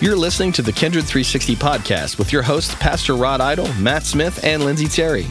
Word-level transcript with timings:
You're 0.00 0.14
listening 0.14 0.52
to 0.52 0.62
the 0.62 0.70
Kindred 0.70 1.06
360 1.06 1.56
podcast 1.56 2.18
with 2.18 2.32
your 2.32 2.42
hosts, 2.42 2.72
Pastor 2.76 3.16
Rod 3.16 3.40
Idle, 3.40 3.66
Matt 3.74 4.04
Smith, 4.04 4.44
and 4.44 4.64
Lindsay 4.64 4.86
Terry. 4.86 5.26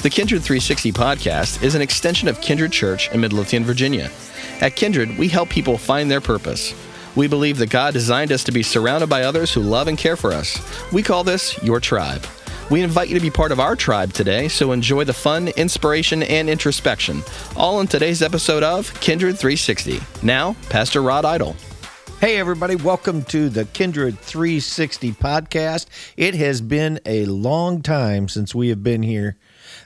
The 0.00 0.08
Kindred 0.08 0.42
360 0.42 0.90
podcast 0.92 1.62
is 1.62 1.74
an 1.74 1.82
extension 1.82 2.26
of 2.26 2.40
Kindred 2.40 2.72
Church 2.72 3.10
in 3.12 3.20
Midlothian, 3.20 3.62
Virginia. 3.62 4.10
At 4.62 4.74
Kindred, 4.74 5.18
we 5.18 5.28
help 5.28 5.50
people 5.50 5.76
find 5.76 6.10
their 6.10 6.22
purpose. 6.22 6.74
We 7.14 7.28
believe 7.28 7.58
that 7.58 7.68
God 7.68 7.92
designed 7.92 8.32
us 8.32 8.42
to 8.44 8.52
be 8.52 8.62
surrounded 8.62 9.10
by 9.10 9.24
others 9.24 9.52
who 9.52 9.60
love 9.60 9.86
and 9.86 9.98
care 9.98 10.16
for 10.16 10.32
us. 10.32 10.58
We 10.90 11.02
call 11.02 11.22
this 11.22 11.62
your 11.62 11.78
tribe. 11.78 12.26
We 12.70 12.80
invite 12.80 13.10
you 13.10 13.16
to 13.16 13.22
be 13.22 13.30
part 13.30 13.52
of 13.52 13.60
our 13.60 13.76
tribe 13.76 14.14
today, 14.14 14.48
so 14.48 14.72
enjoy 14.72 15.04
the 15.04 15.12
fun, 15.12 15.48
inspiration, 15.58 16.22
and 16.22 16.48
introspection, 16.48 17.22
all 17.54 17.80
in 17.80 17.86
today's 17.86 18.22
episode 18.22 18.62
of 18.62 18.98
Kindred 19.00 19.36
360. 19.36 20.00
Now, 20.22 20.56
Pastor 20.70 21.02
Rod 21.02 21.26
Idle. 21.26 21.54
Hey, 22.26 22.38
everybody, 22.38 22.74
welcome 22.74 23.22
to 23.26 23.48
the 23.48 23.66
Kindred 23.66 24.18
360 24.18 25.12
podcast. 25.12 25.86
It 26.16 26.34
has 26.34 26.60
been 26.60 26.98
a 27.06 27.24
long 27.26 27.82
time 27.82 28.28
since 28.28 28.52
we 28.52 28.70
have 28.70 28.82
been 28.82 29.04
here. 29.04 29.38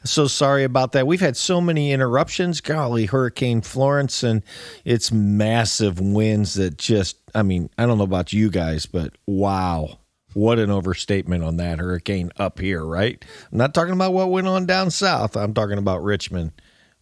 So 0.05 0.27
sorry 0.27 0.65
about 0.65 0.93
that. 0.93 1.07
We've 1.07 1.21
had 1.21 1.37
so 1.37 1.61
many 1.61 1.93
interruptions. 1.93 2.63
Golly, 2.63 3.05
Hurricane 3.05 3.61
Florence 3.61 4.23
and 4.23 4.43
its 4.87 5.13
massive 5.13 6.01
winds 6.01 6.55
that 6.55 6.79
just, 6.79 7.19
I 7.35 7.43
mean, 7.43 7.69
I 7.77 7.85
don't 7.85 7.99
know 7.99 8.05
about 8.05 8.33
you 8.33 8.49
guys, 8.49 8.87
but 8.87 9.13
wow. 9.27 9.99
What 10.33 10.59
an 10.59 10.71
overstatement 10.71 11.45
on 11.45 11.59
that 11.59 11.79
hurricane 11.79 12.31
up 12.39 12.59
here, 12.59 12.83
right? 12.83 13.23
I'm 13.53 13.59
not 13.59 13.75
talking 13.75 13.93
about 13.93 14.15
what 14.15 14.31
went 14.31 14.47
on 14.47 14.65
down 14.65 14.91
south. 14.91 15.37
I'm 15.37 15.53
talking 15.53 15.77
about 15.77 16.03
Richmond. 16.03 16.53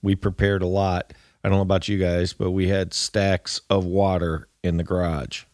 We 0.03 0.17
prepared 0.17 0.63
a 0.63 0.67
lot. 0.67 1.13
I 1.45 1.49
don't 1.49 1.59
know 1.59 1.63
about 1.63 1.87
you 1.87 1.97
guys, 1.99 2.33
but 2.33 2.51
we 2.51 2.67
had 2.67 2.93
stacks 2.93 3.61
of 3.71 3.85
water 3.85 4.48
in 4.63 4.77
the 4.77 4.85
garage. 4.85 5.45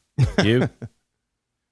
You? 0.43 0.69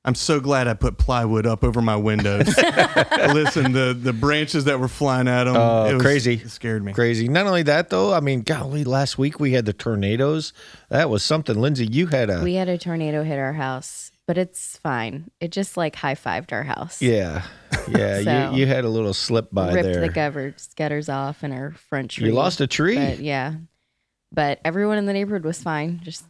I'm 0.05 0.16
so 0.16 0.41
glad 0.41 0.66
I 0.66 0.75
put 0.75 0.98
plywood 0.98 1.47
up 1.47 1.62
over 1.62 1.80
my 1.80 1.94
windows. 1.94 2.48
Listen, 2.56 3.70
the 3.70 3.97
the 3.97 4.12
branches 4.12 4.64
that 4.64 4.80
were 4.80 4.88
flying 4.88 5.28
at 5.28 5.44
them, 5.44 5.55
Oh, 5.56 5.84
it 5.86 5.92
was- 5.94 6.03
crazy. 6.03 6.34
it 6.34 6.50
scared 6.50 6.83
me. 6.84 6.92
Crazy. 6.92 7.28
Not 7.28 7.47
only 7.47 7.62
that, 7.62 7.91
though, 7.91 8.12
I 8.12 8.19
mean, 8.19 8.42
golly, 8.42 8.83
last 8.83 9.16
week 9.16 9.38
we 9.38 9.53
had 9.53 9.64
the 9.64 9.72
tornadoes. 9.72 10.53
That 10.91 11.08
was 11.08 11.22
something. 11.22 11.56
Lindsay, 11.56 11.86
you 11.86 12.08
had 12.08 12.30
a. 12.30 12.42
We 12.42 12.55
had 12.55 12.69
a 12.69 12.77
tornado 12.78 13.22
hit 13.22 13.38
our 13.38 13.53
house, 13.53 14.10
but 14.27 14.36
it's 14.38 14.77
fine. 14.78 15.30
It 15.41 15.53
just 15.53 15.77
like 15.77 15.94
high 15.94 16.16
fived 16.16 16.50
our 16.53 16.64
house. 16.64 17.00
yeah. 17.00 17.44
Yeah. 17.88 18.22
So- 18.25 18.50
you, 18.55 18.58
you 18.60 18.66
had 18.66 18.83
a 18.84 18.88
little 18.88 19.14
slip 19.14 19.50
by 19.53 19.72
Ripped 19.72 19.84
there. 19.84 20.00
Ripped 20.00 20.14
the 20.14 20.20
gutters, 20.20 20.69
gutters 20.77 21.08
off 21.08 21.44
in 21.44 21.53
our 21.53 21.70
front 21.88 22.10
tree. 22.10 22.27
you 22.27 22.33
lost 22.33 22.60
a 22.60 22.66
tree? 22.66 22.97
But 22.97 23.20
yeah. 23.20 23.55
But 24.33 24.60
everyone 24.64 24.98
in 24.98 25.06
the 25.06 25.12
neighborhood 25.12 25.44
was 25.44 25.62
fine. 25.62 26.00
Just 26.03 26.25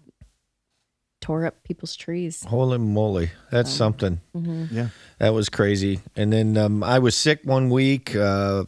tore 1.22 1.46
up 1.46 1.64
people's 1.64 1.96
trees. 1.96 2.44
Holy 2.44 2.78
moly. 2.78 3.30
That's 3.50 3.70
something. 3.70 4.20
Yeah. 4.34 4.88
That 5.18 5.30
was 5.30 5.48
crazy. 5.48 6.00
And 6.14 6.32
then 6.32 6.58
um, 6.58 6.82
I 6.82 6.98
was 6.98 7.16
sick 7.16 7.40
one 7.44 7.70
week. 7.70 8.14
Uh, 8.14 8.64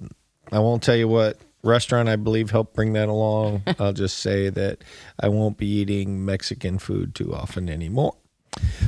I 0.51 0.61
won't 0.61 0.83
tell 0.83 0.97
you 0.97 1.09
what 1.09 1.39
restaurant 1.63 2.09
I 2.09 2.17
believe 2.17 2.51
helped 2.51 2.75
bring 2.75 2.93
that 2.95 3.09
along. 3.09 3.63
I'll 3.79 3.93
just 3.93 4.19
say 4.19 4.49
that 4.51 4.85
I 5.21 5.29
won't 5.29 5.59
be 5.59 5.67
eating 5.67 6.25
Mexican 6.25 6.79
food 6.79 7.15
too 7.15 7.35
often 7.35 7.69
anymore. 7.69 8.17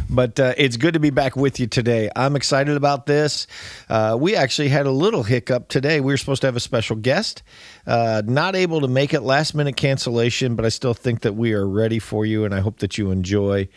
But 0.08 0.38
uh, 0.38 0.54
it's 0.56 0.76
good 0.76 0.94
to 0.94 1.00
be 1.00 1.10
back 1.10 1.36
with 1.36 1.58
you 1.58 1.66
today. 1.66 2.10
I'm 2.14 2.36
excited 2.36 2.76
about 2.76 3.06
this. 3.06 3.46
Uh, 3.88 4.16
we 4.18 4.36
actually 4.36 4.68
had 4.68 4.86
a 4.86 4.90
little 4.90 5.24
hiccup 5.24 5.68
today. 5.68 6.00
We 6.00 6.12
were 6.12 6.16
supposed 6.16 6.42
to 6.42 6.46
have 6.46 6.56
a 6.56 6.60
special 6.60 6.96
guest, 6.96 7.42
uh, 7.86 8.22
not 8.24 8.54
able 8.54 8.80
to 8.82 8.88
make 8.88 9.12
it 9.12 9.22
last 9.22 9.54
minute 9.54 9.76
cancellation, 9.76 10.54
but 10.54 10.64
I 10.64 10.68
still 10.68 10.94
think 10.94 11.22
that 11.22 11.34
we 11.34 11.52
are 11.54 11.66
ready 11.68 11.98
for 11.98 12.24
you, 12.24 12.44
and 12.44 12.54
I 12.54 12.60
hope 12.60 12.78
that 12.78 12.98
you 12.98 13.10
enjoy 13.10 13.68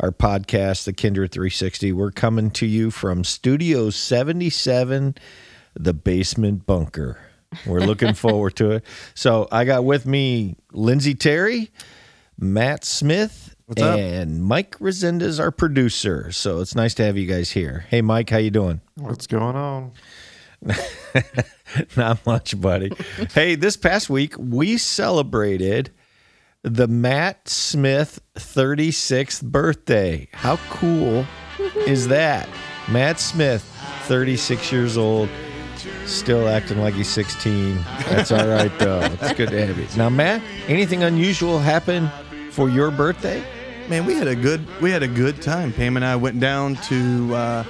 our 0.00 0.10
podcast, 0.10 0.84
The 0.84 0.92
Kindred 0.92 1.32
360. 1.32 1.92
We're 1.92 2.10
coming 2.10 2.50
to 2.52 2.66
you 2.66 2.90
from 2.90 3.24
Studio 3.24 3.90
77, 3.90 5.14
the 5.74 5.94
basement 5.94 6.66
bunker. 6.66 7.18
We're 7.66 7.80
looking 7.80 8.14
forward 8.14 8.56
to 8.56 8.72
it. 8.72 8.84
So 9.14 9.48
I 9.50 9.64
got 9.64 9.84
with 9.84 10.04
me 10.04 10.56
Lindsay 10.72 11.14
Terry, 11.14 11.70
Matt 12.38 12.84
Smith, 12.84 13.55
What's 13.66 13.82
up? 13.82 13.98
and 13.98 14.44
Mike 14.44 14.78
Resendez, 14.78 15.40
our 15.40 15.50
producer. 15.50 16.30
So 16.30 16.60
it's 16.60 16.76
nice 16.76 16.94
to 16.94 17.04
have 17.04 17.16
you 17.16 17.26
guys 17.26 17.50
here. 17.50 17.84
Hey, 17.88 18.00
Mike, 18.00 18.30
how 18.30 18.38
you 18.38 18.50
doing? 18.52 18.80
What's 18.94 19.26
going 19.26 19.56
on? 19.56 19.90
Not 21.96 22.24
much, 22.24 22.60
buddy. 22.60 22.92
hey, 23.34 23.56
this 23.56 23.76
past 23.76 24.08
week 24.08 24.34
we 24.38 24.78
celebrated 24.78 25.90
the 26.62 26.86
Matt 26.86 27.48
Smith 27.48 28.20
36th 28.36 29.42
birthday. 29.42 30.28
How 30.32 30.58
cool 30.70 31.26
is 31.88 32.06
that? 32.06 32.48
Matt 32.88 33.18
Smith, 33.18 33.62
36 34.02 34.70
years 34.70 34.96
old, 34.96 35.28
still 36.04 36.46
acting 36.46 36.78
like 36.80 36.94
he's 36.94 37.08
16. 37.08 37.74
That's 38.08 38.30
all 38.30 38.46
right, 38.46 38.70
though. 38.78 39.00
It's 39.00 39.32
good 39.32 39.48
to 39.50 39.66
have 39.66 39.76
you. 39.76 39.88
Now, 39.96 40.08
Matt, 40.08 40.40
anything 40.68 41.02
unusual 41.02 41.58
happen 41.58 42.08
for 42.52 42.68
your 42.68 42.92
birthday? 42.92 43.44
Man, 43.88 44.04
we 44.04 44.14
had 44.14 44.26
a 44.26 44.34
good 44.34 44.66
we 44.80 44.90
had 44.90 45.04
a 45.04 45.08
good 45.08 45.40
time. 45.40 45.72
Pam 45.72 45.94
and 45.94 46.04
I 46.04 46.16
went 46.16 46.40
down 46.40 46.74
to 46.88 47.32
uh, 47.32 47.64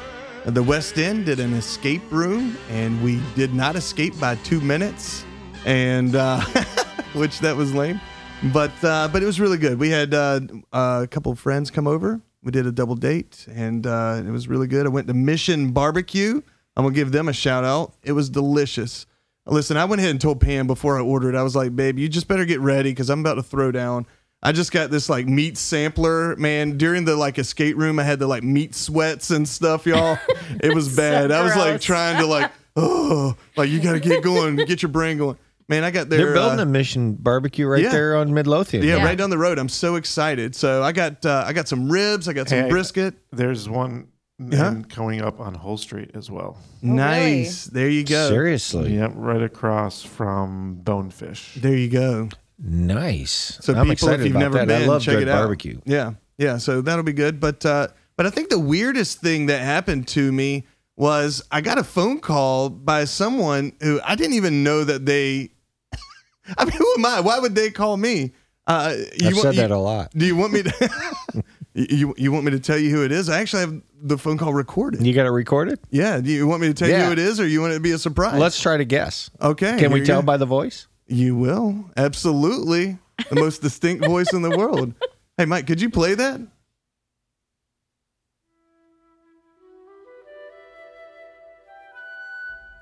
the 0.46 0.62
West 0.62 0.96
End, 0.96 1.26
did 1.26 1.40
an 1.40 1.52
escape 1.52 2.00
room, 2.10 2.56
and 2.70 3.02
we 3.04 3.20
did 3.34 3.52
not 3.52 3.76
escape 3.76 4.18
by 4.18 4.36
two 4.36 4.62
minutes, 4.62 5.26
and 5.66 6.16
uh, 6.16 6.40
which 7.12 7.40
that 7.40 7.54
was 7.54 7.74
lame, 7.74 8.00
but 8.44 8.72
uh, 8.82 9.08
but 9.12 9.22
it 9.22 9.26
was 9.26 9.38
really 9.38 9.58
good. 9.58 9.78
We 9.78 9.90
had 9.90 10.14
uh, 10.14 10.40
a 10.72 11.06
couple 11.10 11.32
of 11.32 11.38
friends 11.38 11.70
come 11.70 11.86
over. 11.86 12.22
We 12.42 12.50
did 12.50 12.66
a 12.66 12.72
double 12.72 12.94
date, 12.94 13.46
and 13.52 13.86
uh, 13.86 14.22
it 14.26 14.30
was 14.30 14.48
really 14.48 14.68
good. 14.68 14.86
I 14.86 14.88
went 14.88 15.08
to 15.08 15.14
Mission 15.14 15.72
Barbecue. 15.72 16.40
I'm 16.76 16.84
gonna 16.84 16.94
give 16.94 17.12
them 17.12 17.28
a 17.28 17.34
shout 17.34 17.64
out. 17.64 17.92
It 18.02 18.12
was 18.12 18.30
delicious. 18.30 19.04
Listen, 19.44 19.76
I 19.76 19.84
went 19.84 20.00
ahead 20.00 20.12
and 20.12 20.20
told 20.20 20.40
Pam 20.40 20.66
before 20.66 20.98
I 20.98 21.02
ordered. 21.02 21.34
I 21.34 21.42
was 21.42 21.54
like, 21.54 21.76
"Babe, 21.76 21.98
you 21.98 22.08
just 22.08 22.26
better 22.26 22.46
get 22.46 22.60
ready 22.60 22.90
because 22.90 23.10
I'm 23.10 23.20
about 23.20 23.34
to 23.34 23.42
throw 23.42 23.70
down." 23.70 24.06
I 24.42 24.52
just 24.52 24.70
got 24.70 24.90
this 24.90 25.08
like 25.08 25.26
meat 25.26 25.56
sampler, 25.58 26.36
man. 26.36 26.76
During 26.78 27.04
the 27.04 27.16
like 27.16 27.38
escape 27.38 27.76
room, 27.76 27.98
I 27.98 28.04
had 28.04 28.18
the 28.18 28.26
like 28.26 28.42
meat 28.42 28.74
sweats 28.74 29.30
and 29.30 29.48
stuff, 29.48 29.86
y'all. 29.86 30.18
It 30.62 30.74
was 30.74 30.88
bad. 30.96 31.32
I 31.32 31.42
was 31.42 31.56
like 31.56 31.80
trying 31.80 32.18
to 32.20 32.26
like, 32.26 32.52
oh, 32.76 33.34
like 33.56 33.70
you 33.70 33.80
got 33.80 33.92
to 33.94 34.00
get 34.00 34.22
going, 34.22 34.56
get 34.56 34.82
your 34.82 34.90
brain 34.90 35.18
going. 35.18 35.36
Man, 35.68 35.82
I 35.82 35.90
got 35.90 36.08
there. 36.08 36.18
They're 36.26 36.32
building 36.34 36.60
uh, 36.60 36.62
a 36.62 36.66
Mission 36.66 37.14
barbecue 37.14 37.66
right 37.66 37.82
yeah. 37.82 37.90
there 37.90 38.16
on 38.16 38.32
Midlothian. 38.32 38.84
yeah, 38.84 38.96
Yeah. 38.98 39.04
right 39.04 39.18
down 39.18 39.30
the 39.30 39.38
road. 39.38 39.58
I'm 39.58 39.68
so 39.68 39.96
excited. 39.96 40.54
So 40.54 40.82
I 40.84 40.92
got 40.92 41.26
uh, 41.26 41.42
I 41.44 41.52
got 41.52 41.66
some 41.66 41.90
ribs. 41.90 42.28
I 42.28 42.32
got 42.34 42.48
some 42.48 42.58
Hey, 42.64 42.68
brisket. 42.68 43.14
There's 43.32 43.68
one 43.68 44.06
Yeah. 44.38 44.68
in- 44.70 44.82
going 44.82 45.22
up 45.22 45.40
on 45.40 45.54
Hull 45.54 45.76
Street 45.76 46.12
as 46.14 46.30
well. 46.30 46.58
nice. 46.82 47.64
There 47.64 47.88
you 47.88 48.04
go. 48.04 48.28
Seriously. 48.28 48.94
Yep, 48.94 49.12
right 49.16 49.42
across 49.42 50.04
from 50.04 50.76
Bonefish. 50.84 51.54
There 51.56 51.76
you 51.76 51.88
go. 51.88 52.28
Nice. 52.58 53.58
So 53.60 53.72
I'm 53.74 53.80
people, 53.80 53.92
excited 53.92 54.20
if 54.20 54.26
you've 54.28 54.36
about 54.36 54.40
never 54.40 54.58
that. 54.58 54.66
been, 54.66 54.82
I 54.82 54.86
love 54.86 55.02
check 55.02 55.14
good 55.14 55.22
it 55.24 55.28
out. 55.28 55.40
barbecue. 55.40 55.80
Yeah, 55.84 56.14
yeah. 56.38 56.56
So 56.58 56.80
that'll 56.80 57.04
be 57.04 57.12
good. 57.12 57.38
But 57.40 57.64
uh, 57.66 57.88
but 58.16 58.26
I 58.26 58.30
think 58.30 58.48
the 58.48 58.58
weirdest 58.58 59.20
thing 59.20 59.46
that 59.46 59.60
happened 59.60 60.08
to 60.08 60.32
me 60.32 60.66
was 60.96 61.42
I 61.50 61.60
got 61.60 61.76
a 61.78 61.84
phone 61.84 62.18
call 62.20 62.70
by 62.70 63.04
someone 63.04 63.72
who 63.82 64.00
I 64.04 64.14
didn't 64.14 64.34
even 64.34 64.62
know 64.64 64.84
that 64.84 65.04
they. 65.04 65.50
I 66.58 66.64
mean, 66.64 66.72
who 66.76 66.94
am 66.96 67.04
I? 67.04 67.20
Why 67.20 67.38
would 67.38 67.54
they 67.54 67.70
call 67.70 67.96
me? 67.96 68.32
Uh, 68.66 68.94
you 69.20 69.28
I've 69.28 69.34
want- 69.34 69.42
said 69.42 69.54
you- 69.56 69.60
that 69.60 69.70
a 69.70 69.76
lot. 69.78 70.10
Do 70.12 70.24
you 70.26 70.36
want 70.36 70.52
me 70.54 70.62
to? 70.62 71.02
you 71.74 72.14
you 72.16 72.32
want 72.32 72.44
me 72.46 72.52
to 72.52 72.60
tell 72.60 72.78
you 72.78 72.90
who 72.90 73.04
it 73.04 73.12
is? 73.12 73.28
I 73.28 73.40
actually 73.40 73.60
have 73.60 73.82
the 74.00 74.16
phone 74.16 74.38
call 74.38 74.54
recorded. 74.54 75.06
You 75.06 75.12
got 75.12 75.26
it 75.26 75.30
recorded? 75.30 75.78
Yeah. 75.90 76.20
Do 76.20 76.30
you 76.30 76.46
want 76.46 76.62
me 76.62 76.68
to 76.68 76.74
tell 76.74 76.88
you 76.88 76.96
who 76.96 77.12
it 77.12 77.18
is, 77.18 77.38
or 77.38 77.46
you 77.46 77.60
want 77.60 77.72
it 77.72 77.76
to 77.76 77.80
be 77.82 77.90
a 77.92 77.98
surprise? 77.98 78.40
Let's 78.40 78.60
try 78.60 78.78
to 78.78 78.84
guess. 78.86 79.30
Okay. 79.42 79.76
Can 79.78 79.92
we 79.92 80.02
tell 80.04 80.22
go. 80.22 80.26
by 80.26 80.38
the 80.38 80.46
voice? 80.46 80.86
You 81.06 81.36
will. 81.36 81.84
Absolutely. 81.96 82.98
The 83.30 83.36
most 83.36 83.62
distinct 83.62 84.04
voice 84.04 84.32
in 84.32 84.42
the 84.42 84.56
world. 84.56 84.92
Hey, 85.38 85.44
Mike, 85.44 85.66
could 85.66 85.80
you 85.80 85.90
play 85.90 86.14
that? 86.14 86.40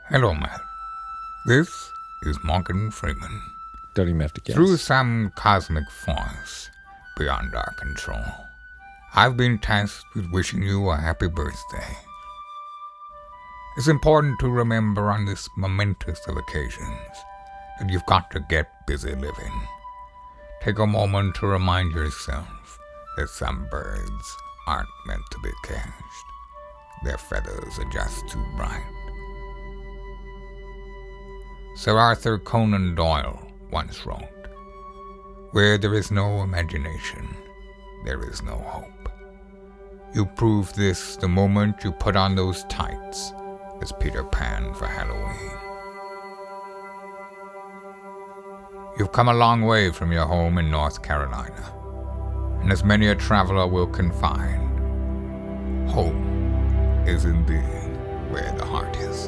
Hello, 0.08 0.34
Matt. 0.34 0.60
This 1.46 1.68
is 2.22 2.38
Morgan 2.44 2.90
Freeman. 2.90 3.42
Don't 3.94 4.08
even 4.08 4.20
have 4.20 4.32
to 4.34 4.40
guess. 4.40 4.56
Through 4.56 4.76
some 4.78 5.32
cosmic 5.34 5.88
force 5.90 6.70
beyond 7.16 7.54
our 7.54 7.74
control, 7.74 8.24
I've 9.14 9.36
been 9.36 9.58
tasked 9.58 10.04
with 10.14 10.30
wishing 10.32 10.62
you 10.62 10.88
a 10.90 10.96
happy 10.96 11.28
birthday. 11.28 11.96
It's 13.76 13.88
important 13.88 14.38
to 14.40 14.48
remember 14.48 15.10
on 15.10 15.26
this 15.26 15.48
momentous 15.56 16.20
of 16.28 16.36
occasions 16.36 17.24
that 17.78 17.90
you've 17.90 18.06
got 18.06 18.30
to 18.30 18.40
get 18.40 18.86
busy 18.86 19.14
living. 19.14 19.62
Take 20.62 20.78
a 20.78 20.86
moment 20.86 21.34
to 21.36 21.46
remind 21.46 21.92
yourself 21.92 22.78
that 23.16 23.28
some 23.28 23.68
birds 23.70 24.36
aren't 24.66 24.88
meant 25.06 25.22
to 25.30 25.38
be 25.40 25.50
caged. 25.64 25.84
Their 27.04 27.18
feathers 27.18 27.78
are 27.78 27.90
just 27.90 28.28
too 28.28 28.44
bright. 28.56 28.90
Sir 31.76 31.98
Arthur 31.98 32.38
Conan 32.38 32.94
Doyle 32.94 33.40
once 33.70 34.06
wrote, 34.06 34.22
Where 35.50 35.76
there 35.76 35.94
is 35.94 36.10
no 36.10 36.42
imagination, 36.42 37.36
there 38.04 38.22
is 38.30 38.42
no 38.42 38.56
hope. 38.56 39.08
You 40.14 40.24
proved 40.24 40.76
this 40.76 41.16
the 41.16 41.28
moment 41.28 41.82
you 41.82 41.90
put 41.90 42.14
on 42.14 42.36
those 42.36 42.64
tights 42.64 43.32
as 43.82 43.92
Peter 44.00 44.22
Pan 44.22 44.72
for 44.74 44.86
Halloween. 44.86 45.63
You've 48.96 49.10
come 49.10 49.28
a 49.28 49.34
long 49.34 49.62
way 49.62 49.90
from 49.90 50.12
your 50.12 50.24
home 50.24 50.56
in 50.56 50.70
North 50.70 51.02
Carolina, 51.02 51.72
and 52.60 52.70
as 52.70 52.84
many 52.84 53.08
a 53.08 53.16
traveler 53.16 53.66
will 53.66 53.88
confine, 53.88 54.68
home 55.88 57.02
is 57.04 57.24
indeed 57.24 57.90
where 58.30 58.54
the 58.56 58.64
heart 58.64 58.96
is. 58.98 59.26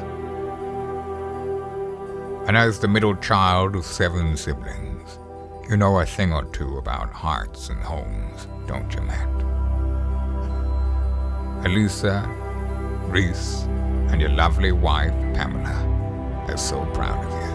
And 2.47 2.55
as 2.55 2.79
the 2.79 2.87
middle 2.87 3.17
child 3.17 3.75
of 3.75 3.83
seven 3.85 4.37
siblings, 4.37 5.19
you 5.69 5.75
know 5.75 5.99
a 5.99 6.05
thing 6.05 6.31
or 6.31 6.45
two 6.45 6.77
about 6.77 7.11
hearts 7.11 7.67
and 7.67 7.83
homes, 7.83 8.47
don't 8.67 8.89
you, 8.93 9.01
Matt? 9.01 9.27
Elisa, 11.65 12.25
Reese, 13.07 13.63
and 14.11 14.21
your 14.21 14.29
lovely 14.29 14.71
wife, 14.71 15.11
Pamela, 15.35 16.45
are 16.47 16.55
so 16.55 16.85
proud 16.93 17.25
of 17.25 17.31
you. 17.33 17.46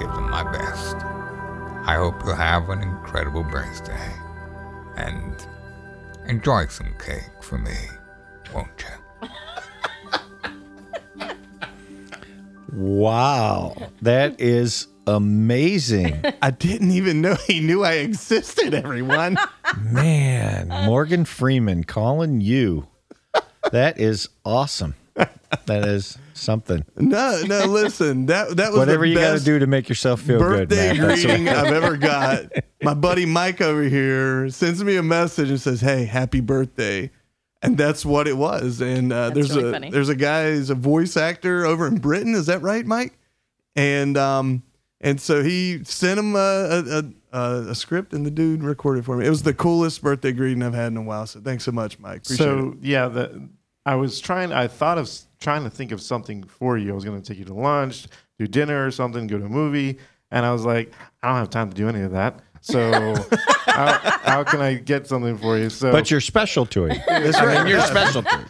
Give 0.00 0.10
them 0.12 0.30
my 0.30 0.42
best. 0.50 0.96
I 1.86 1.96
hope 1.96 2.24
you'll 2.24 2.34
have 2.34 2.70
an 2.70 2.82
incredible 2.82 3.42
birthday. 3.42 4.10
And 4.96 5.46
enjoy 6.26 6.66
some 6.66 6.94
cake 6.98 7.42
for 7.42 7.58
me, 7.58 7.76
won't 8.54 8.68
you? 8.78 9.28
Wow, 12.72 13.90
that 14.00 14.40
is 14.40 14.86
amazing, 15.06 16.24
I 16.42 16.50
didn't 16.50 16.92
even 16.92 17.20
know 17.20 17.34
he 17.46 17.60
knew 17.60 17.84
I 17.84 17.94
existed, 17.94 18.74
everyone. 18.74 19.36
man. 19.82 20.68
Morgan 20.86 21.24
Freeman 21.24 21.84
calling 21.84 22.40
you. 22.40 22.86
That 23.72 23.98
is 23.98 24.28
awesome. 24.44 24.94
That 25.66 25.84
is 25.84 26.16
something. 26.40 26.84
no, 26.96 27.42
no, 27.46 27.64
listen. 27.66 28.26
That 28.26 28.56
that 28.56 28.70
was 28.70 28.78
Whatever 28.78 29.04
the 29.04 29.10
you 29.10 29.14
got 29.16 29.26
to 29.28 29.32
best 29.34 29.44
do 29.44 29.58
to 29.58 29.66
make 29.66 29.88
yourself 29.88 30.20
feel 30.22 30.38
good, 30.38 30.68
birthday 30.68 30.92
man. 30.98 31.06
What- 31.08 31.14
greeting 31.22 31.48
I've 31.48 31.72
ever 31.72 31.96
got. 31.98 32.46
My 32.82 32.94
buddy 32.94 33.26
Mike 33.26 33.60
over 33.60 33.82
here 33.82 34.48
sends 34.50 34.82
me 34.82 34.96
a 34.96 35.02
message 35.02 35.50
and 35.50 35.60
says, 35.60 35.80
"Hey, 35.80 36.04
happy 36.04 36.40
birthday." 36.40 37.10
And 37.62 37.76
that's 37.76 38.06
what 38.06 38.26
it 38.26 38.38
was. 38.38 38.80
And 38.80 39.12
uh, 39.12 39.28
there's 39.30 39.54
really 39.54 39.68
a 39.68 39.72
funny. 39.72 39.90
there's 39.90 40.08
a 40.08 40.14
guy 40.16 40.50
who's 40.52 40.70
a 40.70 40.74
voice 40.74 41.16
actor 41.18 41.66
over 41.66 41.86
in 41.86 41.98
Britain. 41.98 42.34
Is 42.34 42.46
that 42.46 42.62
right, 42.62 42.86
Mike? 42.86 43.18
And 43.76 44.16
um 44.16 44.62
and 45.02 45.20
so 45.20 45.42
he 45.42 45.84
sent 45.84 46.18
him 46.18 46.34
a 46.36 46.38
a, 46.38 47.04
a, 47.32 47.40
a 47.68 47.74
script, 47.74 48.12
and 48.14 48.24
the 48.24 48.30
dude 48.30 48.62
recorded 48.62 49.04
for 49.04 49.16
me. 49.16 49.26
It 49.26 49.30
was 49.30 49.42
the 49.42 49.52
coolest 49.54 50.02
birthday 50.02 50.32
greeting 50.32 50.62
I've 50.62 50.74
had 50.74 50.88
in 50.88 50.96
a 50.96 51.02
while. 51.02 51.26
So 51.26 51.40
thanks 51.40 51.64
so 51.64 51.72
much, 51.72 51.98
Mike. 51.98 52.22
Appreciate 52.24 52.44
so 52.46 52.68
it. 52.80 52.84
yeah, 52.84 53.08
the, 53.08 53.48
I 53.86 53.94
was 53.96 54.20
trying. 54.20 54.52
I 54.52 54.66
thought 54.66 54.98
of 54.98 55.04
s- 55.04 55.26
trying 55.40 55.64
to 55.64 55.70
think 55.70 55.92
of 55.92 56.00
something 56.00 56.44
for 56.44 56.76
you. 56.78 56.90
I 56.90 56.94
was 56.94 57.04
going 57.04 57.20
to 57.20 57.26
take 57.26 57.38
you 57.38 57.44
to 57.46 57.54
lunch, 57.54 58.06
do 58.38 58.46
dinner 58.46 58.86
or 58.86 58.90
something, 58.90 59.26
go 59.26 59.38
to 59.38 59.46
a 59.46 59.48
movie, 59.48 59.98
and 60.30 60.46
I 60.46 60.52
was 60.52 60.64
like, 60.64 60.92
I 61.22 61.28
don't 61.28 61.38
have 61.38 61.50
time 61.50 61.70
to 61.70 61.74
do 61.74 61.88
any 61.88 62.02
of 62.02 62.12
that. 62.12 62.40
So 62.60 63.14
how, 63.66 63.98
how 64.22 64.44
can 64.44 64.60
I 64.60 64.74
get 64.74 65.06
something 65.06 65.36
for 65.38 65.56
you? 65.58 65.70
So 65.70 65.90
but 65.90 66.10
you're 66.10 66.20
special 66.20 66.66
to 66.66 66.84
him. 66.88 67.02
That's 67.06 67.36
I 67.38 67.46
right. 67.46 67.58
mean, 67.58 67.68
you're 67.68 67.80
special 67.80 68.22
to 68.22 68.30
him. 68.38 68.46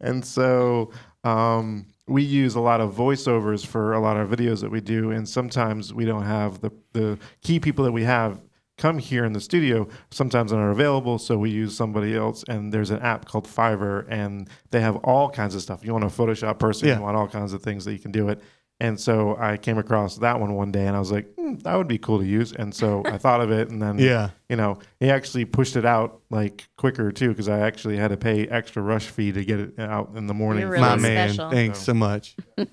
And 0.00 0.24
so 0.24 0.90
um, 1.22 1.86
we 2.08 2.22
use 2.22 2.56
a 2.56 2.60
lot 2.60 2.80
of 2.80 2.94
voiceovers 2.94 3.64
for 3.64 3.92
a 3.92 4.00
lot 4.00 4.16
of 4.16 4.28
videos 4.28 4.60
that 4.60 4.70
we 4.70 4.80
do, 4.80 5.12
and 5.12 5.28
sometimes 5.28 5.94
we 5.94 6.04
don't 6.04 6.24
have 6.24 6.60
the 6.60 6.72
the 6.92 7.18
key 7.42 7.60
people 7.60 7.84
that 7.84 7.92
we 7.92 8.02
have 8.02 8.42
come 8.82 8.98
here 8.98 9.24
in 9.24 9.32
the 9.32 9.40
studio. 9.40 9.86
Sometimes 10.10 10.50
they're 10.50 10.58
not 10.60 10.72
available, 10.72 11.16
so 11.18 11.38
we 11.38 11.50
use 11.50 11.76
somebody 11.76 12.16
else. 12.16 12.42
And 12.48 12.72
there's 12.74 12.90
an 12.90 12.98
app 13.00 13.24
called 13.26 13.46
Fiverr, 13.46 14.04
and 14.08 14.48
they 14.72 14.80
have 14.80 14.96
all 14.96 15.30
kinds 15.30 15.54
of 15.54 15.62
stuff. 15.62 15.84
You 15.84 15.92
want 15.92 16.02
a 16.04 16.08
Photoshop 16.08 16.58
person, 16.58 16.88
Yeah. 16.88 16.96
you 16.96 17.02
want 17.02 17.16
all 17.16 17.28
kinds 17.28 17.52
of 17.52 17.62
things 17.62 17.84
that 17.84 17.92
you 17.92 18.00
can 18.00 18.10
do 18.10 18.28
it. 18.28 18.42
And 18.80 18.98
so 18.98 19.36
I 19.38 19.58
came 19.58 19.78
across 19.78 20.16
that 20.18 20.40
one 20.40 20.54
one 20.54 20.72
day, 20.72 20.88
and 20.88 20.96
I 20.96 20.98
was 20.98 21.12
like, 21.12 21.32
hmm, 21.36 21.54
that 21.58 21.76
would 21.76 21.86
be 21.86 21.98
cool 21.98 22.18
to 22.18 22.24
use. 22.26 22.50
And 22.52 22.74
so 22.74 23.02
I 23.04 23.16
thought 23.18 23.40
of 23.40 23.52
it, 23.52 23.70
and 23.70 23.80
then 23.80 24.00
Yeah. 24.00 24.30
you 24.48 24.56
know, 24.56 24.80
he 24.98 25.08
actually 25.08 25.44
pushed 25.44 25.76
it 25.76 25.84
out 25.86 26.20
like 26.30 26.66
quicker 26.76 27.12
too, 27.12 27.28
because 27.28 27.48
I 27.48 27.60
actually 27.60 27.96
had 27.98 28.08
to 28.08 28.16
pay 28.16 28.48
extra 28.48 28.82
rush 28.82 29.06
fee 29.06 29.30
to 29.30 29.44
get 29.44 29.60
it 29.60 29.78
out 29.78 30.10
in 30.16 30.26
the 30.26 30.34
morning. 30.34 30.62
You're 30.62 30.70
really 30.72 30.80
My 30.82 30.96
man, 30.96 31.28
special. 31.34 31.50
thanks 31.52 31.78
so 31.78 31.94
much. 31.94 32.34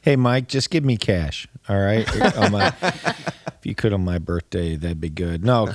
Hey, 0.00 0.16
Mike, 0.16 0.48
just 0.48 0.70
give 0.70 0.84
me 0.84 0.96
cash. 0.96 1.46
All 1.68 1.78
right. 1.80 2.06
On 2.36 2.52
my- 2.52 2.72
if 3.58 3.64
you 3.64 3.74
could 3.74 3.92
on 3.92 4.04
my 4.04 4.18
birthday, 4.18 4.76
that'd 4.76 5.00
be 5.00 5.08
good. 5.08 5.44
No, 5.44 5.68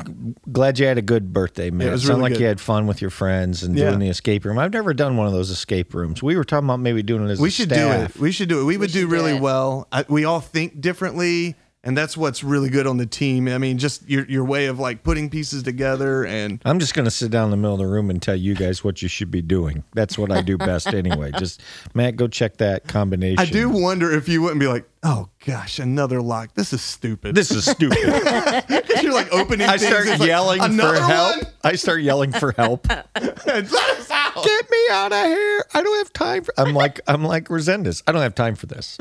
glad 0.51 0.79
you 0.79 0.85
had 0.85 0.97
a 0.97 1.01
good 1.01 1.33
birthday, 1.33 1.71
man. 1.71 1.87
it 1.87 1.89
It, 1.89 1.93
was 1.93 2.01
sounded 2.03 2.13
really 2.17 2.21
like 2.21 2.33
good. 2.33 2.39
you 2.41 2.45
had 2.47 2.61
fun 2.61 2.87
with 2.87 3.01
your 3.01 3.09
friends 3.09 3.63
and 3.63 3.75
Yeah. 3.77 3.87
doing 3.89 3.99
the 3.99 4.07
escape 4.07 4.45
room. 4.45 4.59
I've 4.59 4.71
never 4.71 4.93
done 4.93 5.17
one 5.17 5.27
of 5.27 5.33
those 5.33 5.49
escape 5.49 5.93
rooms. 5.93 6.21
We 6.23 6.37
were 6.37 6.43
talking 6.43 6.67
about 6.67 6.79
maybe 6.79 7.01
doing 7.03 7.27
it 7.27 7.31
as 7.31 7.39
we 7.41 7.49
a 7.49 7.51
should 7.51 7.69
staff. 7.69 8.13
do 8.13 8.19
it. 8.19 8.21
We 8.21 8.31
should 8.31 8.47
do 8.49 8.61
it. 8.61 8.65
We, 8.65 8.77
would 8.77 8.91
do 8.91 8.99
should 9.01 9.07
do 9.09 9.13
really 9.13 9.37
well. 9.39 9.87
I, 9.91 10.05
we 10.07 10.23
all 10.25 10.39
think 10.39 10.79
differently, 10.79 11.55
and 11.83 11.97
that's 11.97 12.15
what's 12.15 12.43
really 12.43 12.69
good 12.69 12.85
on 12.87 12.97
the 12.97 13.07
team. 13.07 13.47
I 13.47 13.57
mean, 13.57 13.77
just 13.79 14.07
your 14.07 14.25
your 14.27 14.45
way 14.45 14.67
of 14.67 14.79
like 14.79 15.01
putting 15.03 15.29
pieces 15.31 15.63
together 15.63 16.23
and 16.23 16.61
I'm 16.63 16.77
just 16.79 16.93
going 16.93 17.05
to 17.05 17.11
sit 17.11 17.31
down 17.31 17.45
in 17.45 17.51
the 17.51 17.57
middle 17.57 17.73
of 17.73 17.79
the 17.79 17.87
room 17.87 18.09
and 18.11 18.21
tell 18.21 18.35
you 18.35 18.53
guys 18.53 18.83
what 18.83 19.01
you 19.01 19.07
should 19.09 19.31
be 19.31 19.41
doing. 19.41 19.83
That's 19.95 20.17
what 20.17 20.31
I 20.31 20.41
do 20.43 20.57
best 20.57 20.87
anyway. 20.93 21.31
Just, 21.39 21.61
Matt, 21.95 22.15
go 22.15 22.27
check 22.27 22.57
that 22.57 22.87
combination. 22.87 23.39
I 23.39 23.45
do 23.45 23.67
wonder 23.69 24.11
if 24.11 24.29
you 24.29 24.43
wouldn't 24.43 24.59
be 24.59 24.67
like, 24.67 24.85
oh 25.03 25.29
gosh, 25.45 25.79
another 25.79 26.21
lock. 26.21 26.53
This 26.55 26.73
is 26.73 26.81
stupid. 26.81 27.35
This 27.35 27.51
is 27.51 27.65
stupid. 27.65 27.97
Because 28.81 29.03
you're 29.03 29.13
like 29.13 29.31
opening. 29.33 29.67
I 29.67 29.77
things, 29.77 29.87
start 29.89 30.07
like, 30.07 30.21
yelling 30.27 30.61
for 30.61 30.93
help. 30.95 31.37
one?" 31.37 31.45
I 31.63 31.75
start 31.75 32.01
yelling 32.01 32.31
for 32.31 32.51
help. 32.53 32.87
Let 32.89 33.13
us 33.45 34.11
out. 34.11 34.43
Get 34.43 34.69
me 34.71 34.77
out 34.91 35.11
of 35.11 35.25
here. 35.25 35.65
I 35.73 35.81
don't 35.81 35.97
have 35.97 36.13
time 36.13 36.43
for 36.43 36.53
I'm 36.57 36.73
like 36.73 36.99
I'm 37.07 37.23
like 37.23 37.45
Resendez. 37.45 38.03
I 38.07 38.11
don't 38.11 38.21
have 38.21 38.35
time 38.35 38.55
for 38.55 38.65
this. 38.67 38.97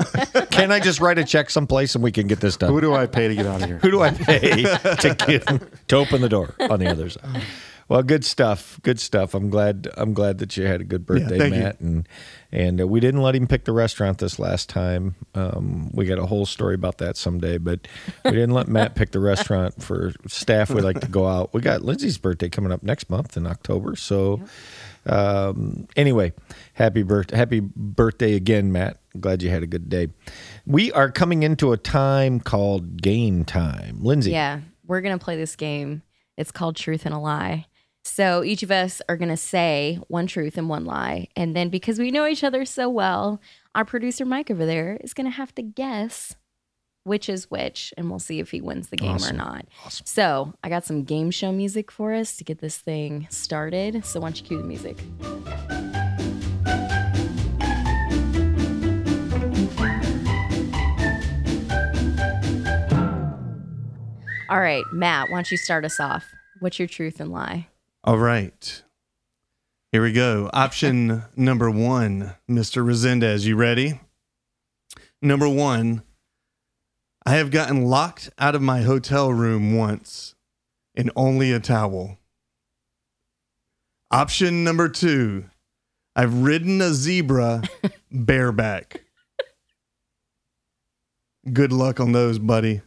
Can 0.51 0.71
I 0.71 0.79
just 0.79 0.99
write 0.99 1.17
a 1.17 1.23
check 1.23 1.49
someplace 1.49 1.95
and 1.95 2.03
we 2.03 2.11
can 2.11 2.27
get 2.27 2.39
this 2.39 2.57
done? 2.57 2.71
Who 2.71 2.81
do 2.81 2.93
I 2.93 3.05
pay 3.05 3.27
to 3.27 3.35
get 3.35 3.45
out 3.45 3.61
of 3.61 3.67
here? 3.67 3.77
Who 3.79 3.91
do 3.91 4.01
I 4.01 4.11
pay 4.11 4.63
to 4.63 5.15
get 5.27 5.87
to 5.89 5.95
open 5.95 6.21
the 6.21 6.29
door 6.29 6.53
on 6.59 6.79
the 6.79 6.87
other 6.89 7.09
side? 7.09 7.43
Well, 7.91 8.03
good 8.03 8.23
stuff. 8.23 8.79
Good 8.83 9.01
stuff. 9.01 9.33
I'm 9.33 9.49
glad. 9.49 9.89
I'm 9.97 10.13
glad 10.13 10.37
that 10.37 10.55
you 10.55 10.65
had 10.65 10.79
a 10.79 10.85
good 10.85 11.05
birthday, 11.05 11.37
thank 11.37 11.55
you. 11.55 11.59
Matt. 11.59 11.81
And 11.81 12.07
and 12.49 12.79
uh, 12.79 12.87
we 12.87 13.01
didn't 13.01 13.21
let 13.21 13.35
him 13.35 13.47
pick 13.47 13.65
the 13.65 13.73
restaurant 13.73 14.19
this 14.19 14.39
last 14.39 14.69
time. 14.69 15.15
Um, 15.35 15.91
we 15.93 16.05
got 16.05 16.17
a 16.17 16.25
whole 16.25 16.45
story 16.45 16.73
about 16.73 16.99
that 16.99 17.17
someday, 17.17 17.57
but 17.57 17.89
we 18.23 18.31
didn't 18.31 18.51
let 18.51 18.69
Matt 18.69 18.95
pick 18.95 19.11
the 19.11 19.19
restaurant 19.19 19.83
for 19.83 20.13
staff. 20.25 20.69
We 20.69 20.79
like 20.79 21.01
to 21.01 21.07
go 21.09 21.27
out. 21.27 21.53
We 21.53 21.59
got 21.59 21.81
Lindsay's 21.81 22.17
birthday 22.17 22.47
coming 22.47 22.71
up 22.71 22.81
next 22.81 23.09
month 23.09 23.35
in 23.35 23.45
October, 23.45 23.97
so. 23.97 24.39
Um, 25.05 25.87
anyway, 25.97 26.31
happy 26.75 27.03
birthday, 27.03 27.35
happy 27.35 27.59
birthday 27.59 28.35
again, 28.35 28.71
Matt. 28.71 29.01
Glad 29.19 29.41
you 29.41 29.49
had 29.49 29.63
a 29.63 29.67
good 29.67 29.89
day. 29.89 30.09
We 30.65 30.93
are 30.93 31.11
coming 31.11 31.43
into 31.43 31.73
a 31.73 31.77
time 31.77 32.39
called 32.39 33.01
game 33.01 33.43
time. 33.43 33.97
Lindsay, 34.01 34.31
Yeah, 34.31 34.61
we're 34.85 35.01
gonna 35.01 35.17
play 35.17 35.35
this 35.35 35.57
game. 35.57 36.03
It's 36.37 36.51
called 36.51 36.75
Truth 36.75 37.05
and 37.05 37.13
a 37.13 37.19
Lie. 37.19 37.65
So 38.03 38.43
each 38.43 38.63
of 38.63 38.71
us 38.71 39.01
are 39.07 39.17
gonna 39.17 39.37
say 39.37 39.99
one 40.07 40.27
truth 40.27 40.57
and 40.57 40.67
one 40.67 40.85
lie, 40.85 41.27
and 41.35 41.55
then 41.55 41.69
because 41.69 41.99
we 41.99 42.11
know 42.11 42.25
each 42.25 42.43
other 42.43 42.65
so 42.65 42.89
well, 42.89 43.39
our 43.75 43.85
producer 43.85 44.25
Mike 44.25 44.51
over 44.51 44.65
there 44.65 44.97
is 45.01 45.13
gonna 45.13 45.29
have 45.29 45.53
to 45.55 45.61
guess 45.61 46.35
which 47.03 47.29
is 47.29 47.49
which, 47.49 47.93
and 47.97 48.09
we'll 48.09 48.19
see 48.19 48.39
if 48.39 48.51
he 48.51 48.61
wins 48.61 48.89
the 48.89 48.97
game 48.97 49.17
or 49.23 49.33
not. 49.33 49.65
So 49.89 50.53
I 50.63 50.69
got 50.69 50.85
some 50.85 51.03
game 51.03 51.31
show 51.31 51.51
music 51.51 51.91
for 51.91 52.13
us 52.13 52.35
to 52.37 52.43
get 52.43 52.59
this 52.59 52.77
thing 52.77 53.27
started. 53.29 54.05
So 54.05 54.19
why 54.19 54.27
don't 54.27 54.39
you 54.39 54.45
cue 54.47 54.57
the 54.57 54.63
music? 54.63 54.97
All 64.49 64.59
right, 64.59 64.83
Matt, 64.91 65.29
why 65.29 65.37
don't 65.37 65.49
you 65.49 65.57
start 65.57 65.85
us 65.85 65.99
off? 65.99 66.25
What's 66.59 66.77
your 66.77 66.87
truth 66.87 67.19
and 67.19 67.31
lie? 67.31 67.67
All 68.03 68.17
right. 68.17 68.83
Here 69.91 70.01
we 70.01 70.11
go. 70.11 70.49
Option 70.53 71.23
number 71.35 71.69
one, 71.69 72.35
Mr. 72.49 72.83
Resendez. 72.83 73.45
You 73.45 73.55
ready? 73.55 73.99
Number 75.21 75.47
one, 75.47 76.01
I 77.25 77.35
have 77.35 77.51
gotten 77.51 77.85
locked 77.85 78.31
out 78.39 78.55
of 78.55 78.61
my 78.63 78.81
hotel 78.81 79.31
room 79.31 79.77
once 79.77 80.33
in 80.95 81.11
only 81.15 81.51
a 81.51 81.59
towel. 81.59 82.17
Option 84.09 84.63
number 84.63 84.89
two, 84.89 85.45
I've 86.15 86.41
ridden 86.41 86.81
a 86.81 86.93
zebra 86.93 87.61
bareback. 88.11 89.01
Good 91.53 91.71
luck 91.71 91.99
on 91.99 92.13
those, 92.13 92.39
buddy. 92.39 92.81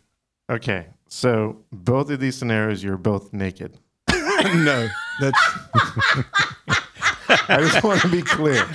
Okay, 0.51 0.87
so 1.09 1.59
both 1.73 2.11
of 2.11 2.19
these 2.19 2.37
scenarios, 2.37 2.83
you're 2.83 2.97
both 2.97 3.33
naked. 3.33 3.79
no, 4.11 4.89
that's 5.21 5.39
I 7.49 7.57
just 7.61 7.83
want 7.83 8.01
to 8.03 8.09
be 8.09 8.23
clear. 8.23 8.67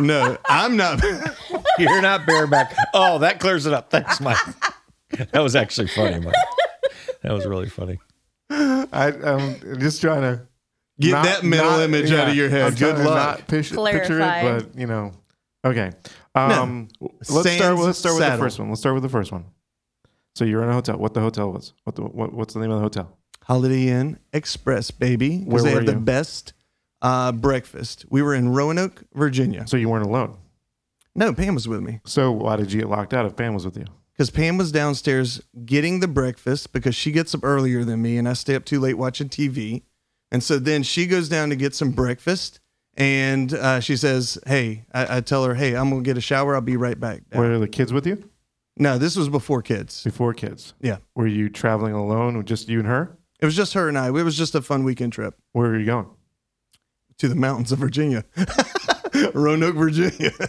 no, 0.00 0.36
I'm 0.46 0.76
not. 0.76 1.02
you're 1.78 2.02
not 2.02 2.26
bareback. 2.26 2.74
Oh, 2.94 3.18
that 3.18 3.40
clears 3.40 3.66
it 3.66 3.72
up. 3.72 3.90
Thanks, 3.90 4.20
Mike. 4.20 4.38
That 5.32 5.40
was 5.40 5.54
actually 5.56 5.88
funny, 5.88 6.18
Mike. 6.20 6.34
That 7.22 7.32
was 7.32 7.46
really 7.46 7.68
funny. 7.68 7.98
I, 8.50 9.12
I'm 9.24 9.80
just 9.80 10.00
trying 10.00 10.22
to 10.22 10.46
Get 10.98 11.12
Not- 11.12 11.24
that 11.24 11.44
mental 11.44 11.70
not- 11.72 11.80
image 11.82 12.10
out 12.12 12.28
of 12.28 12.34
your 12.34 12.48
head. 12.48 12.62
I'm 12.62 12.74
Good 12.74 12.98
luck. 12.98 13.38
Not 13.38 13.48
picture, 13.48 13.76
picture 13.76 14.16
Clarify. 14.16 14.56
it, 14.56 14.72
but 14.72 14.80
you 14.80 14.86
know. 14.86 15.12
Okay. 15.64 15.92
Um, 16.34 16.88
let's 17.00 17.28
start. 17.28 17.46
Sans 17.46 17.80
Let's 17.80 17.98
start 17.98 18.18
with 18.18 18.30
the 18.30 18.38
first 18.38 18.58
one. 18.58 18.68
Let's 18.68 18.80
start 18.80 18.94
with 18.94 19.02
the 19.02 19.08
first 19.10 19.30
one. 19.32 19.44
So 20.34 20.44
you're 20.44 20.62
in 20.62 20.68
a 20.68 20.72
hotel. 20.72 20.96
What 20.96 21.12
the 21.12 21.20
hotel 21.20 21.52
was? 21.52 21.74
What 21.84 21.96
the 21.96 22.02
what, 22.02 22.32
What's 22.32 22.54
the 22.54 22.60
name 22.60 22.70
of 22.70 22.78
the 22.78 22.82
hotel? 22.82 23.16
Holiday 23.46 23.88
Inn 23.88 24.18
Express, 24.32 24.90
baby. 24.90 25.38
Where 25.38 25.44
Because 25.46 25.64
they 25.64 25.70
were 25.74 25.76
have 25.80 25.86
the 25.86 25.92
you? 25.92 25.98
best 26.00 26.52
uh, 27.02 27.32
breakfast. 27.32 28.04
We 28.10 28.22
were 28.22 28.34
in 28.34 28.48
Roanoke, 28.50 29.04
Virginia. 29.14 29.66
So 29.66 29.76
you 29.76 29.88
weren't 29.88 30.06
alone. 30.06 30.36
No, 31.14 31.32
Pam 31.32 31.54
was 31.54 31.66
with 31.68 31.80
me. 31.80 32.00
So 32.04 32.30
why 32.32 32.56
did 32.56 32.72
you 32.72 32.80
get 32.80 32.88
locked 32.90 33.14
out 33.14 33.24
if 33.24 33.36
Pam 33.36 33.54
was 33.54 33.64
with 33.64 33.76
you? 33.76 33.84
Because 34.12 34.30
Pam 34.30 34.56
was 34.58 34.72
downstairs 34.72 35.40
getting 35.64 36.00
the 36.00 36.08
breakfast 36.08 36.72
because 36.72 36.94
she 36.94 37.12
gets 37.12 37.34
up 37.34 37.44
earlier 37.44 37.84
than 37.84 38.02
me 38.02 38.16
and 38.18 38.28
I 38.28 38.32
stay 38.32 38.54
up 38.54 38.64
too 38.64 38.80
late 38.80 38.94
watching 38.94 39.28
TV. 39.28 39.82
And 40.32 40.42
so 40.42 40.58
then 40.58 40.82
she 40.82 41.06
goes 41.06 41.28
down 41.28 41.50
to 41.50 41.56
get 41.56 41.74
some 41.74 41.90
breakfast 41.92 42.58
and 42.96 43.52
uh, 43.54 43.78
she 43.80 43.96
says, 43.96 44.38
Hey, 44.46 44.86
I, 44.92 45.18
I 45.18 45.20
tell 45.20 45.44
her, 45.44 45.54
Hey, 45.54 45.76
I'm 45.76 45.90
going 45.90 46.02
to 46.02 46.08
get 46.08 46.16
a 46.18 46.20
shower. 46.22 46.54
I'll 46.54 46.60
be 46.62 46.76
right 46.76 46.98
back. 46.98 47.22
Were 47.34 47.58
the 47.58 47.68
kids 47.68 47.92
with 47.92 48.06
you 48.06 48.28
No, 48.76 48.98
this 48.98 49.16
was 49.16 49.28
before 49.28 49.62
kids. 49.62 50.02
before 50.02 50.34
kids? 50.34 50.74
Yeah. 50.80 50.96
Were 51.14 51.26
you 51.28 51.48
traveling 51.48 51.92
alone 51.94 52.36
with 52.36 52.46
just 52.46 52.68
you 52.68 52.78
and 52.80 52.88
her? 52.88 53.15
It 53.40 53.44
was 53.44 53.54
just 53.56 53.74
her 53.74 53.88
and 53.88 53.98
I. 53.98 54.08
It 54.08 54.12
was 54.12 54.36
just 54.36 54.54
a 54.54 54.62
fun 54.62 54.84
weekend 54.84 55.12
trip 55.12 55.34
Where 55.52 55.68
were 55.70 55.78
you 55.78 55.86
going? 55.86 56.06
to 57.18 57.28
the 57.28 57.34
mountains 57.34 57.72
of 57.72 57.78
Virginia, 57.78 58.24
Roanoke, 59.34 59.74
Virginia. 59.76 60.30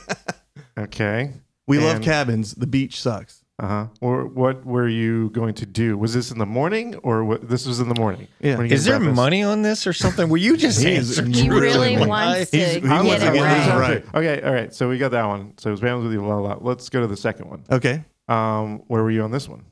Okay. 0.78 1.34
we 1.66 1.80
love 1.80 1.96
And- 1.98 2.06
cabins. 2.06 2.54
The 2.54 2.68
beach 2.68 3.02
sucks. 3.02 3.44
Uh 3.60 3.68
huh. 3.68 3.88
Or 4.02 4.28
what 4.28 4.64
were 4.64 4.88
you 4.88 5.32
going 5.32 5.56
to 5.56 5.66
do? 5.66 5.98
Was 5.98 6.14
this 6.14 6.30
in 6.30 6.38
the 6.38 6.46
morning 6.46 6.94
or 6.98 7.24
what? 7.26 7.50
This 7.50 7.66
was 7.66 7.80
in 7.80 7.90
the 7.90 7.96
morning. 7.96 8.28
Yeah. 8.40 8.58
When 8.58 8.68
you 8.68 8.74
Is 8.76 8.84
get 8.86 8.92
there 8.92 9.00
breakfast? 9.00 9.16
money 9.16 9.42
on 9.42 9.64
this 9.64 9.88
or 9.88 9.94
something? 9.94 10.30
Will 10.30 10.38
you 10.38 10.56
just 10.66 10.80
He's- 10.84 11.18
answer? 11.18 11.26
He 11.26 11.50
really 11.50 11.96
Really? 11.96 12.06
wants 12.08 12.52
to 12.52 12.58
He's- 12.58 12.76
he 12.76 12.82
get 12.82 12.90
wants 12.90 13.14
it 13.16 13.20
get 13.22 13.34
this 13.34 13.42
right. 13.42 13.80
right. 13.80 14.06
Okay. 14.14 14.42
All 14.44 14.54
right. 14.54 14.72
So 14.72 14.88
we 14.88 15.00
got 15.00 15.10
that 15.12 15.26
one. 15.26 15.54
So 15.58 15.70
it 15.70 15.72
was 15.72 15.80
Pam's 15.82 16.04
with 16.04 16.14
you. 16.14 16.22
Blah, 16.22 16.40
blah, 16.40 16.56
blah. 16.58 16.68
Let's 16.70 16.90
go 16.90 17.02
to 17.02 17.08
the 17.08 17.18
second 17.18 17.50
one. 17.50 17.64
Okay. 17.72 18.04
Um, 18.28 18.84
where 18.88 19.02
were 19.02 19.10
you 19.10 19.24
on 19.24 19.32
this 19.32 19.50
one? 19.50 19.66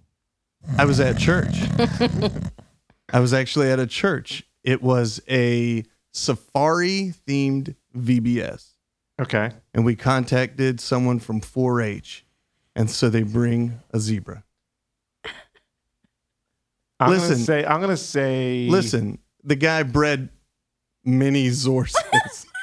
I 0.79 0.86
was 0.86 1.00
at 1.00 1.19
church. 1.19 1.53
I 3.12 3.20
was 3.20 3.34
actually 3.34 3.70
at 3.72 3.80
a 3.80 3.88
church. 3.88 4.44
It 4.64 4.82
was 4.82 5.22
a 5.30 5.84
safari 6.12 7.14
themed 7.28 7.76
VBS. 7.96 8.72
Okay. 9.22 9.52
And 9.74 9.86
we 9.86 9.96
contacted 9.96 10.80
someone 10.80 11.20
from 11.20 11.40
4 11.42 11.82
H. 11.82 12.26
And 12.76 12.90
so 12.90 13.10
they 13.10 13.24
bring 13.24 13.80
a 13.92 14.00
zebra. 14.00 14.44
I'm 17.00 17.12
Listen. 17.12 17.30
Gonna 17.34 17.44
say, 17.44 17.66
I'm 17.66 17.80
gonna 17.80 17.96
say. 17.96 18.68
Listen, 18.70 19.20
the 19.44 19.56
guy 19.56 19.84
bred 19.84 20.30
mini 21.06 21.50
Zorses. 21.50 22.46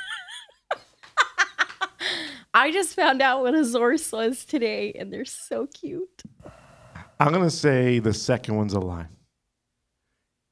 I 2.54 2.70
just 2.70 2.94
found 2.94 3.22
out 3.22 3.40
what 3.40 3.54
a 3.54 3.60
Zorse 3.60 4.12
was 4.12 4.44
today, 4.44 4.92
and 4.98 5.10
they're 5.10 5.24
so 5.24 5.66
cute. 5.66 6.22
I'm 7.18 7.32
gonna 7.32 7.48
say 7.48 7.98
the 7.98 8.12
second 8.12 8.56
one's 8.56 8.74
a 8.74 8.80
lie. 8.80 9.06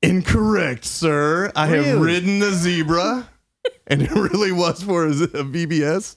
Incorrect, 0.03 0.85
sir. 0.85 1.53
I 1.55 1.67
have 1.67 2.01
ridden 2.01 2.43
a 2.43 2.53
zebra. 2.53 3.29
And 3.87 4.03
it 4.03 4.11
really 4.13 4.53
was 4.53 4.83
for 4.83 5.07
a, 5.07 5.11
a 5.11 5.45
VBS. 5.45 6.17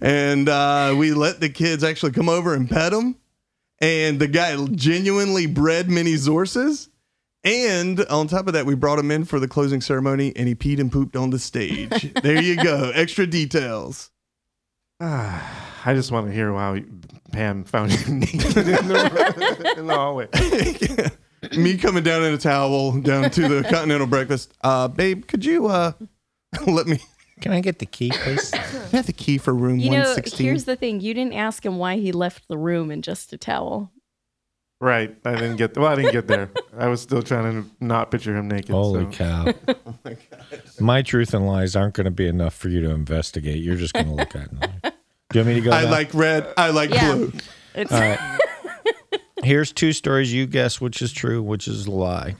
And 0.00 0.48
uh, 0.48 0.94
we 0.98 1.12
let 1.12 1.40
the 1.40 1.48
kids 1.48 1.84
actually 1.84 2.12
come 2.12 2.28
over 2.28 2.54
and 2.54 2.68
pet 2.68 2.92
them. 2.92 3.16
And 3.80 4.20
the 4.20 4.28
guy 4.28 4.56
genuinely 4.66 5.46
bred 5.46 5.88
mini 5.88 6.14
Zorses. 6.14 6.88
And 7.44 8.04
on 8.06 8.28
top 8.28 8.46
of 8.46 8.52
that, 8.52 8.66
we 8.66 8.74
brought 8.74 8.98
him 8.98 9.10
in 9.10 9.24
for 9.24 9.40
the 9.40 9.48
closing 9.48 9.80
ceremony 9.80 10.32
and 10.36 10.46
he 10.46 10.54
peed 10.54 10.78
and 10.78 10.92
pooped 10.92 11.16
on 11.16 11.30
the 11.30 11.38
stage. 11.38 12.12
there 12.22 12.40
you 12.40 12.56
go. 12.56 12.92
Extra 12.94 13.26
details. 13.26 14.10
I 15.00 15.94
just 15.94 16.12
want 16.12 16.28
to 16.28 16.32
hear 16.32 16.52
how 16.52 16.76
Pam 17.32 17.64
found 17.64 17.92
you 17.92 18.14
naked 18.14 18.56
in 18.56 18.88
the, 18.88 19.74
in 19.76 19.86
the 19.88 19.94
hallway. 19.94 20.28
Me 21.56 21.76
coming 21.76 22.04
down 22.04 22.22
in 22.22 22.32
a 22.32 22.38
towel 22.38 22.92
down 23.00 23.30
to 23.30 23.48
the 23.48 23.62
continental 23.68 24.06
breakfast. 24.06 24.52
Uh, 24.62 24.88
babe, 24.88 25.26
could 25.26 25.44
you 25.44 25.66
uh, 25.66 25.92
let 26.66 26.86
me 26.86 26.98
Can 27.40 27.52
I 27.52 27.60
get 27.60 27.78
the 27.80 27.86
key, 27.86 28.10
please? 28.12 28.52
I 28.54 28.58
have 28.96 29.06
the 29.06 29.12
key 29.12 29.38
for 29.38 29.52
room 29.54 29.78
You 29.78 29.90
know, 29.90 29.96
116? 29.98 30.44
here's 30.46 30.64
the 30.64 30.76
thing: 30.76 31.00
you 31.00 31.14
didn't 31.14 31.34
ask 31.34 31.64
him 31.66 31.78
why 31.78 31.96
he 31.96 32.12
left 32.12 32.46
the 32.48 32.56
room 32.56 32.90
in 32.90 33.02
just 33.02 33.32
a 33.32 33.38
towel. 33.38 33.90
Right. 34.80 35.16
I 35.24 35.32
didn't 35.32 35.56
get. 35.56 35.76
Well, 35.76 35.86
I 35.92 35.94
didn't 35.94 36.10
get 36.12 36.26
there. 36.26 36.50
I 36.76 36.88
was 36.88 37.00
still 37.00 37.22
trying 37.22 37.62
to 37.62 37.70
not 37.84 38.10
picture 38.10 38.36
him 38.36 38.48
naked. 38.48 38.70
Holy 38.70 39.04
so. 39.12 39.54
cow. 39.54 39.54
My 40.80 41.02
truth 41.02 41.34
and 41.34 41.46
lies 41.46 41.76
aren't 41.76 41.94
going 41.94 42.06
to 42.06 42.10
be 42.10 42.26
enough 42.26 42.54
for 42.54 42.68
you 42.68 42.80
to 42.82 42.90
investigate. 42.90 43.62
You're 43.62 43.76
just 43.76 43.94
going 43.94 44.06
to 44.06 44.12
look 44.12 44.34
at 44.34 44.50
them. 44.50 44.70
Do 44.82 45.38
you 45.38 45.44
want 45.44 45.46
me 45.48 45.54
to 45.54 45.60
go? 45.60 45.70
I 45.70 45.84
now? 45.84 45.90
like 45.90 46.12
red. 46.14 46.52
I 46.56 46.70
like 46.70 46.90
Yeah. 46.90 47.14
blue. 47.14 47.32
It's 47.76 47.92
All 47.92 48.00
right. 48.00 48.18
Here's 49.42 49.72
two 49.72 49.92
stories. 49.92 50.32
You 50.32 50.46
guess 50.46 50.80
which 50.80 51.02
is 51.02 51.12
true, 51.12 51.42
which 51.42 51.66
is 51.66 51.86
a 51.86 51.90
lie. 51.90 52.36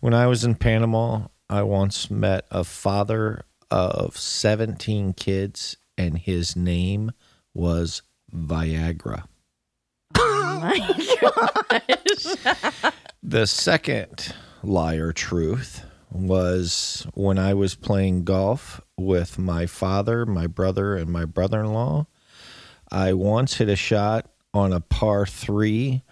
When 0.00 0.12
I 0.12 0.26
was 0.26 0.44
in 0.44 0.56
Panama, 0.56 1.28
I 1.48 1.62
once 1.62 2.10
met 2.10 2.46
a 2.50 2.64
father 2.64 3.44
of 3.70 4.16
17 4.18 5.14
kids, 5.14 5.76
and 5.96 6.18
his 6.18 6.54
name 6.54 7.12
was 7.54 8.02
Viagra. 8.34 9.24
oh 10.18 10.58
my 10.60 10.78
gosh. 11.80 12.36
The 13.22 13.46
second 13.46 14.34
lie 14.62 14.96
or 14.96 15.12
truth 15.12 15.86
was 16.10 17.06
when 17.14 17.38
I 17.38 17.54
was 17.54 17.74
playing 17.74 18.24
golf 18.24 18.82
with 18.98 19.38
my 19.38 19.64
father, 19.64 20.26
my 20.26 20.46
brother, 20.46 20.94
and 20.94 21.10
my 21.10 21.24
brother 21.24 21.60
in 21.60 21.72
law. 21.72 22.06
I 22.90 23.14
once 23.14 23.54
hit 23.54 23.70
a 23.70 23.76
shot 23.76 24.31
on 24.54 24.72
a 24.72 24.80
par 24.80 25.26
three 25.26 26.02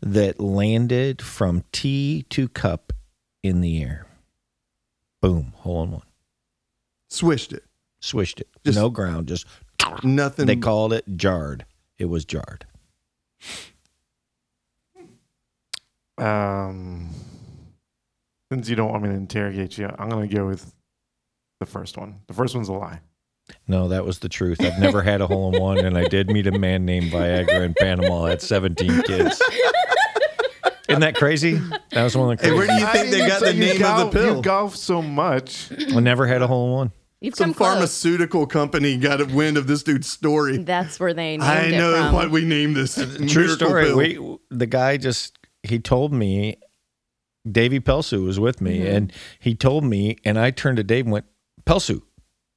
that 0.00 0.40
landed 0.40 1.22
from 1.22 1.64
tee 1.72 2.24
to 2.30 2.48
cup 2.48 2.92
in 3.42 3.60
the 3.60 3.82
air. 3.82 4.06
Boom, 5.22 5.52
hole 5.58 5.82
in 5.84 5.90
one. 5.92 6.02
Swished 7.08 7.52
it. 7.52 7.64
Swished 8.00 8.40
it. 8.40 8.48
Just- 8.64 8.76
no 8.78 8.90
ground, 8.90 9.28
just 9.28 9.46
Nothing. 10.02 10.46
they 10.46 10.56
called 10.56 10.92
it 10.92 11.04
jarred. 11.16 11.64
It 11.98 12.06
was 12.06 12.24
jarred. 12.24 12.66
Um, 16.18 17.10
since 18.50 18.68
you 18.68 18.76
don't 18.76 18.90
want 18.90 19.02
me 19.02 19.10
to 19.10 19.14
interrogate 19.14 19.76
you, 19.78 19.88
I'm 19.98 20.08
gonna 20.08 20.26
go 20.26 20.46
with 20.46 20.72
the 21.60 21.66
first 21.66 21.96
one. 21.96 22.20
The 22.26 22.34
first 22.34 22.54
one's 22.54 22.68
a 22.68 22.72
lie. 22.72 23.00
No, 23.68 23.88
that 23.88 24.04
was 24.04 24.20
the 24.20 24.28
truth. 24.28 24.60
I've 24.60 24.78
never 24.78 25.02
had 25.02 25.20
a 25.20 25.26
hole 25.26 25.54
in 25.54 25.60
one, 25.60 25.78
and 25.78 25.96
I 25.98 26.06
did 26.08 26.28
meet 26.30 26.46
a 26.46 26.52
man 26.58 26.84
named 26.84 27.10
Viagra 27.12 27.64
in 27.64 27.74
Panama. 27.74 28.24
I 28.26 28.30
had 28.30 28.42
17 28.42 29.02
kids. 29.02 29.40
Isn't 30.88 31.00
that 31.00 31.16
crazy? 31.16 31.60
That 31.90 32.04
was 32.04 32.16
one 32.16 32.32
of 32.32 32.38
the 32.38 32.44
Hey, 32.46 32.50
crazy. 32.54 32.56
where 32.56 32.66
do 32.66 32.74
you 32.74 32.86
think 32.92 33.10
they 33.10 33.26
got 33.26 33.40
the 33.40 33.54
You 33.54 33.60
name 33.60 33.72
of 33.76 33.78
golf- 33.80 34.12
the 34.12 34.18
pill? 34.18 34.36
You 34.36 34.42
golf 34.42 34.76
so 34.76 35.02
much. 35.02 35.68
I 35.94 35.98
never 36.00 36.26
had 36.26 36.42
a 36.42 36.46
hole 36.46 36.66
in 36.68 36.72
one. 36.74 36.92
You've 37.20 37.34
Some 37.34 37.46
come 37.50 37.54
close. 37.54 37.72
pharmaceutical 37.74 38.46
company 38.46 38.96
got 38.98 39.20
a 39.20 39.24
wind 39.24 39.56
of 39.56 39.66
this 39.66 39.82
dude's 39.82 40.08
story. 40.08 40.58
That's 40.58 41.00
where 41.00 41.12
they 41.14 41.36
named 41.38 41.42
I 41.42 41.62
it 41.66 41.70
know 41.78 41.92
from. 41.94 42.12
what 42.14 42.30
we 42.30 42.44
named 42.44 42.76
this. 42.76 42.94
True 42.94 43.26
miracle 43.26 43.56
story. 43.56 43.84
pill. 43.86 43.96
We, 43.96 44.38
the 44.56 44.66
guy 44.66 44.96
just 44.96 45.36
he 45.64 45.78
told 45.80 46.12
me, 46.12 46.56
Davey 47.50 47.80
Pelsu 47.80 48.24
was 48.24 48.38
with 48.38 48.60
me, 48.60 48.78
mm-hmm. 48.80 48.94
and 48.96 49.12
he 49.40 49.54
told 49.54 49.82
me, 49.82 50.18
and 50.24 50.38
I 50.38 50.50
turned 50.52 50.76
to 50.76 50.84
Dave 50.84 51.06
and 51.06 51.12
went, 51.12 51.24
Pelsu, 51.64 52.02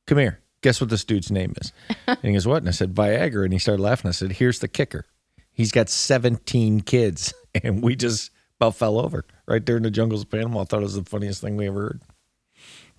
come 0.06 0.18
here. 0.20 0.39
Guess 0.62 0.82
what 0.82 0.90
this 0.90 1.04
dude's 1.04 1.32
name 1.32 1.54
is? 1.62 1.72
and 2.08 2.20
he 2.22 2.34
goes, 2.34 2.48
What? 2.48 2.58
And 2.58 2.70
I 2.70 2.72
said, 2.72 2.94
Viagra. 2.94 3.44
And 3.44 3.54
he 3.54 3.60
started 3.60 3.82
laughing. 3.82 4.10
I 4.10 4.12
said, 4.12 4.34
Here's 4.34 4.60
the 4.60 4.68
kicker. 4.68 5.06
He's 5.52 5.72
got 5.72 5.90
17 5.90 6.82
kids. 6.82 7.34
And 7.64 7.82
we 7.82 7.96
just 7.96 8.30
about 8.60 8.76
fell 8.76 9.00
over 9.00 9.26
right 9.48 9.66
there 9.66 9.78
in 9.78 9.82
the 9.82 9.90
jungles 9.90 10.22
of 10.22 10.30
Panama. 10.30 10.62
I 10.62 10.66
thought 10.66 10.82
it 10.82 10.84
was 10.84 10.94
the 10.94 11.04
funniest 11.04 11.42
thing 11.42 11.58
we 11.58 11.66
ever 11.68 11.82
heard. 11.82 12.02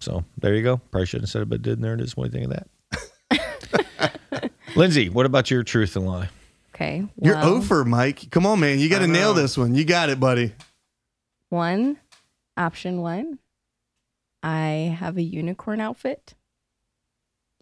So 0.00 0.24
there 0.38 0.56
you 0.56 0.64
go. 0.64 0.78
Probably 0.90 1.06
shouldn't 1.06 1.28
have 1.28 1.30
said 1.30 1.42
it, 1.42 1.48
but 1.48 1.62
did 1.62 1.80
there 1.80 1.94
it 1.94 2.00
is. 2.00 2.16
What 2.16 2.32
do 2.32 2.38
you 2.38 2.48
think 2.48 2.52
of 2.52 2.66
that? 3.30 4.50
Lindsay, 4.76 5.08
what 5.08 5.24
about 5.24 5.52
your 5.52 5.62
truth 5.62 5.94
and 5.94 6.04
lie? 6.04 6.30
Okay. 6.74 7.06
You're 7.20 7.38
over, 7.38 7.84
Mike. 7.84 8.30
Come 8.30 8.46
on, 8.46 8.58
man. 8.58 8.78
You 8.78 8.88
got 8.88 9.00
to 9.00 9.06
nail 9.06 9.34
this 9.34 9.58
one. 9.58 9.74
You 9.74 9.84
got 9.84 10.08
it, 10.08 10.18
buddy. 10.18 10.52
One, 11.50 11.98
option 12.56 13.02
one, 13.02 13.38
I 14.42 14.96
have 14.98 15.18
a 15.18 15.22
unicorn 15.22 15.80
outfit, 15.80 16.34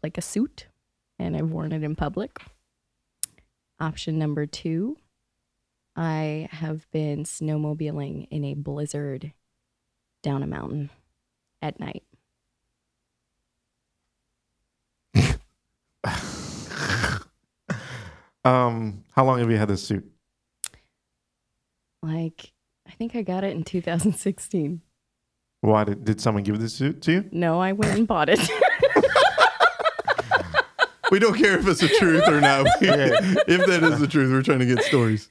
like 0.03 0.19
a 0.19 0.23
suit, 0.23 0.69
and 1.19 1.37
I've 1.37 1.51
worn 1.51 1.73
it 1.73 1.83
in 1.83 1.97
public. 1.97 2.41
Option 3.81 4.19
number 4.19 4.47
two, 4.47 4.97
I 5.97 6.49
have 6.53 6.91
been 6.91 7.25
snowmobiling 7.25 8.29
in 8.31 8.45
a 8.45 8.55
blizzard 8.55 9.33
down 10.23 10.43
a 10.43 10.47
mountain 10.47 10.91
at 11.63 11.79
night. 11.79 12.03
Um, 18.49 19.05
how 19.13 19.25
long 19.25 19.41
have 19.41 19.51
you 19.51 19.57
had 19.57 19.69
this 19.69 19.83
suit? 19.83 20.11
Like, 22.03 22.53
I 22.87 22.93
think 22.93 23.15
I 23.15 23.23
got 23.23 23.45
it 23.45 23.55
in 23.55 23.65
2016. 23.65 24.81
Why 25.61 25.85
did, 25.85 26.05
did 26.05 26.21
someone 26.21 26.45
give 26.45 26.59
this 26.59 26.75
suit 26.75 27.03
to 27.03 27.13
you? 27.13 27.25
No, 27.33 27.61
I 27.61 27.73
went 27.73 27.99
and 27.99 28.07
bought 28.07 28.29
it. 28.29 28.39
We 31.11 31.19
don't 31.19 31.37
care 31.37 31.59
if 31.59 31.67
it's 31.67 31.81
the 31.81 31.89
truth 31.89 32.29
or 32.29 32.41
not. 32.41 32.67
if 32.81 33.67
that 33.67 33.83
is 33.83 33.99
the 33.99 34.07
truth, 34.07 34.31
we're 34.31 34.43
trying 34.43 34.59
to 34.61 34.67
get 34.67 34.83
stories. 34.85 35.29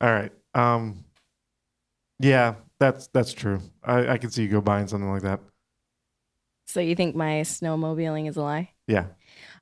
All 0.00 0.10
right. 0.12 0.32
Um, 0.54 1.04
yeah, 2.18 2.54
that's 2.78 3.06
that's 3.08 3.32
true. 3.32 3.60
I, 3.84 4.08
I 4.08 4.18
can 4.18 4.30
see 4.30 4.42
you 4.42 4.48
go 4.48 4.60
buying 4.60 4.88
something 4.88 5.10
like 5.10 5.22
that. 5.22 5.40
so 6.66 6.80
you 6.80 6.94
think 6.94 7.14
my 7.16 7.40
snowmobiling 7.42 8.28
is 8.28 8.36
a 8.36 8.42
lie? 8.42 8.70
Yeah. 8.86 9.06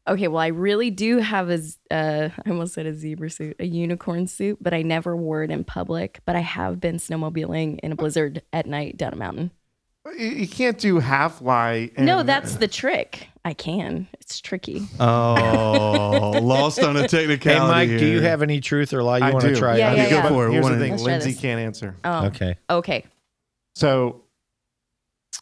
Okay, 0.07 0.29
well, 0.29 0.41
I 0.41 0.47
really 0.47 0.91
do 0.91 1.19
have 1.19 1.51
a, 1.51 1.59
z- 1.59 1.77
uh, 1.91 2.31
I 2.47 2.49
almost 2.51 2.73
said 2.73 2.87
a 2.87 2.95
zebra 2.95 3.29
suit, 3.29 3.57
a 3.61 3.67
unicorn 3.67 4.27
suit, 4.27 4.57
but 4.61 4.73
I 4.73 4.81
never 4.83 5.15
wore 5.15 5.43
it 5.43 5.51
in 5.51 5.65
public. 5.65 6.21
But 6.25 6.35
I 6.35 6.41
have 6.41 6.81
been 6.81 6.97
snowmobiling 6.97 7.79
in 7.83 7.93
a 7.93 7.97
blizzard 7.97 8.41
at 8.53 8.67
night 8.67 8.97
down 8.97 9.13
a 9.13 9.17
mountain. 9.17 9.51
You, 10.19 10.27
you 10.29 10.49
can't 10.49 10.79
do 10.79 10.99
half 11.01 11.41
lie. 11.43 11.91
And, 11.97 12.07
no, 12.07 12.23
that's 12.23 12.57
uh, 12.57 12.59
the 12.61 12.69
trick. 12.69 13.29
I 13.45 13.55
can. 13.55 14.09
It's 14.21 14.41
tricky. 14.41 14.87
Oh, 15.01 16.39
lost 16.43 16.81
on 16.83 16.97
a 16.97 17.09
technicality. 17.09 17.51
Hey, 17.51 17.87
Mike, 17.95 17.99
do 18.01 18.07
you 18.07 18.21
have 18.21 18.43
any 18.43 18.61
truth 18.61 18.93
or 18.93 19.03
lie 19.03 19.19
you 19.19 19.25
I 19.25 19.31
want 19.31 19.45
to 19.45 19.57
try? 19.57 19.77
Yeah, 19.79 19.91
out? 19.91 19.97
yeah, 19.97 20.03
Okay, 20.05 20.23
go 20.23 20.29
for 20.29 20.49
it. 20.49 20.53
Here's 20.53 20.63
One 20.63 20.73
the 20.73 20.79
thing 20.79 20.97
Lindsay 20.97 21.33
this. 21.33 21.41
can't 21.41 21.61
answer. 21.61 21.97
Oh, 22.05 22.27
Okay. 22.27 22.57
okay. 22.69 23.05
So, 23.75 24.23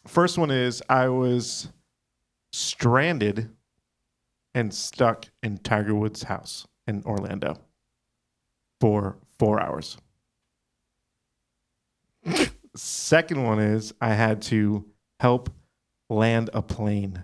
first 0.05 0.37
one 0.37 0.51
is 0.51 0.81
I 0.89 1.09
was 1.09 1.69
stranded 2.51 3.49
and 4.53 4.73
stuck 4.73 5.25
in 5.43 5.57
Tiger 5.57 5.95
Woods' 5.95 6.23
house 6.23 6.67
in 6.87 7.03
Orlando 7.05 7.59
for 8.79 9.17
four 9.39 9.61
hours. 9.61 9.97
Second 12.77 13.43
one 13.43 13.59
is 13.59 13.93
I 13.99 14.13
had 14.13 14.41
to 14.43 14.85
help 15.19 15.49
land 16.09 16.49
a 16.53 16.61
plane, 16.61 17.23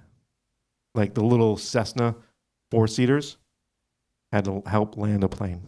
like 0.96 1.14
the 1.14 1.24
little 1.24 1.58
Cessna 1.58 2.16
four 2.72 2.88
seaters. 2.88 3.38
Had 4.32 4.46
to 4.46 4.64
help 4.66 4.98
land 4.98 5.24
a 5.24 5.30
plane. 5.30 5.62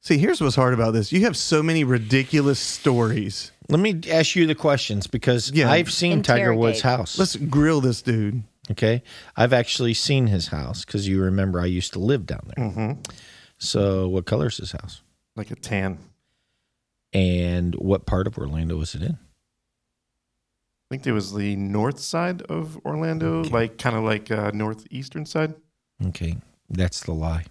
See, 0.00 0.16
here's 0.18 0.40
what's 0.40 0.56
hard 0.56 0.72
about 0.72 0.92
this. 0.92 1.12
You 1.12 1.22
have 1.24 1.36
so 1.36 1.62
many 1.62 1.84
ridiculous 1.84 2.58
stories. 2.58 3.52
Let 3.68 3.80
me 3.80 4.00
ask 4.08 4.34
you 4.36 4.46
the 4.46 4.54
questions 4.54 5.06
because 5.06 5.50
Yeah. 5.50 5.70
I've 5.70 5.92
seen 5.92 6.22
Tiger 6.22 6.54
Woods' 6.54 6.80
house. 6.80 7.18
Let's 7.18 7.36
grill 7.36 7.80
this 7.80 8.00
dude. 8.02 8.44
Okay. 8.70 9.02
I've 9.36 9.52
actually 9.52 9.94
seen 9.94 10.28
his 10.28 10.46
house 10.48 10.84
because 10.84 11.06
you 11.06 11.20
remember 11.20 11.60
I 11.60 11.66
used 11.66 11.92
to 11.94 11.98
live 11.98 12.24
down 12.24 12.50
there. 12.56 12.64
Mm-hmm. 12.66 13.00
So, 13.58 14.08
what 14.08 14.26
color 14.26 14.46
is 14.46 14.56
his 14.58 14.72
house? 14.72 15.02
Like 15.34 15.50
a 15.50 15.56
tan. 15.56 15.98
And 17.12 17.74
what 17.76 18.06
part 18.06 18.26
of 18.26 18.36
Orlando 18.38 18.76
was 18.76 18.94
it 18.94 19.02
in? 19.02 19.12
I 19.12 20.88
think 20.94 21.06
it 21.06 21.12
was 21.12 21.34
the 21.34 21.56
north 21.56 21.98
side 21.98 22.42
of 22.42 22.78
Orlando, 22.84 23.40
Okay. 23.40 23.50
like 23.50 23.78
kind 23.78 23.96
of 23.96 24.04
like 24.04 24.30
uh, 24.30 24.50
northeastern 24.54 25.26
side. 25.26 25.54
Okay. 26.06 26.36
That's 26.68 27.00
the 27.02 27.12
lie. 27.12 27.44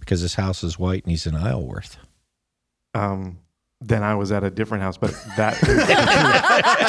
Because 0.00 0.20
his 0.20 0.34
house 0.34 0.62
is 0.64 0.78
white 0.78 1.04
and 1.04 1.10
he's 1.10 1.26
in 1.26 1.34
Isleworth. 1.34 1.98
Um, 2.94 3.38
then 3.82 4.02
I 4.02 4.14
was 4.14 4.32
at 4.32 4.42
a 4.42 4.50
different 4.50 4.82
house, 4.82 4.96
but 4.96 5.14
that 5.36 5.54
is 5.54 5.60
the 5.60 5.74
truth. 5.76 5.86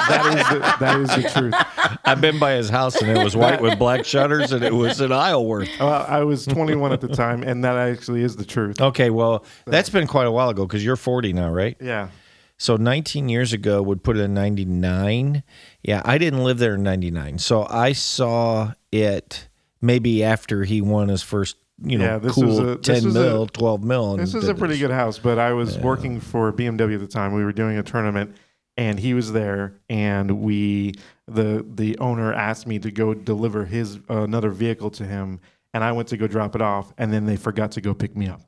that 0.10 0.25
is 0.38 0.50
the, 0.50 0.75
that 0.79 1.00
is 1.01 1.10
the 1.24 1.29
truth. 1.39 2.00
I've 2.06 2.22
been 2.22 2.39
by 2.39 2.53
his 2.53 2.70
house 2.70 3.01
and 3.01 3.12
it 3.15 3.22
was 3.24 3.36
white 3.36 3.62
with 3.62 3.77
black 3.77 4.06
shutters 4.06 4.53
and 4.53 4.63
it 4.63 4.74
was 4.74 5.01
in 5.01 5.12
Isleworth. 5.12 5.70
Well, 5.79 6.06
I 6.08 6.24
was 6.24 6.46
21 6.46 6.94
at 6.94 7.01
the 7.01 7.10
time, 7.10 7.44
and 7.44 7.63
that 7.65 7.75
actually 7.75 8.24
is 8.24 8.38
the 8.38 8.46
truth. 8.46 8.79
Okay. 8.79 9.10
Well, 9.10 9.44
that's 9.65 9.89
been 9.89 10.08
quite 10.08 10.27
a 10.27 10.32
while 10.32 10.50
ago 10.50 10.65
because 10.65 10.84
you're 10.84 10.96
40 10.96 11.34
now, 11.34 11.51
right? 11.51 11.75
Yeah, 11.82 12.10
So 12.58 12.77
19 12.77 13.27
years 13.29 13.51
ago 13.53 13.82
would 13.82 14.01
put 14.03 14.15
it 14.17 14.22
in 14.22 14.34
99. 14.34 15.44
Yeah, 15.83 16.01
I 16.05 16.18
didn't 16.18 16.44
live 16.44 16.57
there 16.57 16.75
in 16.75 16.83
99. 16.83 17.40
So 17.40 17.68
I 17.70 17.92
saw 17.92 18.72
it 18.94 19.50
maybe 19.81 20.24
after 20.24 20.64
he 20.64 20.81
won 20.81 21.09
his 21.09 21.22
first, 21.22 21.57
you 21.83 21.98
know, 21.98 22.05
Yeah, 22.05 22.18
this 22.18 22.33
cool 22.33 22.46
was 22.48 22.59
a- 22.59 22.63
this 22.77 23.01
10 23.01 23.05
was 23.05 23.13
mil, 23.13 23.44
a- 23.44 23.48
12 23.48 23.83
mil. 23.83 24.18
this 24.18 24.33
is 24.33 24.48
a 24.48 24.55
pretty 24.55 24.77
good 24.79 24.92
house. 24.92 25.20
But 25.20 25.37
I 25.40 25.53
was 25.53 25.77
working 25.77 26.20
for 26.20 26.51
BMW 26.51 26.96
at 26.96 27.00
the 27.01 27.07
time. 27.07 27.33
We 27.33 27.44
were 27.44 27.51
doing 27.53 27.77
a 27.77 27.83
tournament, 27.83 28.35
and 28.77 29.00
he 29.00 29.13
was 29.13 29.31
there, 29.31 29.74
and 29.90 30.42
we 30.42 30.94
the 31.27 31.66
the 31.75 31.98
owner 32.00 32.33
asked 32.33 32.68
me 32.68 32.79
to 32.79 32.92
go 32.92 33.13
deliver 33.13 33.66
his 33.66 33.98
uh, 34.09 34.22
another 34.24 34.50
vehicle 34.50 34.90
to 34.92 35.05
him, 35.05 35.40
and 35.74 35.83
I 35.83 35.92
went 35.92 36.07
to 36.09 36.18
go 36.18 36.27
drop 36.27 36.55
it 36.55 36.61
off, 36.61 36.94
and 36.98 37.11
then 37.13 37.25
they 37.25 37.35
forgot 37.35 37.72
to 37.74 37.81
go 37.81 37.94
pick 37.94 38.16
me 38.16 38.27
up. 38.27 38.42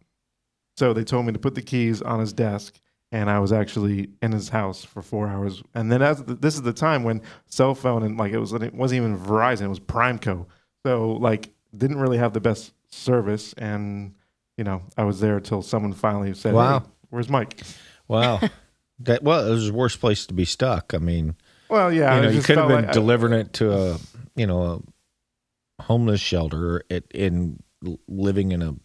So 0.78 0.94
they 0.94 1.04
told 1.04 1.26
me 1.26 1.34
to 1.34 1.40
put 1.40 1.56
the 1.56 1.62
keys 1.62 2.02
on 2.02 2.20
his 2.22 2.32
desk, 2.32 2.80
and 3.12 3.30
I 3.30 3.40
was 3.40 3.52
actually 3.52 4.10
in 4.22 4.32
his 4.32 4.50
house 4.50 4.84
for 4.86 5.02
four 5.02 5.28
hours. 5.28 5.62
And 5.76 5.92
then 5.92 6.02
as 6.02 6.24
the, 6.24 6.36
this 6.36 6.56
is 6.56 6.62
the 6.62 6.72
time 6.74 7.04
when 7.04 7.22
cell 7.48 7.76
phone 7.76 8.04
and 8.04 8.18
like 8.18 8.32
it 8.32 8.40
was 8.40 8.54
it 8.54 8.74
wasn't 8.74 8.98
even 9.02 9.18
Verizon, 9.20 9.64
it 9.64 9.68
was 9.68 9.80
Primeco. 9.80 10.46
So 10.86 11.12
like 11.14 11.50
didn't 11.76 12.00
really 12.00 12.18
have 12.18 12.34
the 12.34 12.40
best 12.40 12.72
service, 12.92 13.54
and 13.54 14.14
you 14.58 14.64
know 14.64 14.82
I 14.98 15.04
was 15.04 15.20
there 15.20 15.38
until 15.38 15.62
someone 15.62 15.94
finally 15.94 16.34
said, 16.34 16.54
Wow. 16.54 16.80
"Hey, 16.80 16.86
where's 17.10 17.30
Mike?" 17.30 17.62
Wow. 18.08 18.40
that 19.02 19.24
well, 19.24 19.46
it 19.48 19.52
was 19.52 19.68
the 19.68 19.74
worst 19.74 20.00
place 20.00 20.26
to 20.28 20.34
be 20.34 20.46
stuck. 20.46 20.94
I 20.94 20.98
mean, 20.98 21.36
Well, 21.70 21.92
yeah, 21.94 22.16
you 22.16 22.22
know, 22.24 22.30
you 22.30 22.42
could 22.42 22.58
have 22.58 22.68
been 22.68 22.78
like 22.82 22.90
I- 22.90 22.94
delivering 22.94 23.34
it 23.34 23.54
to 23.54 23.72
a, 23.74 23.98
you 24.36 24.48
know, 24.48 24.84
a 25.80 25.84
homeless 25.84 26.20
shelter 26.20 26.84
at, 26.90 27.04
in 27.12 27.62
living 28.08 28.52
in 28.52 28.62
a 28.62 28.76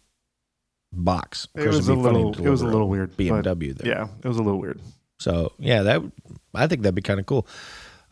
box. 0.93 1.47
Of 1.55 1.63
It 1.63 1.67
was 1.67 1.89
a 1.89 1.91
it'd 1.93 2.03
be 2.03 2.07
funny 2.07 2.23
little, 2.23 2.45
it 2.45 2.49
was 2.49 2.61
a 2.61 2.67
little 2.67 2.87
weird. 2.87 3.11
but 3.17 3.23
BMW 3.25 3.75
there. 3.75 3.87
Yeah, 3.87 4.07
it 4.23 4.27
was 4.27 4.37
a 4.37 4.43
little 4.43 4.59
weird. 4.59 4.79
So 5.19 5.51
yeah, 5.59 5.83
that 5.83 6.01
I 6.53 6.67
think 6.67 6.81
that'd 6.83 6.95
be 6.95 7.01
kind 7.01 7.19
of 7.19 7.25
cool. 7.25 7.47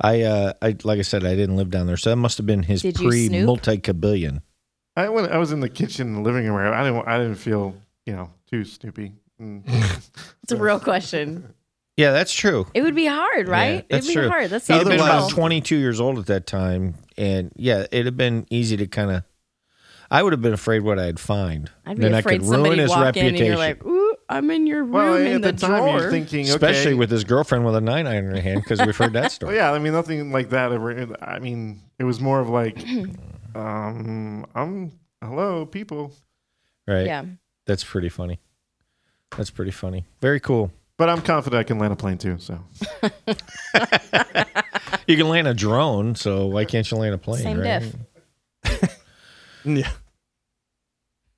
I, 0.01 0.21
uh, 0.23 0.53
I 0.61 0.75
like 0.83 0.99
I 0.99 1.03
said, 1.03 1.23
I 1.23 1.35
didn't 1.35 1.55
live 1.55 1.69
down 1.69 1.85
there, 1.87 1.97
so 1.97 2.09
that 2.09 2.15
must 2.15 2.37
have 2.37 2.45
been 2.47 2.63
his 2.63 2.81
pre 2.81 3.27
snoop? 3.27 3.45
multi 3.45 3.77
cabillion. 3.77 4.41
I 4.95 5.09
went. 5.09 5.31
I 5.31 5.37
was 5.37 5.51
in 5.51 5.59
the 5.59 5.69
kitchen, 5.69 6.07
in 6.07 6.13
the 6.15 6.21
living 6.21 6.45
room. 6.45 6.57
area. 6.57 6.73
I 6.73 6.83
didn't. 6.83 7.07
I 7.07 7.17
didn't 7.17 7.35
feel, 7.35 7.75
you 8.05 8.13
know, 8.13 8.29
too 8.49 8.63
snoopy. 8.63 9.13
Mm. 9.41 9.63
It's 10.43 10.51
a 10.51 10.57
real 10.57 10.79
question. 10.79 11.53
Yeah, 11.95 12.11
that's 12.11 12.33
true. 12.33 12.67
It 12.73 12.81
would 12.81 12.95
be 12.95 13.05
hard, 13.05 13.47
right? 13.47 13.85
that's 13.89 14.05
It'd 14.07 14.15
be 14.15 14.21
true. 14.21 14.29
hard. 14.29 14.49
That's 14.49 14.67
He'd 14.67 14.73
have 14.73 14.87
been 14.87 14.99
about 14.99 15.29
22 15.29 15.77
years 15.77 16.01
old 16.01 16.17
at 16.17 16.25
that 16.25 16.45
time, 16.45 16.95
and 17.17 17.51
yeah, 17.55 17.85
it'd 17.91 18.07
have 18.07 18.17
been 18.17 18.45
easy 18.49 18.75
to 18.77 18.87
kind 18.87 19.11
of. 19.11 19.23
I 20.11 20.21
would 20.21 20.33
have 20.33 20.41
been 20.41 20.53
afraid 20.53 20.81
what 20.81 20.99
I'd 20.99 21.19
find. 21.19 21.71
I'd 21.85 21.97
be 21.97 22.03
then 22.03 22.13
afraid 22.13 22.35
I 22.35 22.37
could 22.39 22.47
somebody 22.47 22.69
ruin 22.75 22.79
his 22.79 22.89
walk 22.89 23.17
in 23.17 23.27
and 23.27 23.39
you're 23.39 23.55
like, 23.57 23.83
"Ooh, 23.85 24.15
I'm 24.27 24.51
in 24.51 24.67
your 24.67 24.83
room 24.83 24.91
well, 24.91 25.15
in 25.15 25.35
at 25.35 25.41
the, 25.41 25.51
the, 25.53 25.57
time, 25.57 25.81
drawer." 25.81 25.99
you're 26.01 26.11
thinking, 26.11 26.41
especially 26.49 26.93
with 26.93 27.09
his 27.09 27.23
girlfriend 27.23 27.65
with 27.65 27.75
a 27.75 27.81
nine 27.81 28.05
iron 28.05 28.25
in 28.25 28.35
her 28.35 28.41
hand, 28.41 28.63
because 28.63 28.85
we've 28.85 28.97
heard 28.97 29.13
that 29.13 29.31
story. 29.31 29.55
Well, 29.55 29.63
yeah, 29.63 29.71
I 29.71 29.79
mean, 29.79 29.93
nothing 29.93 30.31
like 30.31 30.49
that 30.49 30.71
ever. 30.71 31.15
I 31.21 31.39
mean, 31.39 31.81
it 31.99 32.03
was 32.03 32.19
more 32.19 32.39
of 32.41 32.49
like, 32.49 32.83
um, 33.55 34.45
I'm 34.55 34.91
hello, 35.23 35.65
people, 35.65 36.11
Right? 36.87 37.05
yeah. 37.05 37.25
That's 37.65 37.83
pretty 37.83 38.09
funny. 38.09 38.39
That's 39.37 39.49
pretty 39.49 39.71
funny. 39.71 40.05
Very 40.21 40.39
cool. 40.39 40.71
but 40.97 41.09
I'm 41.09 41.21
confident 41.21 41.59
I 41.59 41.63
can 41.63 41.79
land 41.79 41.93
a 41.93 41.95
plane 41.95 42.17
too. 42.17 42.37
So 42.39 42.59
You 45.07 45.17
can 45.17 45.27
land 45.27 45.47
a 45.47 45.53
drone, 45.53 46.15
so 46.15 46.47
why 46.47 46.65
can't 46.65 46.89
you 46.89 46.97
land 46.97 47.13
a 47.15 47.17
plane? 47.17 47.43
Same 47.43 47.59
right? 47.59 47.81
diff. 48.63 48.99
Yeah. 49.65 49.89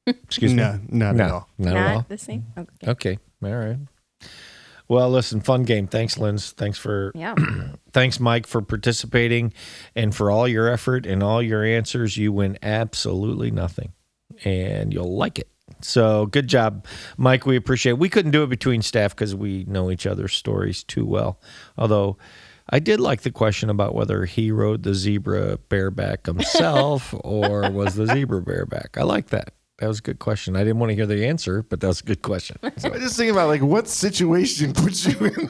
Excuse 0.07 0.51
me. 0.53 0.57
No, 0.57 0.79
not 0.89 1.19
at 1.19 1.31
all. 1.31 1.47
not 1.59 1.75
at 1.77 1.95
all. 1.95 2.05
The 2.09 2.17
same. 2.17 2.45
Okay. 2.57 2.87
Okay. 2.91 3.19
All 3.43 3.55
right. 3.55 3.77
Well, 4.87 5.09
listen, 5.09 5.41
fun 5.41 5.63
game. 5.63 5.87
Thanks, 5.87 6.17
Linz. 6.17 6.51
Thanks 6.51 6.77
for 6.77 7.11
Yeah. 7.15 7.35
thanks, 7.91 8.19
Mike, 8.19 8.45
for 8.45 8.61
participating 8.61 9.53
and 9.95 10.13
for 10.13 10.29
all 10.29 10.47
your 10.47 10.67
effort 10.67 11.05
and 11.05 11.23
all 11.23 11.41
your 11.41 11.63
answers. 11.63 12.17
You 12.17 12.31
win 12.31 12.57
absolutely 12.61 13.51
nothing. 13.51 13.93
And 14.43 14.93
you'll 14.93 15.15
like 15.15 15.39
it. 15.39 15.49
So 15.81 16.25
good 16.27 16.47
job, 16.47 16.85
Mike. 17.17 17.45
We 17.45 17.55
appreciate 17.55 17.91
it. 17.91 17.99
We 17.99 18.09
couldn't 18.09 18.31
do 18.31 18.43
it 18.43 18.49
between 18.49 18.81
staff 18.81 19.15
because 19.15 19.35
we 19.35 19.65
know 19.67 19.89
each 19.89 20.05
other's 20.05 20.33
stories 20.33 20.83
too 20.83 21.05
well. 21.05 21.39
Although 21.77 22.17
I 22.69 22.79
did 22.79 22.99
like 22.99 23.21
the 23.21 23.31
question 23.31 23.69
about 23.69 23.95
whether 23.95 24.25
he 24.25 24.51
rode 24.51 24.83
the 24.83 24.93
zebra 24.93 25.57
bareback 25.69 26.25
himself 26.25 27.13
or 27.23 27.69
was 27.71 27.95
the 27.95 28.07
zebra 28.07 28.41
bareback. 28.41 28.97
I 28.97 29.03
like 29.03 29.27
that. 29.29 29.53
That 29.79 29.87
was 29.87 29.99
a 29.99 30.01
good 30.01 30.19
question. 30.19 30.55
I 30.55 30.59
didn't 30.59 30.79
want 30.79 30.91
to 30.91 30.95
hear 30.95 31.05
the 31.05 31.25
answer, 31.27 31.61
but 31.61 31.81
that 31.81 31.87
was 31.87 31.99
a 31.99 32.05
good 32.05 32.21
question. 32.21 32.57
So, 32.77 32.89
I 32.93 32.97
just 32.97 33.17
thinking 33.17 33.31
about 33.35 33.49
like 33.49 33.61
what 33.61 33.89
situation 33.89 34.71
puts 34.73 35.05
you 35.05 35.17
in. 35.19 35.49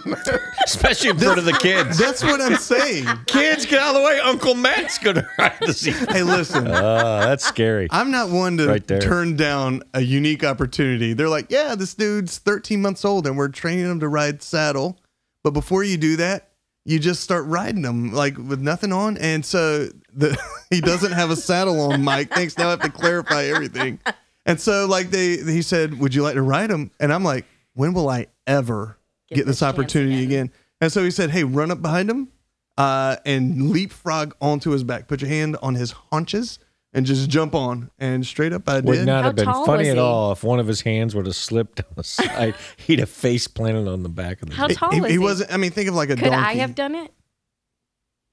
especially 0.65 1.11
in 1.11 1.19
front 1.19 1.37
of 1.37 1.45
the 1.45 1.53
kids. 1.53 1.99
That's 1.99 2.23
what 2.23 2.41
I'm 2.41 2.55
saying. 2.55 3.05
Kids, 3.27 3.67
get 3.67 3.79
out 3.79 3.95
of 3.95 4.01
the 4.01 4.07
way. 4.07 4.19
Uncle 4.19 4.55
Matt's 4.55 4.97
to 4.97 5.27
ride 5.37 5.57
the 5.61 5.73
zebra. 5.73 6.11
hey, 6.11 6.23
listen. 6.23 6.67
Ah, 6.67 7.19
that's 7.25 7.45
scary. 7.45 7.87
I'm 7.91 8.09
not 8.09 8.29
one 8.29 8.57
to 8.57 8.67
Right 8.67 8.87
turn 8.87 9.35
down 9.35 9.83
a 9.93 10.01
unique 10.01 10.43
opportunity. 10.43 11.13
They're 11.13 11.29
like, 11.29 11.51
yeah, 11.51 11.75
this 11.75 11.93
dude's 11.93 12.39
13 12.39 12.81
months 12.81 13.05
old 13.05 13.27
and 13.27 13.37
we're 13.37 13.49
training 13.49 13.85
him 13.85 13.99
to 13.99 14.07
ride 14.07 14.41
saddle. 14.41 14.99
But 15.43 15.51
before 15.51 15.83
you 15.83 15.97
do 15.97 16.15
that, 16.15 16.44
you 16.85 16.99
just 16.99 17.21
start 17.21 17.45
riding 17.45 17.81
them 17.81 18.13
like 18.13 18.37
with 18.37 18.61
nothing 18.61 18.93
on. 18.93 19.17
And 19.17 19.43
so 19.43 19.89
the 20.13 20.37
he 20.69 20.79
doesn't 20.81 21.11
have 21.11 21.31
a 21.31 21.35
saddle 21.35 21.91
on, 21.91 22.03
Mike. 22.03 22.29
Thanks. 22.29 22.57
Now 22.57 22.67
I 22.67 22.69
have 22.71 22.81
to 22.81 22.91
clarify 22.91 23.45
everything. 23.45 23.99
And 24.45 24.61
so 24.61 24.85
like 24.85 25.09
they 25.09 25.37
he 25.37 25.61
said, 25.61 25.99
Would 25.99 26.13
you 26.13 26.23
like 26.23 26.35
to 26.35 26.41
ride 26.43 26.69
him? 26.69 26.91
And 26.99 27.11
I'm 27.11 27.23
like, 27.23 27.45
when 27.73 27.93
will 27.93 28.07
I 28.09 28.27
ever 28.47 28.97
Get 29.29 29.37
get, 29.37 29.45
this 29.47 29.59
this 29.59 29.63
opportunity 29.67 30.23
again. 30.23 30.45
again? 30.45 30.51
And 30.81 30.91
so 30.91 31.03
he 31.03 31.09
said, 31.09 31.31
"Hey, 31.31 31.43
run 31.43 31.71
up 31.71 31.81
behind 31.81 32.09
him, 32.09 32.27
uh, 32.77 33.15
and 33.25 33.71
leapfrog 33.71 34.35
onto 34.41 34.71
his 34.71 34.83
back. 34.83 35.07
Put 35.07 35.21
your 35.21 35.29
hand 35.29 35.57
on 35.61 35.75
his 35.75 35.91
haunches 35.91 36.59
and 36.95 37.05
just 37.05 37.29
jump 37.29 37.53
on." 37.53 37.91
And 37.99 38.25
straight 38.25 38.53
up, 38.53 38.67
I 38.67 38.79
Would 38.79 38.95
did. 38.95 39.05
not 39.05 39.17
How 39.21 39.23
have 39.29 39.35
been 39.35 39.45
tall 39.45 39.65
funny 39.67 39.81
was 39.83 39.87
at 39.89 39.95
he? 39.97 39.99
all 40.01 40.31
if 40.31 40.43
one 40.43 40.59
of 40.59 40.65
his 40.65 40.81
hands 40.81 41.13
would 41.13 41.27
have 41.27 41.35
slipped 41.35 41.79
on 41.81 41.85
the 41.95 42.03
side. 42.03 42.55
He'd 42.77 42.97
have 42.99 43.09
face 43.09 43.47
planted 43.47 43.87
on 43.87 44.01
the 44.01 44.09
back 44.09 44.41
of 44.41 44.49
the 44.49 44.55
How 44.55 44.67
tall 44.67 44.91
he, 44.91 45.01
was 45.01 45.09
he 45.11 45.13
he? 45.13 45.19
wasn't. 45.19 45.53
I 45.53 45.57
mean, 45.57 45.69
think 45.71 45.87
of 45.89 45.93
like 45.95 46.09
a 46.09 46.15
Could 46.15 46.25
donkey. 46.31 46.37
I 46.37 46.53
have 46.55 46.73
done 46.73 46.95
it? 46.95 47.11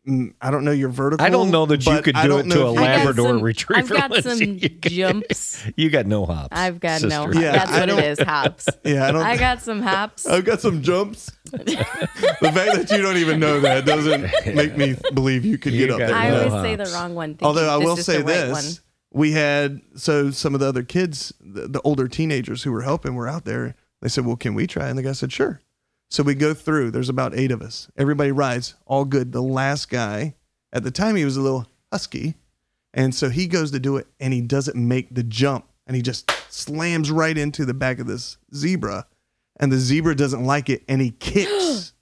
Mm, 0.08 0.34
I 0.40 0.50
don't 0.50 0.64
know 0.64 0.72
your 0.72 0.88
vertical. 0.88 1.24
I 1.24 1.30
don't 1.30 1.52
know 1.52 1.64
that 1.66 1.86
you 1.86 2.02
could 2.02 2.16
do 2.16 2.38
it 2.38 2.42
to 2.50 2.66
a 2.66 2.72
if 2.72 2.78
you 2.78 2.82
I 2.84 2.86
got 2.86 3.06
could- 3.06 3.06
Labrador 3.06 3.28
some- 3.28 3.40
retriever. 3.42 3.94
I've 3.94 4.10
got 4.10 4.22
some 4.24 4.40
You 4.40 4.68
got- 4.68 4.92
jumps. 4.92 5.64
You 5.76 5.90
got 5.90 6.06
no 6.06 6.26
hops. 6.26 6.48
I've 6.50 6.80
got 6.80 7.02
no. 7.02 7.26
sister. 7.26 7.40
Yeah, 7.40 7.52
that's 7.52 7.70
I 7.70 7.80
what 7.80 7.86
don't- 7.86 7.98
it 8.00 8.04
is. 8.06 8.18
Hops. 8.20 8.68
Yeah, 8.84 9.06
I 9.06 9.12
don't. 9.12 9.22
I 9.22 9.36
got 9.36 9.62
some 9.62 9.80
hops. 9.80 10.26
I've 10.26 10.44
got 10.44 10.60
some 10.60 10.82
jumps. 10.82 11.30
the 11.52 11.76
fact 12.52 12.74
that 12.76 12.88
you 12.90 13.00
don't 13.02 13.16
even 13.18 13.38
know 13.38 13.60
that 13.60 13.84
doesn't 13.86 14.22
make 14.56 14.76
me 14.76 14.96
believe 15.14 15.44
you 15.44 15.56
could 15.58 15.72
You 15.72 15.86
get 15.86 15.90
up 15.92 15.98
there. 15.98 16.14
I 16.14 16.30
no 16.30 16.48
always 16.48 16.62
say 16.64 16.74
the 16.76 16.90
wrong 16.96 17.14
one. 17.14 17.30
thinking 17.30 17.46
Although 17.46 17.68
I 17.68 17.76
will 17.76 17.96
say 17.96 18.18
the 18.18 18.24
right 18.24 18.46
this, 18.54 18.80
we 19.12 19.32
had 19.32 19.82
so 19.94 20.30
some 20.32 20.54
of 20.54 20.60
the 20.60 20.66
other 20.66 20.82
kids, 20.82 21.32
the, 21.40 21.68
the 21.68 21.80
older 21.82 22.08
teenagers 22.08 22.62
who 22.64 22.72
were 22.72 22.82
helping, 22.82 23.14
were 23.14 23.28
out 23.28 23.44
there. 23.44 23.74
They 24.00 24.08
said, 24.08 24.26
"Well, 24.26 24.36
can 24.36 24.54
we 24.54 24.66
try?" 24.66 24.88
And 24.88 24.98
the 24.98 25.02
guy 25.02 25.12
said, 25.12 25.32
"Sure." 25.32 25.60
So 26.12 26.22
we 26.22 26.34
go 26.34 26.52
through. 26.52 26.90
There's 26.90 27.08
about 27.08 27.34
eight 27.34 27.50
of 27.50 27.62
us. 27.62 27.88
Everybody 27.96 28.32
rides, 28.32 28.74
all 28.84 29.06
good. 29.06 29.32
The 29.32 29.40
last 29.40 29.88
guy, 29.88 30.34
at 30.70 30.82
the 30.84 30.90
time, 30.90 31.16
he 31.16 31.24
was 31.24 31.38
a 31.38 31.40
little 31.40 31.66
husky, 31.90 32.34
and 32.92 33.14
so 33.14 33.30
he 33.30 33.46
goes 33.46 33.70
to 33.70 33.80
do 33.80 33.96
it, 33.96 34.06
and 34.20 34.34
he 34.34 34.42
doesn't 34.42 34.76
make 34.76 35.14
the 35.14 35.22
jump, 35.22 35.64
and 35.86 35.96
he 35.96 36.02
just 36.02 36.30
slams 36.52 37.10
right 37.10 37.38
into 37.38 37.64
the 37.64 37.72
back 37.72 37.98
of 37.98 38.06
this 38.06 38.36
zebra, 38.54 39.06
and 39.58 39.72
the 39.72 39.78
zebra 39.78 40.14
doesn't 40.14 40.44
like 40.44 40.68
it, 40.68 40.82
and 40.86 41.00
he 41.00 41.10
kicks. 41.18 41.94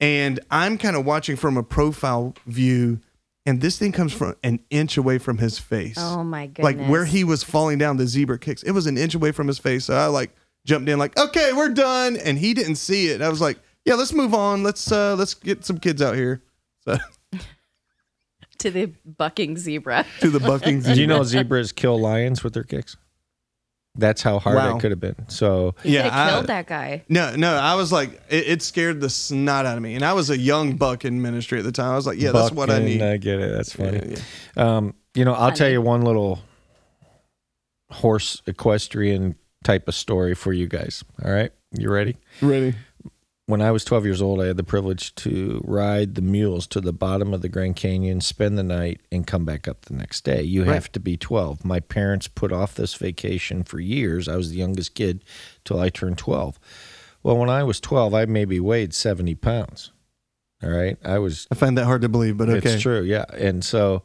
and 0.00 0.40
I'm 0.50 0.78
kind 0.78 0.96
of 0.96 1.04
watching 1.04 1.36
from 1.36 1.58
a 1.58 1.62
profile 1.62 2.32
view, 2.46 3.00
and 3.44 3.60
this 3.60 3.78
thing 3.78 3.92
comes 3.92 4.14
from 4.14 4.36
an 4.42 4.60
inch 4.70 4.96
away 4.96 5.18
from 5.18 5.36
his 5.36 5.58
face. 5.58 5.96
Oh 5.98 6.24
my 6.24 6.46
goodness! 6.46 6.64
like 6.64 6.88
where 6.88 7.04
he 7.04 7.24
was 7.24 7.42
falling 7.42 7.76
down, 7.76 7.98
the 7.98 8.06
zebra 8.06 8.38
kicks. 8.38 8.62
It 8.62 8.70
was 8.70 8.86
an 8.86 8.96
inch 8.96 9.14
away 9.14 9.32
from 9.32 9.48
his 9.48 9.58
face. 9.58 9.84
So 9.84 9.94
I 9.94 10.06
like 10.06 10.34
jumped 10.66 10.88
in, 10.88 10.98
like, 10.98 11.16
okay, 11.18 11.52
we're 11.52 11.68
done, 11.68 12.16
and 12.16 12.38
he 12.38 12.54
didn't 12.54 12.76
see 12.76 13.08
it. 13.08 13.20
I 13.22 13.28
was 13.28 13.40
like, 13.40 13.58
yeah, 13.84 13.94
let's 13.94 14.12
move 14.12 14.32
on. 14.34 14.62
Let's 14.62 14.90
uh 14.90 15.14
let's 15.16 15.34
get 15.34 15.64
some 15.64 15.78
kids 15.78 16.00
out 16.02 16.14
here. 16.14 16.42
So 16.86 16.96
to 18.58 18.70
the 18.70 18.86
bucking 19.04 19.56
zebra. 19.58 20.06
to 20.20 20.30
the 20.30 20.40
bucking 20.40 20.80
zebra. 20.80 20.94
Do 20.94 21.00
you 21.00 21.06
know 21.06 21.22
zebras 21.22 21.72
kill 21.72 21.98
lions 22.00 22.42
with 22.42 22.54
their 22.54 22.62
kicks? 22.64 22.96
That's 23.96 24.22
how 24.22 24.40
hard 24.40 24.56
Wow. 24.56 24.76
it 24.76 24.80
could 24.80 24.90
have 24.90 24.98
been. 24.98 25.28
So 25.28 25.74
He 25.84 25.94
Yeah, 25.94 26.08
I- 26.10 26.30
killed 26.30 26.46
that 26.48 26.66
guy. 26.66 27.04
No, 27.08 27.36
no, 27.36 27.54
I 27.54 27.76
was 27.76 27.92
like, 27.92 28.20
it, 28.28 28.48
it 28.48 28.62
scared 28.62 29.00
the 29.00 29.08
snot 29.10 29.66
out 29.66 29.76
of 29.76 29.82
me, 29.84 29.94
and 29.94 30.04
I 30.04 30.14
was 30.14 30.30
a 30.30 30.38
young 30.38 30.76
buck 30.76 31.04
in 31.04 31.22
ministry 31.22 31.58
at 31.60 31.64
the 31.64 31.70
time. 31.72 31.92
I 31.92 31.94
was 31.96 32.04
like, 32.06 32.18
yeah, 32.18 32.32
that's 32.32 32.50
what 32.50 32.70
I 32.70 32.80
bucking, 32.80 32.86
need. 32.86 33.02
I 33.02 33.16
get 33.18 33.38
it. 33.38 33.52
That's 33.54 33.72
funny. 33.72 34.00
Yeah, 34.04 34.16
yeah. 34.56 34.76
Um, 34.76 34.94
you 35.14 35.24
know, 35.24 35.32
I'll 35.34 35.52
tell 35.52 35.68
you 35.70 35.80
one 35.80 36.02
little 36.02 36.40
horse 37.90 38.42
equestrian 38.46 39.36
type 39.64 39.88
of 39.88 39.94
story 39.94 40.34
for 40.34 40.52
you 40.52 40.68
guys. 40.68 41.02
All 41.24 41.32
right, 41.32 41.50
you 41.72 41.90
ready? 41.90 42.16
Ready? 42.40 42.74
When 43.46 43.60
I 43.60 43.72
was 43.72 43.84
12 43.84 44.06
years 44.06 44.22
old, 44.22 44.40
I 44.40 44.46
had 44.46 44.56
the 44.56 44.64
privilege 44.64 45.14
to 45.16 45.60
ride 45.66 46.14
the 46.14 46.22
mules 46.22 46.66
to 46.68 46.80
the 46.80 46.94
bottom 46.94 47.34
of 47.34 47.42
the 47.42 47.50
Grand 47.50 47.76
Canyon, 47.76 48.22
spend 48.22 48.56
the 48.56 48.62
night, 48.62 49.02
and 49.12 49.26
come 49.26 49.44
back 49.44 49.68
up 49.68 49.82
the 49.82 49.92
next 49.92 50.24
day. 50.24 50.42
You 50.42 50.64
have 50.64 50.90
to 50.92 51.00
be 51.00 51.18
12. 51.18 51.62
My 51.62 51.80
parents 51.80 52.26
put 52.26 52.52
off 52.52 52.74
this 52.74 52.94
vacation 52.94 53.62
for 53.62 53.80
years. 53.80 54.28
I 54.28 54.36
was 54.36 54.50
the 54.50 54.56
youngest 54.56 54.94
kid 54.94 55.22
till 55.62 55.78
I 55.78 55.90
turned 55.90 56.16
12. 56.16 56.58
Well, 57.22 57.36
when 57.36 57.50
I 57.50 57.64
was 57.64 57.80
12, 57.80 58.14
I 58.14 58.24
maybe 58.24 58.60
weighed 58.60 58.94
70 58.94 59.34
pounds. 59.34 59.92
All 60.62 60.70
right. 60.70 60.96
I 61.04 61.18
was 61.18 61.46
I 61.50 61.54
find 61.54 61.76
that 61.76 61.84
hard 61.84 62.00
to 62.02 62.08
believe, 62.08 62.38
but 62.38 62.48
okay. 62.48 62.72
it's 62.72 62.82
true, 62.82 63.02
yeah. 63.02 63.26
And 63.34 63.62
so 63.62 64.02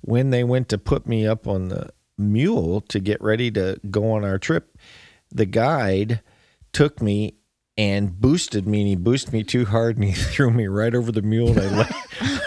when 0.00 0.30
they 0.30 0.44
went 0.44 0.68
to 0.70 0.78
put 0.78 1.06
me 1.06 1.26
up 1.26 1.46
on 1.46 1.68
the 1.68 1.90
mule 2.22 2.80
to 2.82 3.00
get 3.00 3.20
ready 3.20 3.50
to 3.52 3.78
go 3.90 4.12
on 4.12 4.24
our 4.24 4.38
trip, 4.38 4.76
the 5.30 5.46
guide 5.46 6.20
took 6.72 7.02
me 7.02 7.34
and 7.76 8.20
boosted 8.20 8.66
me 8.66 8.80
and 8.80 8.88
he 8.88 8.96
boosted 8.96 9.32
me 9.32 9.42
too 9.42 9.64
hard 9.64 9.96
and 9.96 10.04
he 10.04 10.12
threw 10.34 10.50
me 10.50 10.66
right 10.66 10.94
over 10.94 11.10
the 11.10 11.22
mule 11.22 11.58
and 11.58 11.60
I, 11.60 11.76
la- 11.76 11.88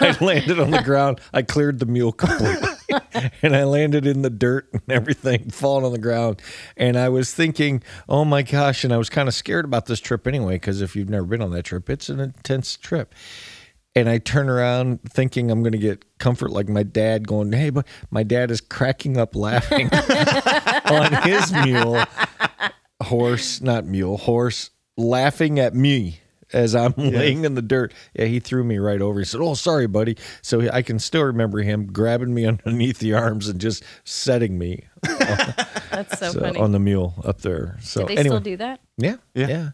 I 0.00 0.24
landed 0.24 0.60
on 0.60 0.70
the 0.70 0.82
ground. 0.82 1.20
I 1.32 1.42
cleared 1.42 1.78
the 1.78 1.86
mule 1.86 2.12
completely. 2.12 2.68
and 3.42 3.56
I 3.56 3.64
landed 3.64 4.06
in 4.06 4.22
the 4.22 4.30
dirt 4.30 4.68
and 4.72 4.82
everything, 4.88 5.50
falling 5.50 5.84
on 5.84 5.92
the 5.92 5.98
ground. 5.98 6.40
And 6.76 6.96
I 6.96 7.08
was 7.08 7.34
thinking, 7.34 7.82
oh 8.08 8.24
my 8.24 8.42
gosh. 8.42 8.84
And 8.84 8.92
I 8.92 8.98
was 8.98 9.10
kind 9.10 9.28
of 9.28 9.34
scared 9.34 9.64
about 9.64 9.86
this 9.86 10.00
trip 10.00 10.26
anyway, 10.26 10.54
because 10.54 10.80
if 10.80 10.94
you've 10.94 11.08
never 11.08 11.26
been 11.26 11.42
on 11.42 11.50
that 11.50 11.64
trip, 11.64 11.90
it's 11.90 12.08
an 12.08 12.20
intense 12.20 12.76
trip. 12.76 13.14
And 13.96 14.08
I 14.10 14.18
turn 14.18 14.48
around 14.50 15.00
thinking 15.10 15.50
I'm 15.50 15.62
going 15.62 15.72
to 15.72 15.78
get 15.78 16.04
comfort 16.18 16.50
like 16.50 16.68
my 16.68 16.82
dad 16.84 17.26
going, 17.26 17.50
hey, 17.52 17.70
but 17.70 17.86
my 18.10 18.22
dad 18.22 18.50
is 18.50 18.60
cracking 18.60 19.16
up 19.16 19.34
laughing 19.34 19.88
on 20.84 21.12
his 21.28 21.50
mule, 21.64 22.04
horse, 23.02 23.60
not 23.60 23.86
mule, 23.86 24.18
horse, 24.18 24.70
laughing 24.98 25.58
at 25.58 25.74
me 25.74 26.20
as 26.52 26.74
I'm 26.76 26.92
laying 26.96 27.44
in 27.44 27.54
the 27.54 27.62
dirt. 27.62 27.92
Yeah, 28.14 28.26
he 28.26 28.38
threw 28.38 28.64
me 28.64 28.78
right 28.78 29.00
over. 29.00 29.18
He 29.18 29.24
said, 29.24 29.40
"Oh, 29.40 29.54
sorry, 29.54 29.86
buddy." 29.86 30.16
So 30.42 30.70
I 30.70 30.82
can 30.82 30.98
still 30.98 31.24
remember 31.24 31.58
him 31.62 31.86
grabbing 31.92 32.32
me 32.34 32.44
underneath 32.46 32.98
the 32.98 33.14
arms 33.14 33.48
and 33.48 33.60
just 33.60 33.82
setting 34.04 34.58
me 34.58 34.84
That's 35.02 36.18
so, 36.18 36.30
so- 36.32 36.40
funny. 36.40 36.58
on 36.60 36.72
the 36.72 36.78
mule 36.78 37.14
up 37.24 37.40
there. 37.40 37.78
So 37.80 38.02
Do 38.02 38.08
they 38.14 38.20
anyway, 38.20 38.36
still 38.36 38.40
do 38.40 38.56
that? 38.58 38.80
yeah, 38.98 39.16
Yeah. 39.34 39.48
yeah, 39.48 39.68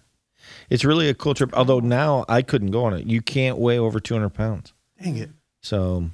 It's 0.73 0.85
really 0.87 1.09
a 1.11 1.15
cool 1.15 1.35
trip. 1.35 1.51
Although 1.53 1.81
now 1.81 2.25
I 2.31 2.41
couldn't 2.41 2.71
go 2.71 2.85
on 2.85 2.95
it. 2.95 3.07
You 3.07 3.21
can't 3.21 3.59
weigh 3.59 3.79
over 3.79 4.01
200 4.01 4.31
pounds. 4.31 4.73
Dang 5.03 5.17
it. 5.19 5.29
So, 5.63 6.09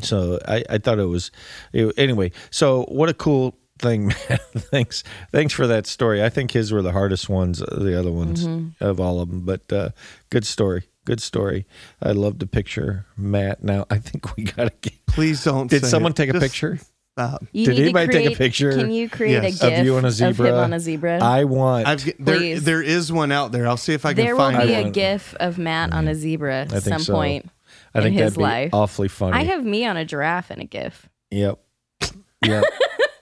so 0.00 0.38
I, 0.46 0.64
I 0.70 0.78
thought 0.78 0.98
it 0.98 1.04
was 1.06 1.30
it- 1.72 1.92
anyway. 1.98 2.30
So 2.50 2.84
what 2.84 3.08
a 3.08 3.14
cool 3.14 3.56
thing, 3.80 4.06
man. 4.28 4.38
thanks, 4.56 5.02
thanks 5.32 5.52
for 5.52 5.66
that 5.66 5.86
story. 5.86 6.22
I 6.22 6.28
think 6.28 6.52
his 6.52 6.72
were 6.72 6.80
the 6.82 6.92
hardest 6.92 7.28
ones, 7.28 7.60
uh, 7.60 7.66
the 7.80 7.98
other 7.98 8.12
ones 8.12 8.46
of 8.80 9.00
all 9.00 9.20
of 9.20 9.30
them. 9.30 9.40
But 9.40 9.72
uh, 9.72 9.88
good 10.30 10.46
story, 10.46 10.84
good 11.04 11.20
story. 11.20 11.66
I 12.00 12.12
love 12.12 12.38
the 12.38 12.46
picture, 12.46 13.06
Matt. 13.16 13.62
Now 13.64 13.84
I 13.90 13.98
think 13.98 14.36
we 14.36 14.44
gotta 14.44 14.72
get. 14.80 14.94
Please 15.06 15.42
don't. 15.44 15.68
Did 15.68 15.82
say 15.82 15.88
someone 15.88 16.12
it. 16.12 16.16
take 16.16 16.30
a 16.30 16.34
Just 16.34 16.42
picture 16.44 16.78
Stop. 17.16 17.44
You 17.52 17.66
Did 17.66 17.70
need 17.70 17.76
to 17.76 17.82
anybody 17.84 18.12
take 18.12 18.32
a 18.34 18.36
picture 18.36 18.72
Can 18.72 18.90
you 18.90 19.08
create 19.08 19.40
Yes. 19.42 19.62
a 19.62 19.66
of 19.68 19.72
gif 19.72 19.84
you 19.84 19.96
on 19.96 20.04
a 20.04 20.08
of 20.08 20.14
zebra? 20.14 20.48
him 20.48 20.54
on 20.56 20.72
a 20.72 20.80
zebra? 20.80 21.22
I 21.22 21.44
want. 21.44 21.86
I've, 21.86 22.04
there, 22.18 22.36
Please. 22.36 22.64
there 22.64 22.82
is 22.82 23.12
one 23.12 23.30
out 23.30 23.52
there. 23.52 23.68
I'll 23.68 23.76
see 23.76 23.94
if 23.94 24.04
I 24.04 24.14
can 24.14 24.36
find 24.36 24.56
out. 24.56 24.66
there 24.66 24.66
will 24.66 24.66
be 24.66 24.72
it. 24.72 24.78
a 24.78 24.82
want- 24.82 24.94
gif 24.94 25.34
of 25.38 25.56
Matt 25.56 25.92
on 25.92 26.08
a 26.08 26.10
mm-hmm. 26.10 26.20
zebra 26.20 26.66
at 26.72 26.82
some 26.82 26.98
so. 26.98 27.14
point. 27.14 27.48
I 27.94 28.00
think 28.02 28.16
in 28.16 28.22
his 28.24 28.32
that'd 28.34 28.38
be 28.38 28.42
life. 28.42 28.70
awfully 28.74 29.06
funny. 29.06 29.36
I 29.36 29.44
have 29.44 29.64
me 29.64 29.86
on 29.86 29.96
a 29.96 30.04
giraffe 30.04 30.50
in 30.50 30.60
a 30.60 30.64
gif. 30.64 31.08
Yep. 31.30 31.60
Yep. 32.44 32.64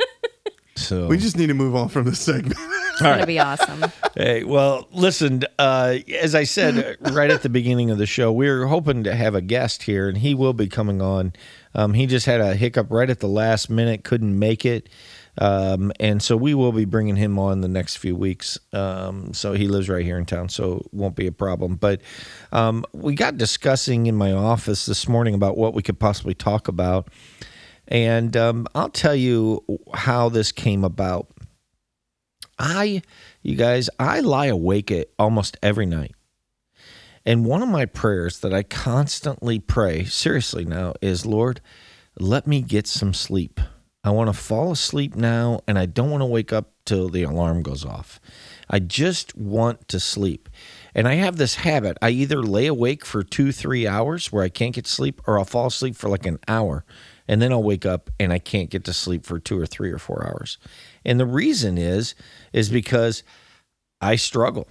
so 0.76 1.06
We 1.06 1.16
just 1.18 1.36
need 1.36 1.46
to 1.46 1.54
move 1.54 1.76
on 1.76 1.88
from 1.88 2.06
this 2.06 2.18
segment. 2.18 2.56
It's 3.04 3.14
gonna 3.16 3.26
be 3.26 3.38
awesome. 3.38 3.84
Hey, 4.14 4.44
well, 4.44 4.88
listen, 4.92 5.42
uh, 5.58 5.96
as 6.20 6.34
I 6.34 6.44
said 6.44 6.98
uh, 7.02 7.12
right 7.12 7.30
at 7.30 7.40
the 7.40 7.48
beginning 7.48 7.90
of 7.90 7.96
the 7.96 8.04
show, 8.04 8.30
we 8.30 8.46
are 8.46 8.66
hoping 8.66 9.04
to 9.04 9.14
have 9.14 9.34
a 9.34 9.40
guest 9.40 9.84
here, 9.84 10.06
and 10.06 10.18
he 10.18 10.34
will 10.34 10.52
be 10.52 10.68
coming 10.68 11.00
on. 11.00 11.32
Um, 11.74 11.94
he 11.94 12.06
just 12.06 12.26
had 12.26 12.42
a 12.42 12.54
hiccup 12.54 12.88
right 12.90 13.08
at 13.08 13.20
the 13.20 13.26
last 13.26 13.70
minute, 13.70 14.04
couldn't 14.04 14.38
make 14.38 14.66
it. 14.66 14.90
Um, 15.38 15.92
and 15.98 16.22
so 16.22 16.36
we 16.36 16.52
will 16.52 16.72
be 16.72 16.84
bringing 16.84 17.16
him 17.16 17.38
on 17.38 17.62
the 17.62 17.68
next 17.68 17.96
few 17.96 18.14
weeks. 18.14 18.58
Um, 18.74 19.32
so 19.32 19.54
he 19.54 19.66
lives 19.66 19.88
right 19.88 20.04
here 20.04 20.18
in 20.18 20.26
town, 20.26 20.50
so 20.50 20.82
it 20.84 20.92
won't 20.92 21.16
be 21.16 21.26
a 21.26 21.32
problem. 21.32 21.76
But 21.76 22.02
um, 22.52 22.84
we 22.92 23.14
got 23.14 23.38
discussing 23.38 24.06
in 24.06 24.14
my 24.14 24.32
office 24.32 24.84
this 24.84 25.08
morning 25.08 25.34
about 25.34 25.56
what 25.56 25.72
we 25.72 25.82
could 25.82 25.98
possibly 25.98 26.34
talk 26.34 26.68
about. 26.68 27.08
And 27.88 28.36
um, 28.36 28.66
I'll 28.74 28.90
tell 28.90 29.14
you 29.14 29.64
how 29.94 30.28
this 30.28 30.52
came 30.52 30.84
about. 30.84 31.28
I, 32.62 33.02
you 33.42 33.56
guys, 33.56 33.90
I 33.98 34.20
lie 34.20 34.46
awake 34.46 34.92
at 34.92 35.08
almost 35.18 35.56
every 35.62 35.84
night. 35.84 36.14
And 37.26 37.44
one 37.44 37.62
of 37.62 37.68
my 37.68 37.86
prayers 37.86 38.38
that 38.40 38.54
I 38.54 38.62
constantly 38.62 39.58
pray, 39.58 40.04
seriously 40.04 40.64
now, 40.64 40.94
is 41.02 41.26
Lord, 41.26 41.60
let 42.18 42.46
me 42.46 42.62
get 42.62 42.86
some 42.86 43.14
sleep. 43.14 43.60
I 44.04 44.10
want 44.10 44.28
to 44.28 44.40
fall 44.40 44.72
asleep 44.72 45.14
now 45.14 45.60
and 45.68 45.78
I 45.78 45.86
don't 45.86 46.10
want 46.10 46.22
to 46.22 46.26
wake 46.26 46.52
up 46.52 46.72
till 46.84 47.08
the 47.08 47.22
alarm 47.22 47.62
goes 47.62 47.84
off. 47.84 48.20
I 48.68 48.78
just 48.78 49.36
want 49.36 49.86
to 49.88 50.00
sleep. 50.00 50.48
And 50.94 51.06
I 51.06 51.14
have 51.14 51.36
this 51.36 51.56
habit. 51.56 51.96
I 52.02 52.10
either 52.10 52.42
lay 52.42 52.66
awake 52.66 53.04
for 53.04 53.22
two, 53.22 53.52
three 53.52 53.86
hours 53.86 54.32
where 54.32 54.42
I 54.42 54.48
can't 54.48 54.74
get 54.74 54.86
sleep, 54.86 55.20
or 55.26 55.38
I'll 55.38 55.44
fall 55.44 55.66
asleep 55.66 55.94
for 55.94 56.08
like 56.08 56.26
an 56.26 56.38
hour. 56.48 56.84
And 57.28 57.40
then 57.40 57.52
I'll 57.52 57.62
wake 57.62 57.86
up 57.86 58.10
and 58.18 58.32
I 58.32 58.38
can't 58.38 58.70
get 58.70 58.84
to 58.84 58.92
sleep 58.92 59.24
for 59.24 59.38
two 59.38 59.58
or 59.58 59.66
three 59.66 59.92
or 59.92 59.98
four 59.98 60.26
hours. 60.26 60.58
And 61.04 61.18
the 61.18 61.26
reason 61.26 61.78
is, 61.78 62.14
is 62.52 62.68
because 62.68 63.22
I 64.00 64.16
struggle. 64.16 64.68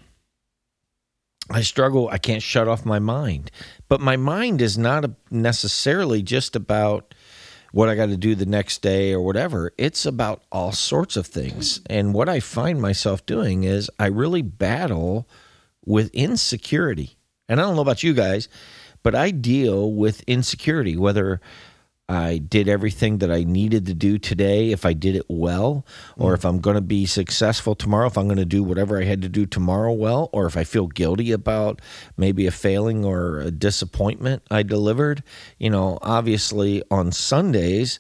I 1.49 1.61
struggle. 1.61 2.09
I 2.09 2.17
can't 2.17 2.43
shut 2.43 2.67
off 2.67 2.85
my 2.85 2.99
mind. 2.99 3.51
But 3.89 4.01
my 4.01 4.15
mind 4.15 4.61
is 4.61 4.77
not 4.77 5.09
necessarily 5.29 6.21
just 6.21 6.55
about 6.55 7.13
what 7.71 7.89
I 7.89 7.95
got 7.95 8.07
to 8.07 8.17
do 8.17 8.35
the 8.35 8.45
next 8.45 8.81
day 8.81 9.13
or 9.13 9.21
whatever. 9.21 9.73
It's 9.77 10.05
about 10.05 10.43
all 10.51 10.71
sorts 10.71 11.15
of 11.15 11.27
things. 11.27 11.81
And 11.89 12.13
what 12.13 12.29
I 12.29 12.39
find 12.39 12.81
myself 12.81 13.25
doing 13.25 13.63
is 13.63 13.89
I 13.97 14.07
really 14.07 14.41
battle 14.41 15.27
with 15.85 16.13
insecurity. 16.13 17.17
And 17.47 17.59
I 17.59 17.63
don't 17.63 17.75
know 17.75 17.81
about 17.81 18.03
you 18.03 18.13
guys, 18.13 18.49
but 19.03 19.15
I 19.15 19.31
deal 19.31 19.91
with 19.91 20.21
insecurity, 20.23 20.95
whether 20.97 21.41
I 22.11 22.37
did 22.39 22.67
everything 22.67 23.19
that 23.19 23.31
I 23.31 23.43
needed 23.43 23.85
to 23.85 23.93
do 23.93 24.17
today, 24.17 24.71
if 24.71 24.85
I 24.85 24.93
did 24.93 25.15
it 25.15 25.25
well, 25.29 25.85
or 26.17 26.31
mm. 26.31 26.37
if 26.37 26.45
I'm 26.45 26.59
going 26.59 26.75
to 26.75 26.81
be 26.81 27.05
successful 27.05 27.73
tomorrow, 27.73 28.07
if 28.07 28.17
I'm 28.17 28.27
going 28.27 28.37
to 28.37 28.45
do 28.45 28.63
whatever 28.63 28.99
I 28.99 29.05
had 29.05 29.21
to 29.21 29.29
do 29.29 29.45
tomorrow 29.45 29.93
well, 29.93 30.29
or 30.33 30.45
if 30.45 30.57
I 30.57 30.65
feel 30.65 30.87
guilty 30.87 31.31
about 31.31 31.81
maybe 32.17 32.45
a 32.47 32.51
failing 32.51 33.05
or 33.05 33.39
a 33.39 33.49
disappointment 33.49 34.43
I 34.51 34.63
delivered. 34.63 35.23
You 35.57 35.69
know, 35.69 35.99
obviously 36.01 36.83
on 36.91 37.11
Sundays, 37.11 37.99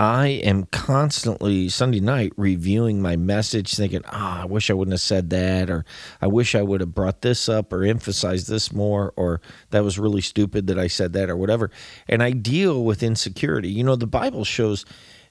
I 0.00 0.28
am 0.28 0.64
constantly 0.64 1.68
Sunday 1.68 2.00
night 2.00 2.32
reviewing 2.38 3.02
my 3.02 3.16
message, 3.16 3.74
thinking, 3.74 4.00
"Ah, 4.06 4.44
I 4.44 4.44
wish 4.46 4.70
I 4.70 4.72
wouldn't 4.72 4.94
have 4.94 5.00
said 5.02 5.28
that," 5.28 5.68
or 5.68 5.84
"I 6.22 6.26
wish 6.26 6.54
I 6.54 6.62
would 6.62 6.80
have 6.80 6.94
brought 6.94 7.20
this 7.20 7.50
up 7.50 7.70
or 7.70 7.84
emphasized 7.84 8.48
this 8.48 8.72
more," 8.72 9.12
or 9.14 9.42
"That 9.72 9.84
was 9.84 9.98
really 9.98 10.22
stupid 10.22 10.68
that 10.68 10.78
I 10.78 10.86
said 10.86 11.12
that," 11.12 11.28
or 11.28 11.36
whatever. 11.36 11.70
And 12.08 12.22
I 12.22 12.30
deal 12.30 12.82
with 12.82 13.02
insecurity. 13.02 13.68
You 13.68 13.84
know, 13.84 13.94
the 13.94 14.06
Bible 14.06 14.42
shows 14.42 14.86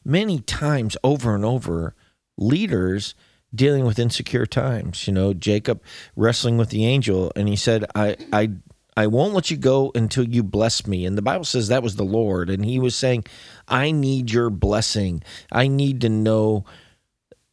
many 0.06 0.40
times 0.40 0.96
over 1.04 1.34
and 1.34 1.44
over 1.44 1.96
leaders 2.38 3.16
dealing 3.56 3.86
with 3.86 3.98
insecure 3.98 4.46
times. 4.46 5.08
You 5.08 5.14
know, 5.14 5.34
Jacob 5.34 5.82
wrestling 6.16 6.60
with 6.60 6.70
the 6.70 6.86
angel, 6.86 7.32
and 7.36 7.50
he 7.50 7.56
said, 7.56 7.86
"I, 7.96 8.18
I." 8.32 8.52
I 9.00 9.08
won't 9.08 9.34
let 9.34 9.50
you 9.50 9.56
go 9.56 9.94
until 9.96 10.26
you 10.26 10.44
bless 10.44 10.86
me. 10.86 11.06
And 11.06 11.18
the 11.18 11.22
Bible 11.22 11.46
says 11.46 11.70
that 11.70 11.82
was 11.82 11.96
the 11.96 12.04
Lord. 12.04 12.50
And 12.50 12.66
he 12.66 12.80
was 12.80 12.98
saying, 12.98 13.24
I 13.66 13.92
need 13.92 14.30
your 14.30 14.50
blessing. 14.50 15.24
I 15.54 15.70
need 15.70 16.02
to 16.02 16.10
know 16.10 16.66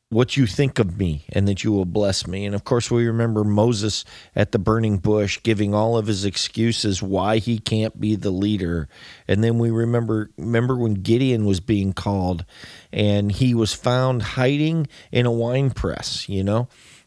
what 0.09 0.37
you 0.37 0.45
think 0.45 0.81
of 0.81 0.99
me 0.99 1.25
and 1.29 1.47
that 1.47 1.63
you 1.63 1.71
will 1.71 1.85
bless 1.85 2.27
me. 2.27 2.47
And 2.47 2.55
of 2.57 2.65
course, 2.65 2.91
we 2.91 3.07
remember 3.07 3.45
Moses 3.45 4.05
at 4.35 4.51
the 4.51 4.59
burning 4.59 4.99
bush 4.99 5.39
giving 5.45 5.73
all 5.73 5.97
of 5.97 6.09
his 6.09 6.25
excuses 6.25 7.01
why 7.01 7.39
he 7.39 7.61
can't 7.61 8.01
be 8.01 8.17
the 8.17 8.31
leader. 8.31 8.89
And 9.29 9.45
then 9.45 9.61
we 9.61 9.71
remember 9.71 10.31
remember 10.37 10.75
when 10.75 10.95
Gideon 10.95 11.45
was 11.45 11.61
being 11.61 11.93
called 11.93 12.45
and 12.93 13.31
he 13.31 13.55
was 13.55 13.73
found 13.73 14.23
hiding 14.23 14.89
in 15.13 15.27
a 15.27 15.33
wine 15.33 15.71
press, 15.71 16.29
you 16.29 16.43
know? 16.43 16.67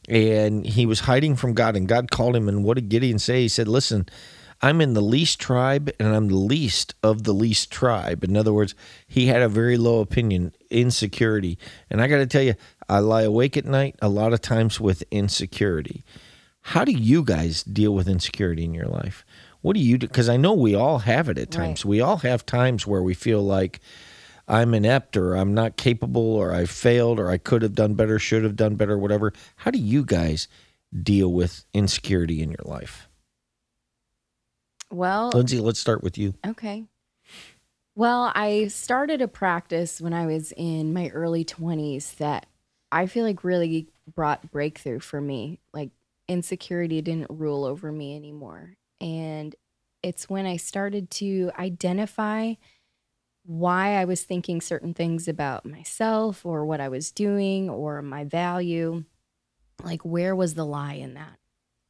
And 0.09 0.65
he 0.65 0.85
was 0.85 1.01
hiding 1.01 1.35
from 1.35 1.53
God 1.53 1.75
and 1.75 1.87
God 1.87 2.09
called 2.09 2.35
him 2.35 2.49
and 2.49 2.63
what 2.63 2.75
did 2.75 2.89
Gideon 2.89 3.19
say? 3.19 3.41
He 3.41 3.47
said, 3.47 3.67
"Listen, 3.67 4.07
I'm 4.61 4.81
in 4.81 4.93
the 4.93 5.01
least 5.01 5.39
tribe 5.39 5.89
and 5.99 6.13
I'm 6.13 6.27
the 6.27 6.35
least 6.35 6.93
of 7.01 7.23
the 7.23 7.33
least 7.33 7.71
tribe. 7.71 8.23
In 8.23 8.35
other 8.35 8.51
words, 8.51 8.75
he 9.07 9.27
had 9.27 9.41
a 9.41 9.47
very 9.47 9.77
low 9.77 10.01
opinion, 10.01 10.53
insecurity. 10.69 11.57
And 11.89 12.01
I 12.01 12.07
got 12.07 12.17
to 12.17 12.27
tell 12.27 12.41
you, 12.41 12.55
I 12.89 12.99
lie 12.99 13.21
awake 13.21 13.55
at 13.55 13.65
night 13.65 13.95
a 14.01 14.09
lot 14.09 14.33
of 14.33 14.41
times 14.41 14.79
with 14.79 15.03
insecurity. 15.11 16.03
How 16.61 16.83
do 16.83 16.91
you 16.91 17.23
guys 17.23 17.63
deal 17.63 17.93
with 17.93 18.09
insecurity 18.09 18.65
in 18.65 18.73
your 18.73 18.87
life? 18.87 19.23
What 19.61 19.75
do 19.75 19.79
you 19.79 19.97
do? 19.97 20.07
Because 20.07 20.29
I 20.29 20.37
know 20.37 20.53
we 20.53 20.75
all 20.75 20.99
have 20.99 21.29
it 21.29 21.37
at 21.37 21.51
times. 21.51 21.85
Right. 21.85 21.89
We 21.89 22.01
all 22.01 22.17
have 22.17 22.45
times 22.45 22.85
where 22.85 23.01
we 23.01 23.13
feel 23.13 23.41
like 23.41 23.79
I'm 24.49 24.73
inept 24.73 25.15
or 25.15 25.35
I'm 25.35 25.53
not 25.53 25.77
capable 25.77 26.35
or 26.35 26.53
I 26.53 26.65
failed 26.65 27.19
or 27.19 27.29
I 27.29 27.37
could 27.37 27.61
have 27.61 27.75
done 27.75 27.93
better, 27.93 28.17
should 28.17 28.43
have 28.43 28.55
done 28.55 28.75
better, 28.75 28.97
whatever. 28.97 29.31
How 29.57 29.71
do 29.71 29.77
you 29.77 30.03
guys 30.03 30.47
deal 31.03 31.31
with 31.31 31.65
insecurity 31.73 32.41
in 32.41 32.49
your 32.49 32.65
life? 32.65 33.07
Well, 34.91 35.29
Lindsay, 35.33 35.59
let's 35.59 35.79
start 35.79 36.03
with 36.03 36.17
you. 36.17 36.33
Okay. 36.45 36.85
Well, 37.95 38.31
I 38.33 38.67
started 38.69 39.21
a 39.21 39.27
practice 39.27 40.01
when 40.01 40.13
I 40.13 40.25
was 40.25 40.51
in 40.57 40.93
my 40.93 41.09
early 41.09 41.45
20s 41.45 42.17
that 42.17 42.47
I 42.91 43.05
feel 43.05 43.25
like 43.25 43.43
really 43.43 43.89
brought 44.15 44.51
breakthrough 44.51 44.99
for 44.99 45.21
me. 45.21 45.59
Like 45.73 45.91
insecurity 46.27 47.01
didn't 47.01 47.29
rule 47.29 47.65
over 47.65 47.91
me 47.91 48.15
anymore. 48.15 48.73
And 48.99 49.55
it's 50.01 50.29
when 50.29 50.45
I 50.45 50.57
started 50.57 51.11
to 51.11 51.51
identify 51.59 52.53
why 53.49 53.95
I 53.95 54.05
was 54.05 54.21
thinking 54.21 54.61
certain 54.61 54.93
things 54.93 55.27
about 55.27 55.65
myself 55.65 56.45
or 56.45 56.63
what 56.67 56.79
I 56.79 56.87
was 56.87 57.09
doing 57.09 57.67
or 57.67 57.99
my 58.03 58.23
value. 58.23 59.05
Like, 59.83 60.03
where 60.03 60.35
was 60.35 60.53
the 60.53 60.65
lie 60.65 60.93
in 60.93 61.15
that? 61.15 61.39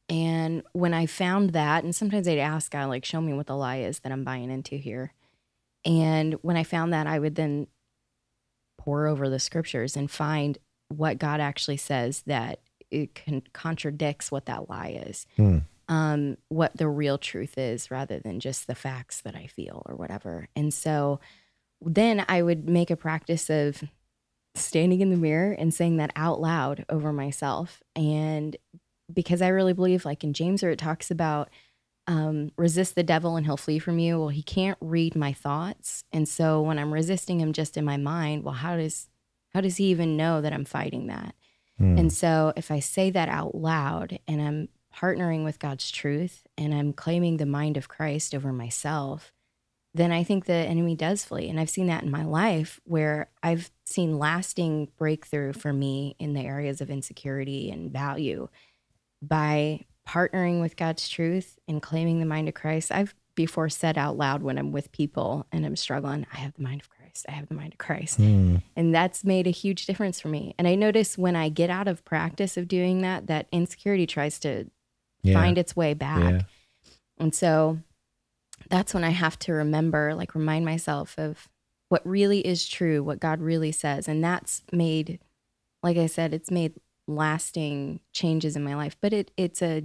And 0.08 0.62
when 0.72 0.94
I 0.94 1.04
found 1.04 1.50
that, 1.50 1.84
and 1.84 1.94
sometimes 1.94 2.26
I'd 2.26 2.38
ask 2.38 2.72
God, 2.72 2.88
like, 2.88 3.04
show 3.04 3.20
me 3.20 3.34
what 3.34 3.46
the 3.46 3.56
lie 3.56 3.80
is 3.80 3.98
that 3.98 4.10
I'm 4.10 4.24
buying 4.24 4.50
into 4.50 4.76
here. 4.76 5.12
And 5.84 6.32
when 6.40 6.56
I 6.56 6.64
found 6.64 6.94
that, 6.94 7.06
I 7.06 7.18
would 7.18 7.34
then 7.34 7.66
pour 8.78 9.06
over 9.06 9.28
the 9.28 9.38
scriptures 9.38 9.96
and 9.96 10.10
find 10.10 10.56
what 10.88 11.18
God 11.18 11.40
actually 11.40 11.76
says 11.76 12.22
that 12.22 12.60
it 12.90 13.14
can 13.14 13.42
contradicts 13.52 14.32
what 14.32 14.46
that 14.46 14.70
lie 14.70 15.02
is, 15.06 15.26
Hmm. 15.36 15.58
um, 15.88 16.38
what 16.48 16.74
the 16.74 16.88
real 16.88 17.18
truth 17.18 17.58
is, 17.58 17.90
rather 17.90 18.18
than 18.18 18.40
just 18.40 18.66
the 18.66 18.74
facts 18.74 19.20
that 19.20 19.36
I 19.36 19.46
feel 19.46 19.82
or 19.84 19.94
whatever. 19.94 20.48
And 20.56 20.72
so 20.72 21.20
then 21.82 22.24
I 22.28 22.42
would 22.42 22.68
make 22.68 22.90
a 22.90 22.96
practice 22.96 23.48
of 23.50 23.82
standing 24.54 25.00
in 25.00 25.10
the 25.10 25.16
mirror 25.16 25.52
and 25.52 25.72
saying 25.72 25.96
that 25.98 26.12
out 26.16 26.40
loud 26.40 26.84
over 26.88 27.12
myself. 27.12 27.82
And 27.94 28.56
because 29.12 29.42
I 29.42 29.48
really 29.48 29.72
believe, 29.72 30.04
like 30.04 30.24
in 30.24 30.32
James, 30.32 30.62
where 30.62 30.72
it 30.72 30.78
talks 30.78 31.10
about 31.10 31.48
um, 32.06 32.50
resist 32.56 32.96
the 32.96 33.02
devil 33.02 33.36
and 33.36 33.46
he'll 33.46 33.56
flee 33.56 33.78
from 33.78 33.98
you. 33.98 34.18
Well, 34.18 34.28
he 34.28 34.42
can't 34.42 34.78
read 34.80 35.14
my 35.14 35.32
thoughts, 35.32 36.02
and 36.12 36.28
so 36.28 36.60
when 36.60 36.78
I'm 36.78 36.92
resisting 36.92 37.40
him 37.40 37.52
just 37.52 37.76
in 37.76 37.84
my 37.84 37.96
mind, 37.96 38.42
well, 38.42 38.54
how 38.54 38.76
does 38.76 39.08
how 39.54 39.60
does 39.60 39.76
he 39.76 39.84
even 39.86 40.16
know 40.16 40.40
that 40.40 40.52
I'm 40.52 40.64
fighting 40.64 41.06
that? 41.06 41.34
Hmm. 41.78 41.98
And 41.98 42.12
so 42.12 42.52
if 42.56 42.70
I 42.70 42.80
say 42.80 43.10
that 43.10 43.28
out 43.28 43.54
loud 43.54 44.18
and 44.26 44.40
I'm 44.40 44.68
partnering 44.94 45.44
with 45.44 45.58
God's 45.58 45.90
truth 45.90 46.46
and 46.58 46.74
I'm 46.74 46.92
claiming 46.92 47.36
the 47.36 47.46
mind 47.46 47.76
of 47.76 47.88
Christ 47.88 48.34
over 48.34 48.52
myself, 48.52 49.32
then 49.94 50.12
I 50.12 50.22
think 50.22 50.44
the 50.44 50.52
enemy 50.52 50.94
does 50.94 51.24
flee. 51.24 51.48
And 51.48 51.58
I've 51.58 51.70
seen 51.70 51.88
that 51.88 52.04
in 52.04 52.10
my 52.10 52.24
life 52.24 52.80
where 52.84 53.28
I've 53.42 53.70
seen 53.84 54.18
lasting 54.18 54.88
breakthrough 54.96 55.52
for 55.52 55.72
me 55.72 56.14
in 56.18 56.32
the 56.34 56.42
areas 56.42 56.80
of 56.80 56.90
insecurity 56.90 57.70
and 57.70 57.90
value 57.90 58.48
by 59.22 59.84
partnering 60.08 60.60
with 60.60 60.76
God's 60.76 61.08
truth 61.08 61.58
and 61.68 61.82
claiming 61.82 62.20
the 62.20 62.26
mind 62.26 62.48
of 62.48 62.54
Christ. 62.54 62.90
I've 62.92 63.14
before 63.34 63.68
said 63.68 63.96
out 63.96 64.16
loud 64.16 64.42
when 64.42 64.58
I'm 64.58 64.72
with 64.72 64.92
people 64.92 65.46
and 65.52 65.64
I'm 65.64 65.76
struggling, 65.76 66.26
I 66.32 66.38
have 66.38 66.54
the 66.54 66.62
mind 66.62 66.80
of 66.82 66.90
Christ. 66.90 67.26
I 67.28 67.32
have 67.32 67.48
the 67.48 67.54
mind 67.54 67.72
of 67.72 67.78
Christ. 67.78 68.16
Hmm. 68.16 68.56
And 68.76 68.94
that's 68.94 69.24
made 69.24 69.46
a 69.46 69.50
huge 69.50 69.86
difference 69.86 70.20
for 70.20 70.28
me. 70.28 70.54
And 70.58 70.66
I 70.68 70.74
notice 70.74 71.16
when 71.16 71.36
I 71.36 71.48
get 71.48 71.70
out 71.70 71.88
of 71.88 72.04
practice 72.04 72.56
of 72.56 72.68
doing 72.68 73.00
that, 73.02 73.26
that 73.28 73.46
insecurity 73.52 74.06
tries 74.06 74.38
to 74.40 74.66
Yeah. 75.22 75.34
find 75.34 75.58
its 75.58 75.74
way 75.76 75.94
back. 75.94 76.32
Yeah. 76.32 76.40
And 77.18 77.34
so 77.34 77.78
that's 78.70 78.94
when 78.94 79.04
I 79.04 79.10
have 79.10 79.38
to 79.40 79.52
remember, 79.52 80.14
like, 80.14 80.34
remind 80.34 80.64
myself 80.64 81.18
of 81.18 81.48
what 81.88 82.06
really 82.06 82.40
is 82.46 82.66
true, 82.68 83.02
what 83.02 83.20
God 83.20 83.40
really 83.40 83.72
says. 83.72 84.08
And 84.08 84.22
that's 84.22 84.62
made, 84.72 85.18
like 85.82 85.96
I 85.96 86.06
said, 86.06 86.32
it's 86.32 86.50
made 86.50 86.74
lasting 87.08 88.00
changes 88.12 88.56
in 88.56 88.62
my 88.64 88.74
life. 88.76 88.96
But 89.00 89.12
it 89.12 89.30
it's 89.36 89.60
a 89.62 89.84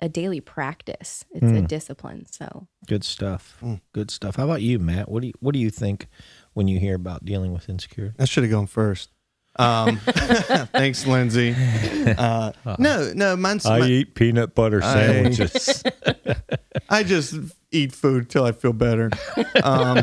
a 0.00 0.08
daily 0.08 0.40
practice. 0.40 1.24
It's 1.32 1.46
a 1.46 1.60
Hmm. 1.60 1.66
discipline. 1.66 2.26
So 2.26 2.66
Good 2.88 3.04
stuff. 3.04 3.58
Mm. 3.62 3.80
Good 3.92 4.10
stuff. 4.10 4.34
How 4.34 4.44
about 4.46 4.60
you, 4.62 4.80
Matt? 4.80 5.08
What 5.08 5.20
do 5.20 5.28
you 5.28 5.34
What 5.40 5.52
do 5.52 5.60
you 5.60 5.70
think 5.70 6.08
when 6.54 6.66
you 6.66 6.80
hear 6.80 6.96
about 6.96 7.24
dealing 7.24 7.52
with 7.52 7.68
insecurity? 7.68 8.16
I 8.18 8.24
should 8.24 8.42
have 8.42 8.50
gone 8.50 8.66
first. 8.66 9.10
Um, 9.56 9.96
thanks, 10.72 11.06
Lindsay. 11.06 11.54
Uh, 12.06 12.52
no, 12.78 13.12
no, 13.14 13.36
mine's. 13.36 13.64
my- 13.64 13.80
eat 13.86 14.14
peanut 14.14 14.54
butter 14.54 14.80
sandwiches. 14.80 15.82
I 16.88 17.02
just 17.02 17.34
eat 17.70 17.92
food 17.92 18.28
till 18.30 18.44
I 18.44 18.52
feel 18.52 18.72
better. 18.72 19.10
Um, 19.62 19.98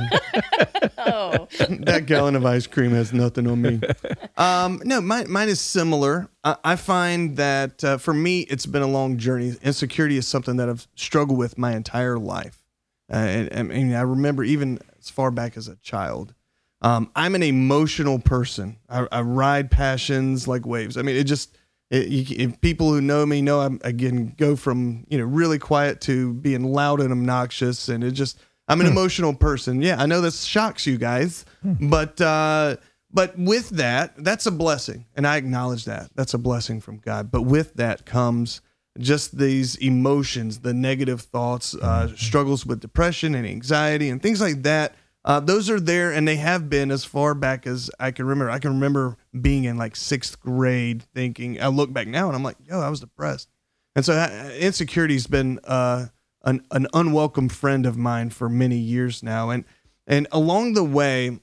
Oh. 1.02 1.48
that 1.70 2.04
gallon 2.06 2.36
of 2.36 2.46
ice 2.46 2.68
cream 2.68 2.92
has 2.92 3.14
nothing 3.14 3.48
on 3.48 3.62
me. 3.62 3.80
Um, 4.38 4.82
no, 4.84 5.02
mine, 5.02 5.30
mine 5.32 5.50
is 5.50 5.60
similar. 5.60 6.30
I, 6.44 6.56
I 6.64 6.76
find 6.76 7.38
that 7.38 7.84
uh, 7.84 7.98
for 7.98 8.14
me, 8.14 8.42
it's 8.42 8.66
been 8.66 8.82
a 8.82 8.88
long 8.88 9.18
journey. 9.18 9.54
Insecurity 9.62 10.18
is 10.18 10.28
something 10.28 10.58
that 10.58 10.70
I've 10.70 10.88
struggled 10.96 11.38
with 11.40 11.58
my 11.58 11.76
entire 11.76 12.18
life. 12.20 12.64
Uh, 13.12 13.16
and, 13.16 13.52
and, 13.52 13.72
and 13.72 13.96
I 13.98 14.02
remember 14.02 14.44
even 14.44 14.80
as 15.00 15.10
far 15.10 15.32
back 15.32 15.58
as 15.58 15.68
a 15.68 15.76
child. 15.78 16.34
Um, 16.82 17.12
I'm 17.16 17.36
an 17.36 17.44
emotional 17.44 18.20
person. 18.20 18.78
I, 18.88 19.08
I 19.12 19.22
ride 19.22 19.70
passions 19.70 20.48
like 20.48 20.66
waves. 20.66 20.98
I 20.98 21.02
mean, 21.02 21.16
it 21.16 21.26
just 21.26 21.58
it, 21.90 22.08
you, 22.08 22.36
if 22.38 22.62
people 22.62 22.92
who 22.94 23.02
know 23.02 23.26
me 23.26 23.42
know 23.42 23.62
I'm 23.62 23.80
again 23.84 24.34
go 24.38 24.56
from 24.56 25.06
you 25.10 25.18
know 25.18 25.26
really 25.26 25.60
quiet 25.60 26.02
to 26.02 26.34
being 26.34 26.64
loud 26.64 27.02
and 27.02 27.12
obnoxious, 27.12 27.90
and 27.90 28.04
it 28.04 28.12
just 28.12 28.40
I'm 28.68 28.82
an 28.82 28.88
emotional 28.88 29.34
person. 29.34 29.82
Yeah, 29.82 30.00
I 30.00 30.06
know 30.06 30.22
this 30.22 30.44
shocks 30.44 30.86
you 30.86 30.98
guys, 30.98 31.44
but 31.64 32.22
uh, 32.22 32.78
but 33.12 33.38
with 33.38 33.70
that, 33.72 34.24
that's 34.24 34.46
a 34.46 34.52
blessing, 34.52 35.06
and 35.16 35.26
I 35.26 35.38
acknowledge 35.38 35.86
that 35.86 36.12
that's 36.16 36.36
a 36.36 36.38
blessing 36.38 36.80
from 36.80 37.00
God. 37.00 37.32
But 37.32 37.42
with 37.42 37.74
that 37.76 38.06
comes 38.06 38.62
just 39.00 39.38
these 39.38 39.76
emotions, 39.78 40.60
the 40.60 40.74
negative 40.74 41.22
thoughts, 41.22 41.74
uh, 41.76 42.16
struggles 42.16 42.66
with 42.66 42.80
depression 42.80 43.34
and 43.34 43.48
anxiety, 43.48 44.10
and 44.10 44.22
things 44.22 44.40
like 44.40 44.62
that. 44.64 44.94
Uh, 45.30 45.40
those 45.40 45.70
are 45.70 45.80
there, 45.80 46.12
and 46.12 46.28
they 46.28 46.38
have 46.38 46.72
been 46.72 46.90
as 46.90 47.06
far 47.06 47.36
back 47.36 47.68
as 47.68 47.92
I 48.00 48.10
can 48.10 48.26
remember. 48.26 48.50
I 48.50 48.58
can 48.58 48.74
remember 48.74 49.16
being 49.40 49.66
in 49.66 49.78
like 49.78 49.96
sixth 49.96 50.40
grade, 50.40 51.04
thinking. 51.14 51.62
I 51.62 51.68
look 51.68 51.94
back 51.94 52.08
now, 52.08 52.26
and 52.26 52.36
I'm 52.36 52.42
like, 52.42 52.58
"Yo, 52.68 52.80
I 52.80 52.90
was 52.90 53.00
depressed." 53.00 53.48
And 53.96 54.04
so 54.04 54.14
uh, 54.14 54.50
insecurity's 54.58 55.28
been 55.28 55.60
uh, 55.66 56.08
an, 56.46 56.66
an 56.72 56.88
unwelcome 56.96 57.50
friend 57.50 57.86
of 57.86 57.96
mine 57.96 58.32
for 58.32 58.50
many 58.50 58.78
years 58.78 59.22
now. 59.22 59.52
And, 59.52 59.66
and 60.08 60.28
along 60.32 60.74
the 60.74 60.84
way, 60.84 61.38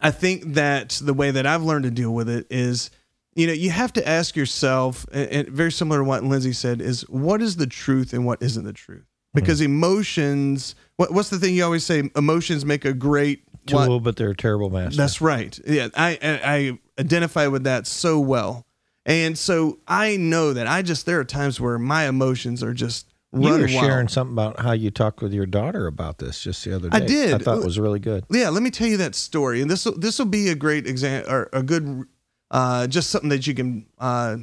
I 0.00 0.12
think 0.12 0.54
that 0.54 1.00
the 1.02 1.12
way 1.12 1.32
that 1.32 1.46
I've 1.46 1.64
learned 1.64 1.86
to 1.86 1.90
deal 1.90 2.14
with 2.14 2.28
it 2.28 2.46
is, 2.48 2.92
you 3.34 3.48
know, 3.48 3.52
you 3.52 3.70
have 3.70 3.92
to 3.94 4.08
ask 4.08 4.36
yourself, 4.36 5.04
and, 5.10 5.28
and 5.30 5.48
very 5.48 5.72
similar 5.72 5.98
to 5.98 6.04
what 6.04 6.22
Lindsay 6.22 6.52
said, 6.52 6.80
is 6.80 7.02
what 7.08 7.42
is 7.42 7.56
the 7.56 7.66
truth 7.66 8.12
and 8.12 8.24
what 8.24 8.40
isn't 8.40 8.64
the 8.64 8.72
truth? 8.72 9.09
Because 9.32 9.60
emotions, 9.60 10.74
what, 10.96 11.12
what's 11.12 11.30
the 11.30 11.38
thing 11.38 11.54
you 11.54 11.64
always 11.64 11.84
say? 11.84 12.10
Emotions 12.16 12.64
make 12.64 12.84
a 12.84 12.92
great 12.92 13.44
what? 13.70 13.86
Tool, 13.86 14.00
but 14.00 14.16
they're 14.16 14.30
a 14.30 14.36
terrible 14.36 14.70
master. 14.70 14.96
That's 14.96 15.20
right. 15.20 15.58
Yeah, 15.66 15.88
I, 15.94 16.18
I 16.22 16.40
I 16.44 16.78
identify 16.98 17.46
with 17.46 17.64
that 17.64 17.86
so 17.86 18.18
well, 18.18 18.66
and 19.06 19.38
so 19.38 19.78
I 19.86 20.16
know 20.16 20.52
that 20.52 20.66
I 20.66 20.82
just 20.82 21.06
there 21.06 21.20
are 21.20 21.24
times 21.24 21.60
where 21.60 21.78
my 21.78 22.08
emotions 22.08 22.62
are 22.62 22.74
just 22.74 23.06
you 23.32 23.48
were 23.48 23.68
sharing 23.68 23.90
wild. 23.90 24.10
something 24.10 24.32
about 24.32 24.60
how 24.60 24.72
you 24.72 24.90
talked 24.90 25.22
with 25.22 25.32
your 25.32 25.46
daughter 25.46 25.86
about 25.86 26.18
this 26.18 26.42
just 26.42 26.64
the 26.64 26.74
other 26.74 26.88
day. 26.88 26.96
I 26.96 27.00
did. 27.00 27.34
I 27.34 27.38
thought 27.38 27.58
it 27.58 27.64
was 27.64 27.78
really 27.78 28.00
good. 28.00 28.24
Yeah, 28.30 28.48
let 28.48 28.62
me 28.62 28.70
tell 28.70 28.88
you 28.88 28.96
that 28.96 29.14
story, 29.14 29.62
and 29.62 29.70
this 29.70 29.84
will 29.84 29.98
this 29.98 30.18
will 30.18 30.26
be 30.26 30.48
a 30.48 30.54
great 30.54 30.86
example 30.86 31.32
or 31.32 31.48
a 31.52 31.62
good, 31.62 32.04
uh, 32.50 32.86
just 32.88 33.10
something 33.10 33.30
that 33.30 33.46
you 33.46 33.54
can 33.54 33.86
uh, 33.98 34.38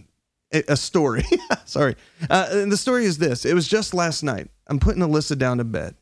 a 0.54 0.64
a 0.70 0.78
story. 0.78 1.26
Sorry, 1.66 1.96
uh, 2.30 2.48
and 2.52 2.72
the 2.72 2.78
story 2.78 3.06
is 3.06 3.18
this: 3.18 3.46
It 3.46 3.54
was 3.54 3.68
just 3.68 3.94
last 3.94 4.24
night. 4.24 4.50
I'm 4.68 4.80
putting 4.80 5.02
Alyssa 5.02 5.38
down 5.38 5.58
to 5.58 5.64
bed. 5.64 5.96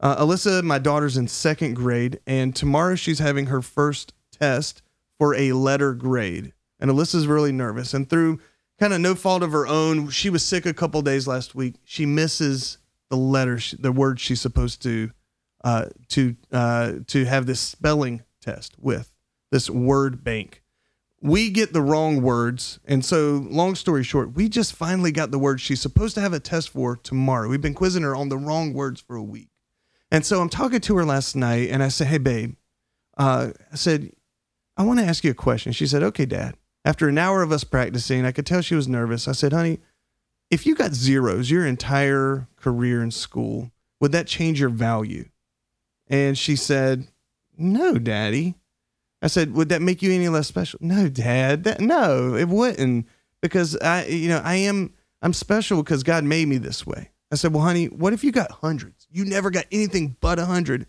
Uh, 0.00 0.24
Alyssa, 0.24 0.62
my 0.62 0.78
daughter's 0.78 1.16
in 1.16 1.28
second 1.28 1.74
grade, 1.74 2.20
and 2.26 2.54
tomorrow 2.54 2.94
she's 2.94 3.18
having 3.18 3.46
her 3.46 3.62
first 3.62 4.12
test 4.30 4.82
for 5.18 5.34
a 5.34 5.52
letter 5.52 5.94
grade. 5.94 6.52
And 6.78 6.90
Alyssa's 6.90 7.26
really 7.26 7.52
nervous, 7.52 7.94
and 7.94 8.08
through 8.08 8.40
kind 8.78 8.92
of 8.92 9.00
no 9.00 9.14
fault 9.14 9.42
of 9.42 9.52
her 9.52 9.66
own, 9.66 10.10
she 10.10 10.30
was 10.30 10.44
sick 10.44 10.66
a 10.66 10.74
couple 10.74 11.02
days 11.02 11.26
last 11.26 11.54
week. 11.54 11.76
She 11.84 12.06
misses 12.06 12.78
the 13.10 13.16
letter, 13.16 13.58
the 13.78 13.90
word 13.90 14.20
she's 14.20 14.40
supposed 14.40 14.82
to 14.82 15.10
uh, 15.64 15.86
to 16.08 16.36
uh, 16.52 16.92
to 17.08 17.24
have 17.24 17.46
this 17.46 17.60
spelling 17.60 18.22
test 18.40 18.74
with 18.78 19.12
this 19.50 19.68
word 19.68 20.22
bank. 20.22 20.62
We 21.20 21.50
get 21.50 21.72
the 21.72 21.82
wrong 21.82 22.22
words, 22.22 22.78
and 22.84 23.04
so 23.04 23.44
long 23.50 23.74
story 23.74 24.04
short, 24.04 24.34
we 24.34 24.48
just 24.48 24.72
finally 24.72 25.10
got 25.10 25.30
the 25.30 25.38
word 25.38 25.60
she's 25.60 25.80
supposed 25.80 26.14
to 26.14 26.20
have 26.20 26.32
a 26.32 26.40
test 26.40 26.70
for 26.70 26.96
tomorrow. 26.96 27.48
We've 27.48 27.60
been 27.60 27.74
quizzing 27.74 28.02
her 28.02 28.14
on 28.14 28.28
the 28.28 28.38
wrong 28.38 28.72
words 28.72 29.00
for 29.00 29.16
a 29.16 29.22
week, 29.22 29.48
and 30.12 30.24
so 30.24 30.40
I'm 30.40 30.48
talking 30.48 30.80
to 30.80 30.96
her 30.96 31.04
last 31.04 31.34
night, 31.34 31.70
and 31.70 31.82
I 31.82 31.88
said, 31.88 32.06
"Hey, 32.06 32.18
babe," 32.18 32.54
uh, 33.16 33.50
I 33.72 33.76
said, 33.76 34.12
"I 34.76 34.84
want 34.84 35.00
to 35.00 35.04
ask 35.04 35.24
you 35.24 35.32
a 35.32 35.34
question." 35.34 35.72
She 35.72 35.86
said, 35.86 36.02
"Okay, 36.02 36.26
Dad." 36.26 36.56
After 36.84 37.08
an 37.08 37.18
hour 37.18 37.42
of 37.42 37.52
us 37.52 37.64
practicing, 37.64 38.24
I 38.24 38.32
could 38.32 38.46
tell 38.46 38.62
she 38.62 38.76
was 38.76 38.86
nervous. 38.86 39.26
I 39.26 39.32
said, 39.32 39.52
"Honey, 39.52 39.80
if 40.50 40.66
you 40.66 40.76
got 40.76 40.94
zeros 40.94 41.50
your 41.50 41.66
entire 41.66 42.46
career 42.56 43.02
in 43.02 43.10
school, 43.10 43.72
would 44.00 44.12
that 44.12 44.28
change 44.28 44.60
your 44.60 44.70
value?" 44.70 45.28
And 46.08 46.36
she 46.38 46.56
said, 46.56 47.08
No, 47.56 47.98
daddy. 47.98 48.54
I 49.22 49.26
said, 49.26 49.54
Would 49.54 49.68
that 49.70 49.82
make 49.82 50.02
you 50.02 50.12
any 50.12 50.28
less 50.28 50.46
special? 50.46 50.78
No, 50.82 51.08
dad. 51.08 51.64
That, 51.64 51.80
no, 51.80 52.34
it 52.34 52.48
wouldn't. 52.48 53.06
Because 53.40 53.76
I, 53.76 54.06
you 54.06 54.28
know, 54.28 54.40
I 54.44 54.56
am, 54.56 54.92
I'm 55.22 55.32
special 55.32 55.82
because 55.82 56.02
God 56.02 56.24
made 56.24 56.48
me 56.48 56.58
this 56.58 56.86
way. 56.86 57.10
I 57.32 57.36
said, 57.36 57.52
Well, 57.52 57.62
honey, 57.64 57.86
what 57.86 58.12
if 58.12 58.22
you 58.24 58.32
got 58.32 58.50
hundreds? 58.50 59.06
You 59.10 59.24
never 59.24 59.50
got 59.50 59.66
anything 59.72 60.16
but 60.20 60.38
a 60.38 60.46
hundred 60.46 60.86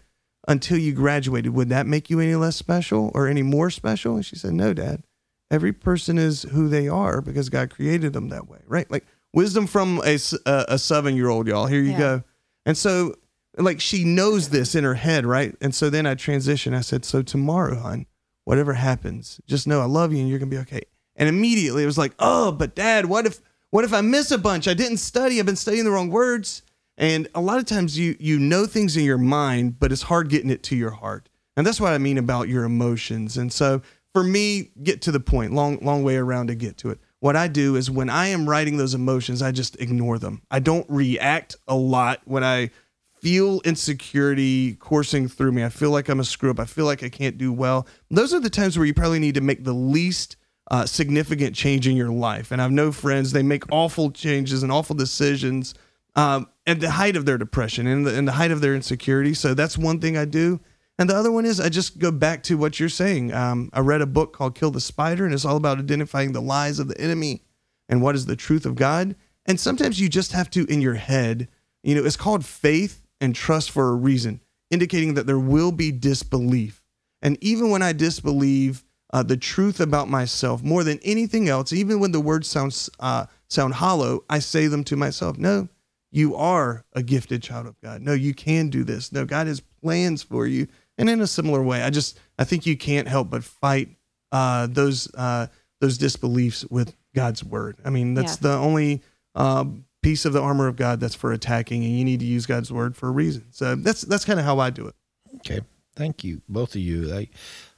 until 0.48 0.78
you 0.78 0.94
graduated. 0.94 1.54
Would 1.54 1.70
that 1.70 1.86
make 1.88 2.10
you 2.10 2.20
any 2.20 2.36
less 2.36 2.56
special 2.56 3.12
or 3.14 3.28
any 3.28 3.44
more 3.44 3.70
special? 3.70 4.16
And 4.16 4.26
she 4.26 4.36
said, 4.36 4.54
No, 4.54 4.74
dad. 4.74 5.04
Every 5.52 5.74
person 5.74 6.20
is 6.20 6.44
who 6.44 6.70
they 6.70 6.88
are 6.88 7.22
because 7.22 7.50
God 7.50 7.72
created 7.72 8.14
them 8.14 8.30
that 8.30 8.48
way, 8.48 8.60
right? 8.68 8.90
Like 8.92 9.06
wisdom 9.34 9.66
from 9.66 10.00
a 10.06 10.20
a 10.46 10.78
seven 10.78 11.16
year 11.16 11.30
old, 11.30 11.48
y'all. 11.48 11.66
Here 11.66 11.82
you 11.82 11.92
Yeah. 11.94 11.98
go. 11.98 12.24
And 12.68 12.78
so, 12.78 13.16
like, 13.58 13.82
she 13.82 14.04
knows 14.04 14.50
this 14.50 14.76
in 14.76 14.84
her 14.84 14.94
head, 14.94 15.26
right? 15.26 15.56
And 15.60 15.74
so 15.74 15.90
then 15.90 16.06
I 16.06 16.14
transition. 16.14 16.76
I 16.76 16.82
said, 16.82 17.04
So 17.04 17.24
tomorrow, 17.24 17.80
hon, 17.80 18.06
whatever 18.50 18.74
happens, 18.74 19.40
just 19.46 19.68
know 19.68 19.80
I 19.80 19.86
love 19.86 20.12
you 20.12 20.18
and 20.18 20.28
you're 20.28 20.40
going 20.40 20.50
to 20.50 20.56
be 20.56 20.62
okay. 20.62 20.82
And 21.16 21.30
immediately 21.30 21.84
it 21.84 21.86
was 21.86 22.00
like, 22.00 22.16
Oh, 22.18 22.52
but 22.52 22.74
dad, 22.74 23.06
what 23.06 23.28
if, 23.28 23.40
what 23.70 23.86
if 23.86 23.94
I 23.94 24.02
miss 24.02 24.32
a 24.32 24.40
bunch? 24.40 24.68
I 24.68 24.74
didn't 24.74 24.98
study. 24.98 25.40
I've 25.40 25.46
been 25.46 25.56
studying 25.56 25.84
the 25.84 25.92
wrong 25.92 26.10
words. 26.10 26.64
And 26.98 27.28
a 27.36 27.42
lot 27.42 27.60
of 27.60 27.66
times 27.66 28.00
you, 28.00 28.18
you 28.20 28.40
know 28.40 28.66
things 28.66 28.98
in 28.98 29.04
your 29.04 29.20
mind, 29.20 29.80
but 29.80 29.92
it's 29.92 30.02
hard 30.02 30.30
getting 30.30 30.50
it 30.50 30.64
to 30.64 30.76
your 30.76 30.90
heart. 30.90 31.30
And 31.56 31.68
that's 31.68 31.80
what 31.80 31.94
I 31.94 32.00
mean 32.00 32.18
about 32.18 32.50
your 32.50 32.64
emotions. 32.64 33.38
And 33.38 33.54
so 33.54 33.84
for 34.14 34.24
me, 34.24 34.72
get 34.82 35.04
to 35.04 35.12
the 35.12 35.20
point, 35.20 35.54
long, 35.54 35.78
long 35.84 36.02
way 36.02 36.16
around 36.16 36.48
to 36.48 36.56
get 36.56 36.76
to 36.78 36.90
it. 36.90 37.00
What 37.20 37.36
I 37.36 37.50
do 37.50 37.76
is 37.76 37.92
when 37.92 38.10
I 38.10 38.30
am 38.30 38.50
writing 38.50 38.78
those 38.78 38.96
emotions, 38.96 39.44
I 39.44 39.52
just 39.52 39.80
ignore 39.80 40.18
them. 40.18 40.42
I 40.50 40.60
don't 40.60 40.88
react 40.90 41.56
a 41.68 41.76
lot 41.76 42.22
when 42.26 42.44
I 42.44 42.72
feel 43.22 43.62
insecurity 43.62 44.76
coursing 44.76 45.28
through 45.28 45.52
me. 45.52 45.64
I 45.64 45.70
feel 45.70 45.92
like 45.92 46.10
I'm 46.10 46.20
a 46.20 46.24
screw 46.24 46.52
up. 46.52 46.60
I 46.60 46.66
feel 46.66 46.86
like 46.86 47.04
I 47.04 47.10
can't 47.10 47.38
do 47.38 47.52
well. 47.52 47.88
Those 48.10 48.34
are 48.34 48.40
the 48.40 48.50
times 48.50 48.78
where 48.78 48.86
you 48.86 48.94
probably 48.94 49.20
need 49.20 49.36
to 49.36 49.42
make 49.42 49.64
the 49.64 49.74
least 49.74 50.38
uh, 50.72 50.86
significant 50.86 51.56
change 51.56 51.88
in 51.88 51.96
your 51.96 52.12
life. 52.12 52.52
And 52.52 52.62
I've 52.62 52.72
no 52.72 52.92
friends, 52.92 53.32
they 53.32 53.44
make 53.44 53.64
awful 53.72 54.12
changes 54.12 54.64
and 54.64 54.72
awful 54.72 54.96
decisions 54.96 55.74
um, 56.16 56.48
at 56.68 56.80
the 56.80 56.92
height 56.92 57.16
of 57.16 57.26
their 57.26 57.38
depression 57.38 57.88
and 57.88 58.06
the, 58.06 58.16
and 58.16 58.28
the 58.28 58.34
height 58.34 58.52
of 58.52 58.62
their 58.62 58.76
insecurity. 58.76 59.34
So 59.34 59.54
that's 59.54 59.78
one 59.78 60.00
thing 60.00 60.18
I 60.18 60.26
do. 60.26 60.60
And 60.98 61.10
the 61.10 61.16
other 61.16 61.32
one 61.32 61.46
is 61.46 61.60
I 61.60 61.70
just 61.70 61.98
go 61.98 62.12
back 62.12 62.44
to 62.44 62.58
what 62.58 62.80
you're 62.80 62.90
saying. 62.90 63.34
Um, 63.34 63.70
I 63.74 63.80
read 63.80 64.02
a 64.02 64.06
book 64.06 64.34
called 64.34 64.56
Kill 64.56 64.70
the 64.70 64.82
Spider, 64.82 65.24
and 65.24 65.34
it's 65.34 65.46
all 65.46 65.56
about 65.56 65.80
identifying 65.80 66.34
the 66.34 66.42
lies 66.42 66.78
of 66.78 66.90
the 66.90 67.00
enemy 67.00 67.44
and 67.88 68.02
what 68.02 68.16
is 68.16 68.26
the 68.26 68.36
truth 68.36 68.66
of 68.66 68.76
God. 68.76 69.16
And 69.46 69.60
sometimes 69.60 70.00
you 70.00 70.10
just 70.10 70.34
have 70.34 70.50
to, 70.52 70.66
in 70.66 70.82
your 70.82 70.96
head, 70.96 71.48
you 71.84 71.96
know, 71.96 72.04
it's 72.04 72.18
called 72.18 72.46
faith 72.46 73.02
and 73.22 73.36
trust 73.36 73.72
for 73.72 73.90
a 73.90 73.96
reason, 73.96 74.42
indicating 74.72 75.14
that 75.16 75.26
there 75.28 75.40
will 75.40 75.72
be 75.72 75.92
disbelief. 75.92 76.84
And 77.22 77.38
even 77.42 77.70
when 77.70 77.82
I 77.82 77.94
disbelieve 77.94 78.84
uh, 79.12 79.24
the 79.24 79.38
truth 79.38 79.80
about 79.80 80.08
myself 80.08 80.64
more 80.64 80.84
than 80.84 81.00
anything 81.04 81.50
else, 81.50 81.74
even 81.74 82.00
when 82.00 82.12
the 82.12 82.20
words 82.20 82.48
sound 82.48 82.88
uh, 83.00 83.26
sound 83.50 83.74
hollow, 83.76 84.24
I 84.30 84.40
say 84.40 84.68
them 84.68 84.84
to 84.86 84.96
myself. 84.96 85.38
No, 85.38 85.68
you 86.12 86.36
are 86.36 86.86
a 86.94 87.04
gifted 87.04 87.44
child 87.44 87.68
of 87.68 87.80
God. 87.82 88.02
No, 88.02 88.14
you 88.14 88.34
can 88.34 88.70
do 88.70 88.84
this. 88.84 89.12
No, 89.12 89.26
God 89.26 89.48
has 89.48 89.60
plans 89.82 90.24
for 90.24 90.46
you. 90.48 90.68
And 90.98 91.10
in 91.10 91.22
a 91.22 91.28
similar 91.28 91.64
way, 91.64 91.82
I 91.82 91.90
just 91.90 92.20
I 92.38 92.44
think 92.44 92.66
you 92.66 92.78
can't 92.78 93.08
help 93.08 93.30
but 93.30 93.44
fight 93.44 93.90
uh, 94.32 94.68
those 94.68 95.14
uh, 95.16 95.48
those 95.82 95.98
disbeliefs 95.98 96.66
with 96.70 96.94
God's 97.16 97.44
word. 97.44 97.78
I 97.84 97.90
mean, 97.90 98.14
that's 98.14 98.34
Yeah. 98.34 98.50
the 98.52 98.58
only 98.58 99.02
um, 99.36 99.86
piece 100.02 100.26
of 100.26 100.34
the 100.34 100.42
armor 100.42 100.68
of 100.68 100.76
God 100.76 101.00
that's 101.00 101.16
for 101.16 101.32
attacking, 101.32 101.84
and 101.84 101.98
you 101.98 102.06
need 102.06 102.20
to 102.20 102.26
use 102.26 102.46
God's 102.46 102.72
word 102.72 102.96
for 102.96 103.08
a 103.08 103.12
reason. 103.12 103.46
So 103.52 103.76
that's 103.76 104.02
that's 104.02 104.26
kind 104.26 104.40
of 104.40 104.46
how 104.46 104.60
I 104.60 104.70
do 104.70 104.88
it. 104.88 104.96
Okay. 105.38 105.62
Thank 105.96 106.24
you, 106.24 106.42
both 106.48 106.76
of 106.76 106.82
you. 106.82 107.14
I, 107.14 107.20
I 107.20 107.28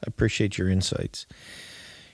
appreciate 0.05 0.57
your 0.57 0.69
insights. 0.69 1.25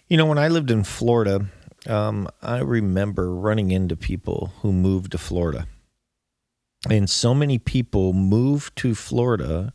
You 0.08 0.16
know, 0.16 0.26
when 0.26 0.38
I 0.38 0.48
lived 0.48 0.72
in 0.72 0.86
Florida, 0.86 1.48
um, 1.86 2.30
I 2.42 2.60
remember 2.60 3.36
running 3.36 3.72
into 3.72 3.98
people 3.98 4.54
who 4.62 4.72
moved 4.72 5.12
to 5.12 5.18
Florida. 5.18 5.68
And 6.90 7.10
so 7.10 7.34
many 7.34 7.58
people 7.58 8.14
moved 8.14 8.76
to 8.78 8.96
Florida 8.96 9.74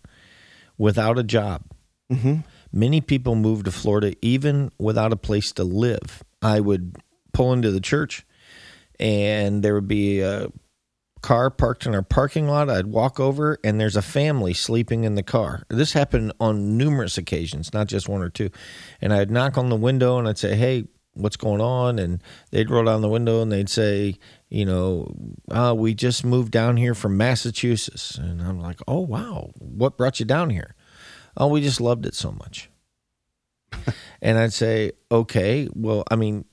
without 0.79 1.19
a 1.19 1.23
job. 1.23 1.65
Mm-hmm. 2.11 2.41
Many 2.73 3.01
people 3.01 3.35
moved 3.35 3.67
to 3.67 3.73
Florida 3.73 4.15
even 4.23 4.71
without 4.79 5.13
a 5.13 5.17
place 5.17 5.53
to 5.53 5.65
live. 5.65 6.23
I 6.41 6.61
would 6.61 6.97
pull 7.35 7.53
into 7.53 7.71
the 7.71 7.81
church 7.81 8.25
and 9.03 9.65
there 9.65 9.75
would 9.75 9.89
be 9.89 10.21
a 10.21 10.47
car 11.23 11.51
parked 11.51 11.87
in 11.87 11.95
our 11.95 12.03
parking 12.03 12.47
lot. 12.47 12.71
I'd 12.71 12.87
walk 12.87 13.19
over 13.19 13.59
and 13.65 13.81
there's 13.81 13.97
a 13.97 14.03
family 14.03 14.55
sleeping 14.55 15.03
in 15.03 15.17
the 15.17 15.25
car. 15.25 15.65
This 15.69 15.93
happened 15.93 16.33
on 16.39 16.79
numerous 16.79 17.19
occasions, 17.19 17.75
not 17.75 17.89
just 17.89 18.09
one 18.09 18.23
or 18.23 18.31
two. 18.31 18.51
And 19.01 19.13
I'd 19.13 19.31
knock 19.31 19.59
on 19.59 19.71
the 19.71 19.77
window 19.77 20.19
and 20.19 20.29
I'd 20.29 20.39
say, 20.39 20.55
Hey, 20.55 20.85
what's 21.15 21.37
going 21.37 21.61
on? 21.61 21.99
And 21.99 22.23
they'd 22.53 22.71
roll 22.71 22.85
down 22.85 23.03
the 23.03 23.09
window 23.09 23.43
and 23.43 23.51
they'd 23.51 23.69
say, 23.69 24.19
you 24.49 24.65
know, 24.65 25.13
uh, 25.51 25.75
we 25.77 25.95
just 25.95 26.25
moved 26.25 26.53
down 26.53 26.77
here 26.77 26.95
from 26.95 27.17
Massachusetts. 27.17 28.17
And 28.17 28.41
I'm 28.41 28.61
like, 28.61 28.81
oh, 28.87 29.01
wow. 29.01 29.51
What 29.59 29.99
brought 29.99 30.21
you 30.21 30.27
down 30.27 30.51
here? 30.51 30.75
Oh, 31.37 31.49
we 31.49 31.61
just 31.61 31.81
loved 31.81 32.07
it 32.07 32.15
so 32.15 32.33
much. 32.33 32.71
and 34.23 34.39
I'd 34.39 34.53
say, 34.53 34.93
okay, 35.11 35.69
well, 35.75 36.05
I 36.11 36.17
mean, 36.17 36.45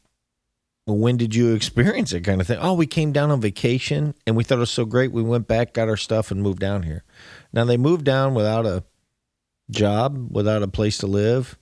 when 0.98 1.18
did 1.18 1.36
you 1.36 1.54
experience 1.54 2.14
it 2.14 2.22
kind 2.22 2.42
of 2.42 2.48
thing? 2.48 2.60
Oh, 2.60 2.74
we 2.74 2.88
came 2.88 3.12
down 3.12 3.32
on 3.32 3.42
vacation 3.42 4.16
and 4.26 4.36
we 4.36 4.44
thought 4.44 4.58
it 4.58 4.60
was 4.60 4.72
so 4.72 4.86
great. 4.86 5.12
We 5.12 5.22
went 5.22 5.48
back, 5.48 5.74
got 5.74 5.90
our 5.90 5.98
stuff, 5.98 6.32
and 6.32 6.42
moved 6.42 6.60
down 6.60 6.84
here. 6.84 7.04
Now, 7.54 7.66
they 7.66 7.78
moved 7.78 8.06
down 8.06 8.34
without 8.34 8.66
a 8.66 8.84
job, 9.70 10.30
without 10.32 10.64
a 10.64 10.68
place 10.68 10.98
to 11.00 11.08
live, 11.08 11.58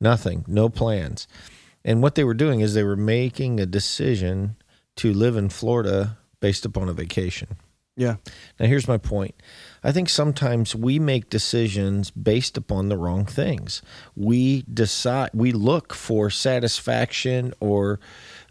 nothing, 0.00 0.44
no 0.48 0.68
plans. 0.68 1.28
And 1.84 2.02
what 2.02 2.14
they 2.14 2.24
were 2.24 2.34
doing 2.34 2.60
is 2.60 2.74
they 2.74 2.84
were 2.84 2.96
making 2.96 3.60
a 3.60 3.66
decision 3.66 4.56
to 4.96 5.12
live 5.12 5.36
in 5.36 5.48
Florida 5.48 6.18
based 6.40 6.64
upon 6.64 6.88
a 6.88 6.92
vacation. 6.92 7.56
Yeah. 7.96 8.16
Now, 8.58 8.66
here's 8.66 8.88
my 8.88 8.96
point. 8.96 9.34
I 9.84 9.92
think 9.92 10.08
sometimes 10.08 10.74
we 10.74 10.98
make 10.98 11.28
decisions 11.28 12.10
based 12.10 12.56
upon 12.56 12.88
the 12.88 12.96
wrong 12.96 13.26
things. 13.26 13.82
We 14.16 14.62
decide, 14.62 15.30
we 15.34 15.52
look 15.52 15.92
for 15.92 16.30
satisfaction 16.30 17.52
or 17.60 18.00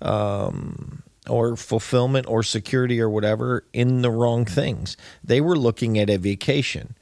um, 0.01 1.03
or 1.29 1.55
fulfillment 1.55 2.27
or 2.27 2.43
security 2.43 2.99
or 2.99 3.09
whatever 3.09 3.65
in 3.73 4.01
the 4.01 4.11
wrong 4.11 4.45
things. 4.45 4.97
They 5.23 5.41
were 5.41 5.57
looking 5.57 5.97
at 5.99 6.09
a 6.09 6.17
vacation. 6.17 6.95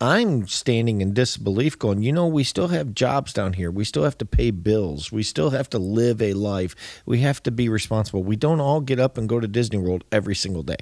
I'm 0.00 0.48
standing 0.48 1.00
in 1.00 1.14
disbelief, 1.14 1.78
going, 1.78 2.02
you 2.02 2.10
know, 2.12 2.26
we 2.26 2.42
still 2.42 2.68
have 2.68 2.92
jobs 2.92 3.32
down 3.32 3.52
here. 3.52 3.70
We 3.70 3.84
still 3.84 4.02
have 4.02 4.18
to 4.18 4.26
pay 4.26 4.50
bills. 4.50 5.12
We 5.12 5.22
still 5.22 5.50
have 5.50 5.70
to 5.70 5.78
live 5.78 6.20
a 6.20 6.32
life. 6.32 6.74
We 7.06 7.20
have 7.20 7.40
to 7.44 7.52
be 7.52 7.68
responsible. 7.68 8.24
We 8.24 8.34
don't 8.34 8.60
all 8.60 8.80
get 8.80 8.98
up 8.98 9.16
and 9.16 9.28
go 9.28 9.38
to 9.38 9.46
Disney 9.46 9.78
World 9.78 10.02
every 10.10 10.34
single 10.34 10.64
day. 10.64 10.78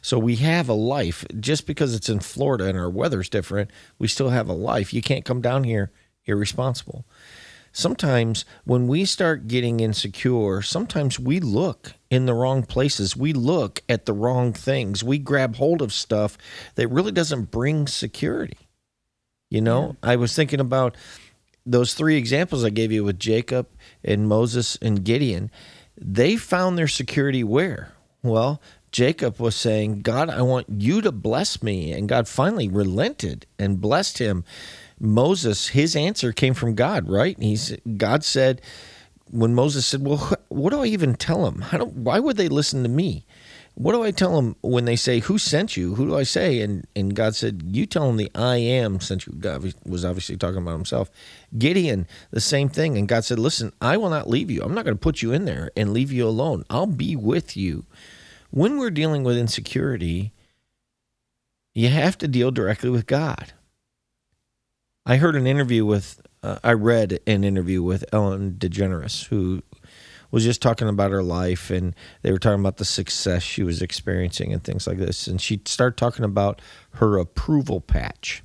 So 0.00 0.18
we 0.18 0.36
have 0.36 0.68
a 0.68 0.74
life. 0.74 1.26
Just 1.38 1.66
because 1.66 1.94
it's 1.94 2.08
in 2.08 2.20
Florida 2.20 2.64
and 2.64 2.78
our 2.78 2.88
weather's 2.88 3.28
different, 3.28 3.70
we 3.98 4.08
still 4.08 4.30
have 4.30 4.48
a 4.48 4.54
life. 4.54 4.94
You 4.94 5.02
can't 5.02 5.26
come 5.26 5.42
down 5.42 5.64
here 5.64 5.90
irresponsible. 6.24 7.04
Sometimes 7.72 8.44
when 8.64 8.88
we 8.88 9.04
start 9.04 9.46
getting 9.46 9.80
insecure, 9.80 10.62
sometimes 10.62 11.18
we 11.18 11.40
look 11.40 11.94
in 12.10 12.26
the 12.26 12.34
wrong 12.34 12.62
places. 12.62 13.16
We 13.16 13.32
look 13.32 13.82
at 13.88 14.06
the 14.06 14.12
wrong 14.12 14.52
things. 14.52 15.04
We 15.04 15.18
grab 15.18 15.56
hold 15.56 15.82
of 15.82 15.92
stuff 15.92 16.38
that 16.74 16.88
really 16.88 17.12
doesn't 17.12 17.50
bring 17.50 17.86
security. 17.86 18.58
You 19.50 19.60
know, 19.60 19.96
I 20.02 20.16
was 20.16 20.34
thinking 20.34 20.60
about 20.60 20.96
those 21.64 21.94
three 21.94 22.16
examples 22.16 22.64
I 22.64 22.70
gave 22.70 22.92
you 22.92 23.04
with 23.04 23.18
Jacob 23.18 23.68
and 24.02 24.28
Moses 24.28 24.76
and 24.80 25.04
Gideon. 25.04 25.50
They 25.96 26.36
found 26.36 26.76
their 26.76 26.88
security 26.88 27.44
where? 27.44 27.92
Well, 28.22 28.60
Jacob 28.90 29.38
was 29.38 29.54
saying, 29.54 30.00
God, 30.00 30.30
I 30.30 30.42
want 30.42 30.66
you 30.68 31.00
to 31.02 31.12
bless 31.12 31.62
me. 31.62 31.92
And 31.92 32.08
God 32.08 32.26
finally 32.26 32.68
relented 32.68 33.46
and 33.58 33.80
blessed 33.80 34.18
him. 34.18 34.44
Moses, 35.00 35.68
his 35.68 35.94
answer 35.94 36.32
came 36.32 36.54
from 36.54 36.74
God, 36.74 37.08
right? 37.08 37.36
He's 37.38 37.76
God 37.96 38.24
said, 38.24 38.60
when 39.30 39.54
Moses 39.54 39.86
said, 39.86 40.04
"Well, 40.04 40.32
what 40.48 40.70
do 40.70 40.80
I 40.80 40.86
even 40.86 41.14
tell 41.14 41.44
them? 41.44 41.62
Why 41.94 42.18
would 42.18 42.36
they 42.36 42.48
listen 42.48 42.82
to 42.82 42.88
me? 42.88 43.26
What 43.74 43.92
do 43.92 44.02
I 44.02 44.10
tell 44.10 44.34
them 44.34 44.56
when 44.60 44.86
they 44.86 44.96
say, 44.96 45.20
"Who 45.20 45.38
sent 45.38 45.76
you?" 45.76 45.94
Who 45.94 46.06
do 46.06 46.16
I 46.16 46.24
say? 46.24 46.60
And 46.60 46.86
and 46.96 47.14
God 47.14 47.36
said, 47.36 47.62
"You 47.64 47.86
tell 47.86 48.06
them 48.08 48.16
the 48.16 48.30
I 48.34 48.56
am 48.56 49.00
sent 49.00 49.26
you." 49.26 49.34
God 49.38 49.72
was 49.86 50.04
obviously 50.04 50.36
talking 50.36 50.62
about 50.62 50.72
himself. 50.72 51.10
Gideon, 51.56 52.06
the 52.30 52.40
same 52.40 52.68
thing, 52.68 52.98
and 52.98 53.06
God 53.06 53.24
said, 53.24 53.38
"Listen, 53.38 53.72
I 53.80 53.96
will 53.96 54.10
not 54.10 54.28
leave 54.28 54.50
you. 54.50 54.62
I'm 54.62 54.74
not 54.74 54.84
going 54.84 54.96
to 54.96 55.00
put 55.00 55.22
you 55.22 55.32
in 55.32 55.44
there 55.44 55.70
and 55.76 55.92
leave 55.92 56.10
you 56.10 56.26
alone. 56.26 56.64
I'll 56.70 56.86
be 56.86 57.14
with 57.14 57.56
you." 57.56 57.84
When 58.50 58.78
we're 58.78 58.90
dealing 58.90 59.24
with 59.24 59.36
insecurity, 59.36 60.32
you 61.74 61.88
have 61.88 62.16
to 62.18 62.26
deal 62.26 62.50
directly 62.50 62.90
with 62.90 63.06
God. 63.06 63.52
I 65.10 65.16
heard 65.16 65.36
an 65.36 65.46
interview 65.46 65.86
with, 65.86 66.20
uh, 66.42 66.58
I 66.62 66.74
read 66.74 67.20
an 67.26 67.42
interview 67.42 67.82
with 67.82 68.04
Ellen 68.12 68.56
DeGeneres, 68.58 69.28
who 69.28 69.62
was 70.30 70.44
just 70.44 70.60
talking 70.60 70.86
about 70.86 71.12
her 71.12 71.22
life, 71.22 71.70
and 71.70 71.94
they 72.20 72.30
were 72.30 72.38
talking 72.38 72.60
about 72.60 72.76
the 72.76 72.84
success 72.84 73.42
she 73.42 73.62
was 73.62 73.80
experiencing 73.80 74.52
and 74.52 74.62
things 74.62 74.86
like 74.86 74.98
this. 74.98 75.26
And 75.26 75.40
she 75.40 75.62
started 75.64 75.96
talking 75.96 76.26
about 76.26 76.60
her 76.96 77.16
approval 77.16 77.80
patch. 77.80 78.42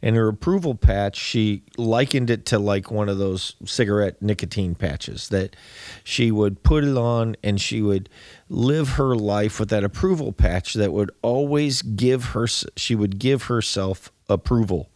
And 0.00 0.14
her 0.14 0.28
approval 0.28 0.76
patch, 0.76 1.16
she 1.16 1.64
likened 1.76 2.30
it 2.30 2.46
to 2.46 2.60
like 2.60 2.92
one 2.92 3.08
of 3.08 3.18
those 3.18 3.56
cigarette 3.64 4.22
nicotine 4.22 4.76
patches 4.76 5.28
that 5.30 5.56
she 6.04 6.30
would 6.30 6.62
put 6.62 6.84
it 6.84 6.96
on 6.96 7.34
and 7.42 7.60
she 7.60 7.82
would 7.82 8.08
live 8.48 8.90
her 8.90 9.16
life 9.16 9.58
with 9.58 9.70
that 9.70 9.82
approval 9.82 10.30
patch 10.30 10.74
that 10.74 10.92
would 10.92 11.10
always 11.20 11.82
give 11.82 12.26
her, 12.26 12.46
she 12.46 12.94
would 12.94 13.18
give 13.18 13.42
herself 13.44 14.12
approval 14.28 14.89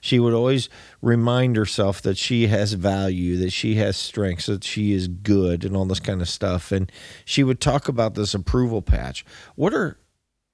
she 0.00 0.18
would 0.18 0.34
always 0.34 0.68
remind 1.02 1.56
herself 1.56 2.02
that 2.02 2.18
she 2.18 2.46
has 2.48 2.72
value, 2.74 3.36
that 3.38 3.52
she 3.52 3.76
has 3.76 3.96
strengths, 3.96 4.46
that 4.46 4.64
she 4.64 4.92
is 4.92 5.08
good, 5.08 5.64
and 5.64 5.76
all 5.76 5.84
this 5.84 6.00
kind 6.00 6.20
of 6.20 6.28
stuff. 6.28 6.72
And 6.72 6.90
she 7.24 7.42
would 7.42 7.60
talk 7.60 7.88
about 7.88 8.14
this 8.14 8.34
approval 8.34 8.82
patch. 8.82 9.24
What 9.54 9.74
are 9.74 9.98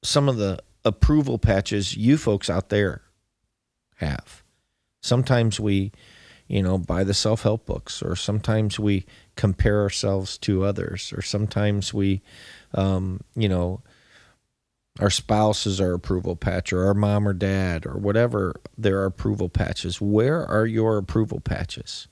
some 0.03 0.29
of 0.29 0.37
the 0.37 0.59
approval 0.85 1.39
patches 1.39 1.97
you 1.97 2.17
folks 2.17 2.49
out 2.49 2.69
there 2.69 3.03
have? 3.97 4.43
Sometimes 5.03 5.61
we, 5.61 5.93
you 6.47 6.63
know, 6.63 6.79
buy 6.79 7.05
the 7.05 7.15
self 7.15 7.43
help 7.43 7.67
books, 7.67 8.03
or 8.03 8.17
sometimes 8.17 8.79
we 8.79 9.07
compare 9.37 9.83
ourselves 9.83 10.39
to 10.39 10.65
others, 10.65 11.13
or 11.17 11.23
sometimes 11.23 11.93
we, 11.93 12.23
um, 12.73 13.21
you 13.35 13.49
know, 13.49 13.83
our 15.01 15.11
spouses 15.11 15.81
our 15.81 15.93
approval 15.93 16.37
patch 16.37 16.73
or 16.73 16.87
our 16.87 16.95
mom 16.95 17.27
or 17.27 17.33
dad 17.33 17.85
or 17.85 17.99
whatever 17.99 18.55
their 18.79 19.05
approval 19.05 19.49
patches 19.49 20.01
where 20.01 20.47
are 20.47 20.67
your 20.67 20.99
approval 20.99 21.41
patches? 21.41 22.09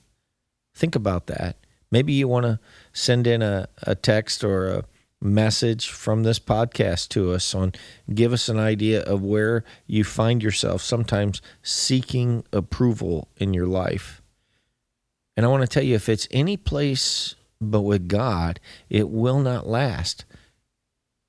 Think 0.75 0.95
about 0.95 1.27
that. 1.27 1.57
Maybe 1.91 2.13
you 2.13 2.27
want 2.27 2.45
to 2.45 2.59
send 2.91 3.27
in 3.27 3.41
a, 3.41 3.67
a 3.83 3.95
text 3.95 4.43
or 4.43 4.67
a 4.67 4.85
message 5.21 5.89
from 5.89 6.23
this 6.23 6.39
podcast 6.39 7.07
to 7.09 7.31
us 7.31 7.55
on 7.55 7.71
give 8.13 8.33
us 8.33 8.49
an 8.49 8.59
idea 8.59 9.01
of 9.03 9.21
where 9.21 9.63
you 9.87 10.03
find 10.03 10.43
yourself 10.43 10.81
sometimes 10.81 11.41
seeking 11.61 12.43
approval 12.51 13.29
in 13.37 13.53
your 13.53 13.67
life. 13.67 14.21
And 15.37 15.45
i 15.45 15.49
want 15.49 15.61
to 15.61 15.67
tell 15.67 15.83
you 15.83 15.95
if 15.95 16.09
it's 16.09 16.27
any 16.29 16.57
place 16.57 17.35
but 17.61 17.81
with 17.81 18.07
god 18.07 18.59
it 18.89 19.09
will 19.09 19.39
not 19.39 19.65
last 19.65 20.25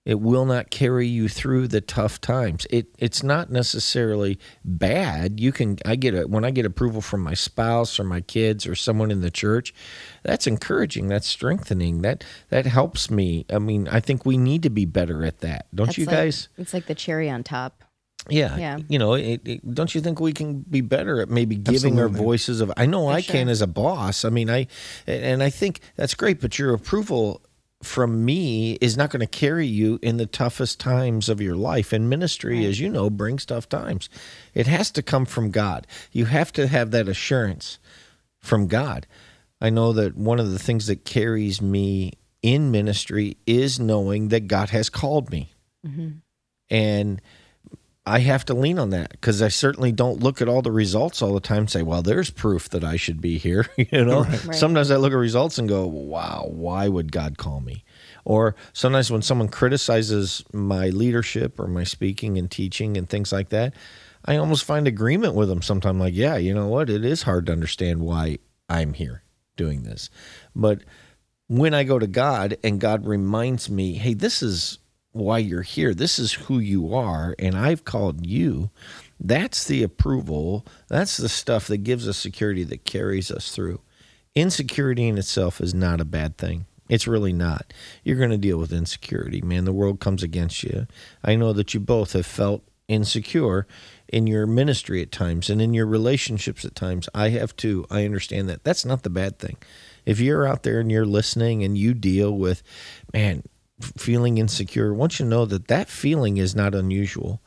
it 0.04 0.20
will 0.20 0.44
not 0.44 0.70
carry 0.70 1.06
you 1.06 1.28
through 1.28 1.68
the 1.68 1.80
tough 1.80 2.20
times. 2.20 2.66
It 2.70 2.94
it's 2.98 3.22
not 3.22 3.50
necessarily 3.50 4.38
bad. 4.64 5.40
You 5.40 5.50
can 5.50 5.78
I 5.84 5.96
get 5.96 6.14
it 6.14 6.28
when 6.28 6.44
I 6.44 6.50
get 6.50 6.66
approval 6.66 7.00
from 7.00 7.22
my 7.22 7.34
spouse 7.34 7.98
or 7.98 8.04
my 8.04 8.20
kids 8.20 8.66
or 8.66 8.74
someone 8.74 9.10
in 9.10 9.22
the 9.22 9.30
church. 9.30 9.72
That's 10.22 10.46
encouraging. 10.46 11.08
That's 11.08 11.26
strengthening. 11.26 12.02
That 12.02 12.22
that 12.50 12.66
helps 12.66 13.10
me. 13.10 13.46
I 13.50 13.58
mean, 13.58 13.88
I 13.88 14.00
think 14.00 14.26
we 14.26 14.36
need 14.36 14.62
to 14.64 14.70
be 14.70 14.84
better 14.84 15.24
at 15.24 15.40
that. 15.40 15.66
Don't 15.74 15.86
That's 15.86 15.98
you 15.98 16.04
like- 16.04 16.16
guys? 16.16 16.48
It's 16.58 16.74
like 16.74 16.86
the 16.86 16.94
cherry 16.94 17.30
on 17.30 17.42
top. 17.42 17.84
Yeah. 18.30 18.56
Yeah. 18.56 18.78
You 18.88 18.98
know, 18.98 19.14
it, 19.14 19.42
it, 19.44 19.74
don't 19.74 19.94
you 19.94 20.00
think 20.00 20.18
we 20.18 20.32
can 20.32 20.60
be 20.60 20.80
better 20.80 21.20
at 21.20 21.28
maybe 21.28 21.56
giving 21.56 22.00
our 22.00 22.08
voices 22.08 22.62
of 22.62 22.72
I 22.76 22.86
know 22.86 23.08
I 23.08 23.20
can 23.20 23.48
as 23.50 23.60
a 23.60 23.66
boss. 23.66 24.24
I 24.24 24.30
mean, 24.30 24.48
I 24.48 24.66
and 25.06 25.42
I 25.42 25.50
think 25.50 25.80
that's 25.96 26.14
great, 26.14 26.40
but 26.40 26.58
your 26.58 26.72
approval 26.72 27.42
from 27.86 28.24
me 28.24 28.72
is 28.80 28.96
not 28.96 29.10
going 29.10 29.20
to 29.20 29.26
carry 29.26 29.66
you 29.66 29.98
in 30.02 30.16
the 30.16 30.26
toughest 30.26 30.80
times 30.80 31.28
of 31.28 31.40
your 31.40 31.54
life 31.54 31.92
and 31.92 32.08
ministry 32.08 32.64
as 32.66 32.80
you 32.80 32.88
know 32.88 33.10
brings 33.10 33.44
tough 33.44 33.68
times. 33.68 34.08
It 34.54 34.66
has 34.66 34.90
to 34.92 35.02
come 35.02 35.26
from 35.26 35.50
God. 35.50 35.86
You 36.12 36.26
have 36.26 36.52
to 36.54 36.66
have 36.66 36.90
that 36.92 37.08
assurance 37.08 37.78
from 38.40 38.66
God. 38.66 39.06
I 39.60 39.70
know 39.70 39.92
that 39.92 40.16
one 40.16 40.40
of 40.40 40.50
the 40.50 40.58
things 40.58 40.86
that 40.86 41.04
carries 41.04 41.62
me 41.62 42.12
in 42.42 42.70
ministry 42.70 43.38
is 43.46 43.80
knowing 43.80 44.28
that 44.28 44.48
God 44.48 44.70
has 44.70 44.90
called 44.90 45.30
me. 45.30 45.52
Mm-hmm. 45.86 46.08
And 46.70 47.22
I 48.06 48.18
have 48.18 48.44
to 48.46 48.54
lean 48.54 48.78
on 48.78 48.90
that 48.90 49.12
because 49.12 49.40
I 49.40 49.48
certainly 49.48 49.90
don't 49.90 50.22
look 50.22 50.42
at 50.42 50.48
all 50.48 50.60
the 50.60 50.70
results 50.70 51.22
all 51.22 51.32
the 51.32 51.40
time 51.40 51.60
and 51.60 51.70
say, 51.70 51.82
well, 51.82 52.02
there's 52.02 52.28
proof 52.28 52.68
that 52.70 52.84
I 52.84 52.96
should 52.96 53.20
be 53.22 53.38
here. 53.38 53.66
you 53.78 54.04
know, 54.04 54.24
Right. 54.24 54.54
sometimes 54.54 54.90
I 54.90 54.96
look 54.96 55.12
at 55.12 55.16
results 55.16 55.56
and 55.58 55.66
go, 55.68 55.86
wow, 55.86 56.46
why 56.50 56.86
would 56.88 57.10
God 57.12 57.38
call 57.38 57.60
me? 57.60 57.82
Or 58.26 58.56
sometimes 58.74 59.10
when 59.10 59.22
someone 59.22 59.48
criticizes 59.48 60.44
my 60.52 60.90
leadership 60.90 61.58
or 61.58 61.66
my 61.66 61.84
speaking 61.84 62.36
and 62.36 62.50
teaching 62.50 62.98
and 62.98 63.08
things 63.08 63.32
like 63.32 63.48
that, 63.48 63.72
I 64.26 64.36
almost 64.36 64.64
find 64.64 64.86
agreement 64.86 65.34
with 65.34 65.48
them 65.48 65.62
sometimes. 65.62 65.98
Like, 65.98 66.14
yeah, 66.14 66.36
you 66.36 66.52
know 66.54 66.68
what? 66.68 66.90
It 66.90 67.04
is 67.06 67.22
hard 67.22 67.46
to 67.46 67.52
understand 67.52 68.00
why 68.00 68.38
I'm 68.68 68.92
here 68.92 69.22
doing 69.56 69.82
this. 69.82 70.10
But 70.54 70.80
when 71.46 71.72
I 71.74 71.84
go 71.84 71.98
to 71.98 72.06
God 72.06 72.56
and 72.62 72.80
God 72.80 73.06
reminds 73.06 73.70
me, 73.70 73.94
hey, 73.94 74.12
this 74.14 74.42
is 74.42 74.78
why 75.14 75.38
you're 75.38 75.62
here, 75.62 75.94
this 75.94 76.18
is 76.18 76.32
who 76.32 76.58
you 76.58 76.94
are, 76.94 77.34
and 77.38 77.56
I've 77.56 77.84
called 77.84 78.26
you, 78.26 78.70
that's 79.20 79.64
the 79.64 79.82
approval. 79.82 80.66
That's 80.88 81.16
the 81.16 81.28
stuff 81.28 81.68
that 81.68 81.78
gives 81.78 82.08
us 82.08 82.16
security 82.16 82.64
that 82.64 82.84
carries 82.84 83.30
us 83.30 83.52
through. 83.52 83.80
Insecurity 84.34 85.06
in 85.06 85.16
itself 85.16 85.60
is 85.60 85.72
not 85.72 86.00
a 86.00 86.04
bad 86.04 86.36
thing. 86.36 86.66
It's 86.88 87.06
really 87.06 87.32
not. 87.32 87.72
You're 88.02 88.18
going 88.18 88.30
to 88.30 88.36
deal 88.36 88.58
with 88.58 88.72
insecurity, 88.72 89.40
man. 89.40 89.64
The 89.64 89.72
world 89.72 90.00
comes 90.00 90.22
against 90.22 90.62
you. 90.64 90.86
I 91.22 91.36
know 91.36 91.52
that 91.52 91.72
you 91.72 91.80
both 91.80 92.12
have 92.12 92.26
felt 92.26 92.62
insecure 92.88 93.66
in 94.08 94.26
your 94.26 94.46
ministry 94.46 95.00
at 95.00 95.10
times 95.10 95.48
and 95.48 95.62
in 95.62 95.72
your 95.72 95.86
relationships 95.86 96.64
at 96.64 96.74
times. 96.74 97.08
I 97.14 97.30
have 97.30 97.56
too. 97.56 97.86
I 97.90 98.04
understand 98.04 98.48
that. 98.48 98.64
That's 98.64 98.84
not 98.84 99.02
the 99.02 99.10
bad 99.10 99.38
thing. 99.38 99.56
If 100.04 100.20
you're 100.20 100.46
out 100.46 100.64
there 100.64 100.80
and 100.80 100.90
you're 100.92 101.06
listening 101.06 101.64
and 101.64 101.78
you 101.78 101.94
deal 101.94 102.36
with, 102.36 102.62
man, 103.14 103.44
feeling 103.80 104.38
insecure, 104.38 104.92
I 104.92 104.96
want 104.96 105.18
you 105.18 105.24
to 105.24 105.30
know 105.30 105.44
that 105.46 105.68
that 105.68 105.88
feeling 105.88 106.36
is 106.36 106.54
not 106.54 106.74
unusual. 106.74 107.40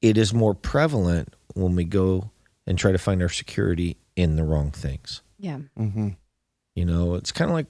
It 0.00 0.16
is 0.16 0.34
more 0.34 0.54
prevalent 0.54 1.34
when 1.54 1.74
we 1.74 1.84
go 1.84 2.30
and 2.66 2.78
try 2.78 2.92
to 2.92 2.98
find 2.98 3.22
our 3.22 3.28
security 3.28 3.96
in 4.16 4.36
the 4.36 4.44
wrong 4.44 4.70
things. 4.70 5.22
Yeah. 5.38 5.58
Mm-hmm. 5.78 6.10
You 6.74 6.84
know, 6.84 7.14
it's 7.14 7.32
kind 7.32 7.50
of 7.50 7.54
like 7.54 7.66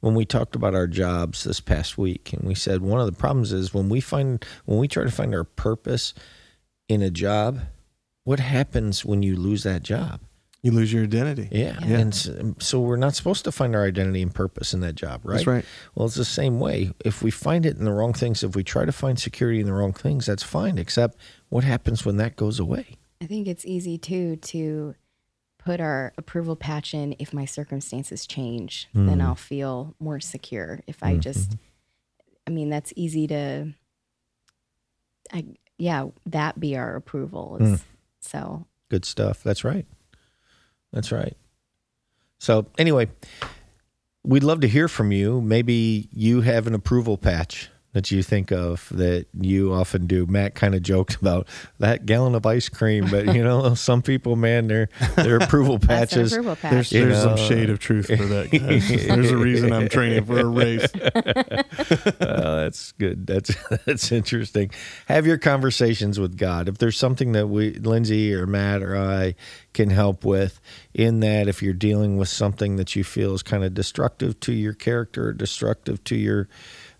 when 0.00 0.14
we 0.14 0.24
talked 0.24 0.54
about 0.54 0.74
our 0.74 0.86
jobs 0.86 1.44
this 1.44 1.60
past 1.60 1.98
week, 1.98 2.32
and 2.32 2.42
we 2.42 2.54
said 2.54 2.80
one 2.80 3.00
of 3.00 3.06
the 3.06 3.12
problems 3.12 3.52
is 3.52 3.74
when 3.74 3.88
we 3.88 4.00
find 4.00 4.44
when 4.64 4.78
we 4.78 4.88
try 4.88 5.04
to 5.04 5.10
find 5.10 5.34
our 5.34 5.44
purpose 5.44 6.14
in 6.88 7.02
a 7.02 7.10
job, 7.10 7.60
what 8.24 8.40
happens 8.40 9.04
when 9.04 9.22
you 9.22 9.36
lose 9.36 9.62
that 9.62 9.82
job? 9.82 10.20
You 10.62 10.72
lose 10.72 10.92
your 10.92 11.04
identity. 11.04 11.48
Yeah. 11.50 11.78
And 11.82 12.12
s- 12.12 12.28
so 12.58 12.80
we're 12.80 12.96
not 12.96 13.14
supposed 13.14 13.44
to 13.44 13.52
find 13.52 13.74
our 13.74 13.84
identity 13.84 14.20
and 14.20 14.34
purpose 14.34 14.74
in 14.74 14.80
that 14.80 14.94
job, 14.94 15.22
right? 15.24 15.36
That's 15.36 15.46
right. 15.46 15.64
Well, 15.94 16.06
it's 16.06 16.16
the 16.16 16.24
same 16.24 16.60
way. 16.60 16.92
If 17.02 17.22
we 17.22 17.30
find 17.30 17.64
it 17.64 17.78
in 17.78 17.84
the 17.84 17.92
wrong 17.92 18.12
things, 18.12 18.42
if 18.42 18.54
we 18.54 18.62
try 18.62 18.84
to 18.84 18.92
find 18.92 19.18
security 19.18 19.60
in 19.60 19.66
the 19.66 19.72
wrong 19.72 19.94
things, 19.94 20.26
that's 20.26 20.42
fine. 20.42 20.76
Except 20.76 21.16
what 21.48 21.64
happens 21.64 22.04
when 22.04 22.18
that 22.18 22.36
goes 22.36 22.60
away? 22.60 22.96
I 23.22 23.26
think 23.26 23.46
it's 23.46 23.64
easy 23.64 23.96
too 23.96 24.36
to 24.36 24.94
put 25.58 25.80
our 25.80 26.12
approval 26.18 26.56
patch 26.56 26.94
in 26.94 27.14
if 27.18 27.32
my 27.32 27.44
circumstances 27.44 28.26
change, 28.26 28.88
then 28.94 29.20
hmm. 29.20 29.20
I'll 29.20 29.34
feel 29.34 29.94
more 29.98 30.20
secure. 30.20 30.80
If 30.86 31.02
I 31.02 31.12
mm-hmm. 31.12 31.20
just, 31.20 31.56
I 32.46 32.50
mean, 32.50 32.70
that's 32.70 32.92
easy 32.96 33.26
to, 33.28 33.72
I, 35.32 35.44
yeah, 35.78 36.06
that 36.26 36.60
be 36.60 36.76
our 36.76 36.96
approval. 36.96 37.58
Is, 37.60 37.80
hmm. 37.80 37.86
So 38.20 38.66
Good 38.90 39.04
stuff. 39.04 39.42
That's 39.42 39.64
right. 39.64 39.86
That's 40.92 41.12
right. 41.12 41.36
So, 42.38 42.66
anyway, 42.78 43.08
we'd 44.24 44.42
love 44.42 44.60
to 44.60 44.68
hear 44.68 44.88
from 44.88 45.12
you. 45.12 45.40
Maybe 45.40 46.08
you 46.12 46.40
have 46.40 46.66
an 46.66 46.74
approval 46.74 47.18
patch 47.18 47.70
that 47.92 48.10
you 48.10 48.22
think 48.22 48.52
of 48.52 48.88
that 48.92 49.26
you 49.38 49.72
often 49.72 50.06
do. 50.06 50.26
Matt 50.26 50.54
kind 50.54 50.74
of 50.74 50.82
joked 50.82 51.16
about 51.16 51.48
that 51.78 52.06
gallon 52.06 52.34
of 52.34 52.46
ice 52.46 52.68
cream, 52.68 53.08
but 53.10 53.34
you 53.34 53.42
know, 53.42 53.74
some 53.74 54.02
people, 54.02 54.36
man, 54.36 54.68
their 54.68 54.88
their 55.16 55.38
approval 55.38 55.78
that's 55.78 56.12
patches. 56.14 56.32
approval 56.32 56.56
patch. 56.56 56.72
There's, 56.72 56.90
there's 56.90 57.24
know, 57.24 57.36
some 57.36 57.48
shade 57.48 57.70
of 57.70 57.80
truth 57.80 58.06
for 58.06 58.16
that. 58.16 58.50
Guys. 58.50 59.06
there's 59.06 59.30
a 59.30 59.36
reason 59.36 59.72
I'm 59.72 59.88
training 59.88 60.24
for 60.24 60.38
a 60.38 60.46
race. 60.46 60.86
Oh, 62.22 62.56
that's 62.62 62.92
good. 62.92 63.26
That's 63.26 63.54
that's 63.84 64.12
interesting. 64.12 64.70
Have 65.06 65.26
your 65.26 65.38
conversations 65.38 66.20
with 66.20 66.36
God. 66.36 66.68
If 66.68 66.78
there's 66.78 66.96
something 66.96 67.32
that 67.32 67.48
we, 67.48 67.72
Lindsay 67.72 68.32
or 68.34 68.46
Matt 68.46 68.82
or 68.82 68.96
I, 68.96 69.34
can 69.72 69.90
help 69.90 70.24
with 70.24 70.60
in 70.94 71.20
that, 71.20 71.48
if 71.48 71.62
you're 71.62 71.74
dealing 71.74 72.16
with 72.16 72.28
something 72.28 72.76
that 72.76 72.94
you 72.96 73.04
feel 73.04 73.34
is 73.34 73.42
kind 73.42 73.64
of 73.64 73.74
destructive 73.74 74.38
to 74.40 74.52
your 74.52 74.74
character, 74.74 75.28
or 75.28 75.32
destructive 75.32 76.02
to 76.04 76.16
your 76.16 76.48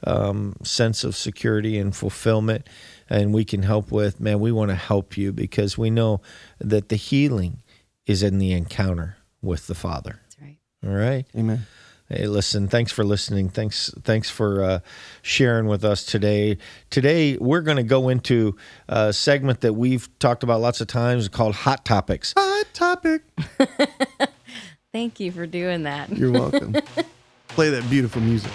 um, 0.05 0.57
sense 0.62 1.05
of 1.05 1.16
security 1.16 1.78
and 1.78 1.94
fulfillment, 1.94 2.68
and 3.09 3.34
we 3.34 3.44
can 3.44 3.62
help 3.62 3.90
with, 3.90 4.20
man, 4.20 4.40
we 4.40 4.53
want 4.53 4.70
to 4.70 4.74
help 4.74 5.16
you 5.16 5.32
because 5.32 5.76
we 5.76 5.90
know 5.90 6.20
that 6.59 6.88
the 6.88 6.96
healing 6.96 7.62
is 8.07 8.22
in 8.22 8.38
the 8.38 8.53
encounter 8.53 9.16
with 9.42 9.66
the 9.66 9.74
Father. 9.74 10.20
That's 10.22 10.40
right. 10.40 10.57
All 10.84 10.94
right. 10.94 11.26
Amen. 11.36 11.66
Hey, 12.09 12.26
listen, 12.26 12.66
thanks 12.66 12.90
for 12.90 13.05
listening. 13.05 13.51
Thanks 13.51 13.94
thanks 14.03 14.28
for 14.28 14.64
uh, 14.64 14.80
sharing 15.22 15.66
with 15.66 15.84
us 15.84 16.05
today. 16.05 16.59
Today, 16.90 17.36
we're 17.36 17.61
going 17.61 17.76
to 17.76 17.84
go 17.84 18.09
into 18.09 18.57
a 18.88 19.12
segment 19.12 19.61
that 19.61 19.74
we've 19.74 20.09
talked 20.18 20.42
about 20.42 20.61
lots 20.61 20.80
of 20.80 20.88
times 20.88 21.28
called 21.28 21.55
Hot 21.55 21.84
Topics. 21.84 22.34
Hot 22.36 22.66
topic. 22.72 23.22
Thank 24.92 25.20
you 25.20 25.30
for 25.30 25.46
doing 25.46 25.84
that. 25.84 26.11
You're 26.11 26.32
welcome. 26.32 26.74
Play 27.48 27.70
that 27.70 27.88
beautiful 27.88 28.20
music. 28.20 28.51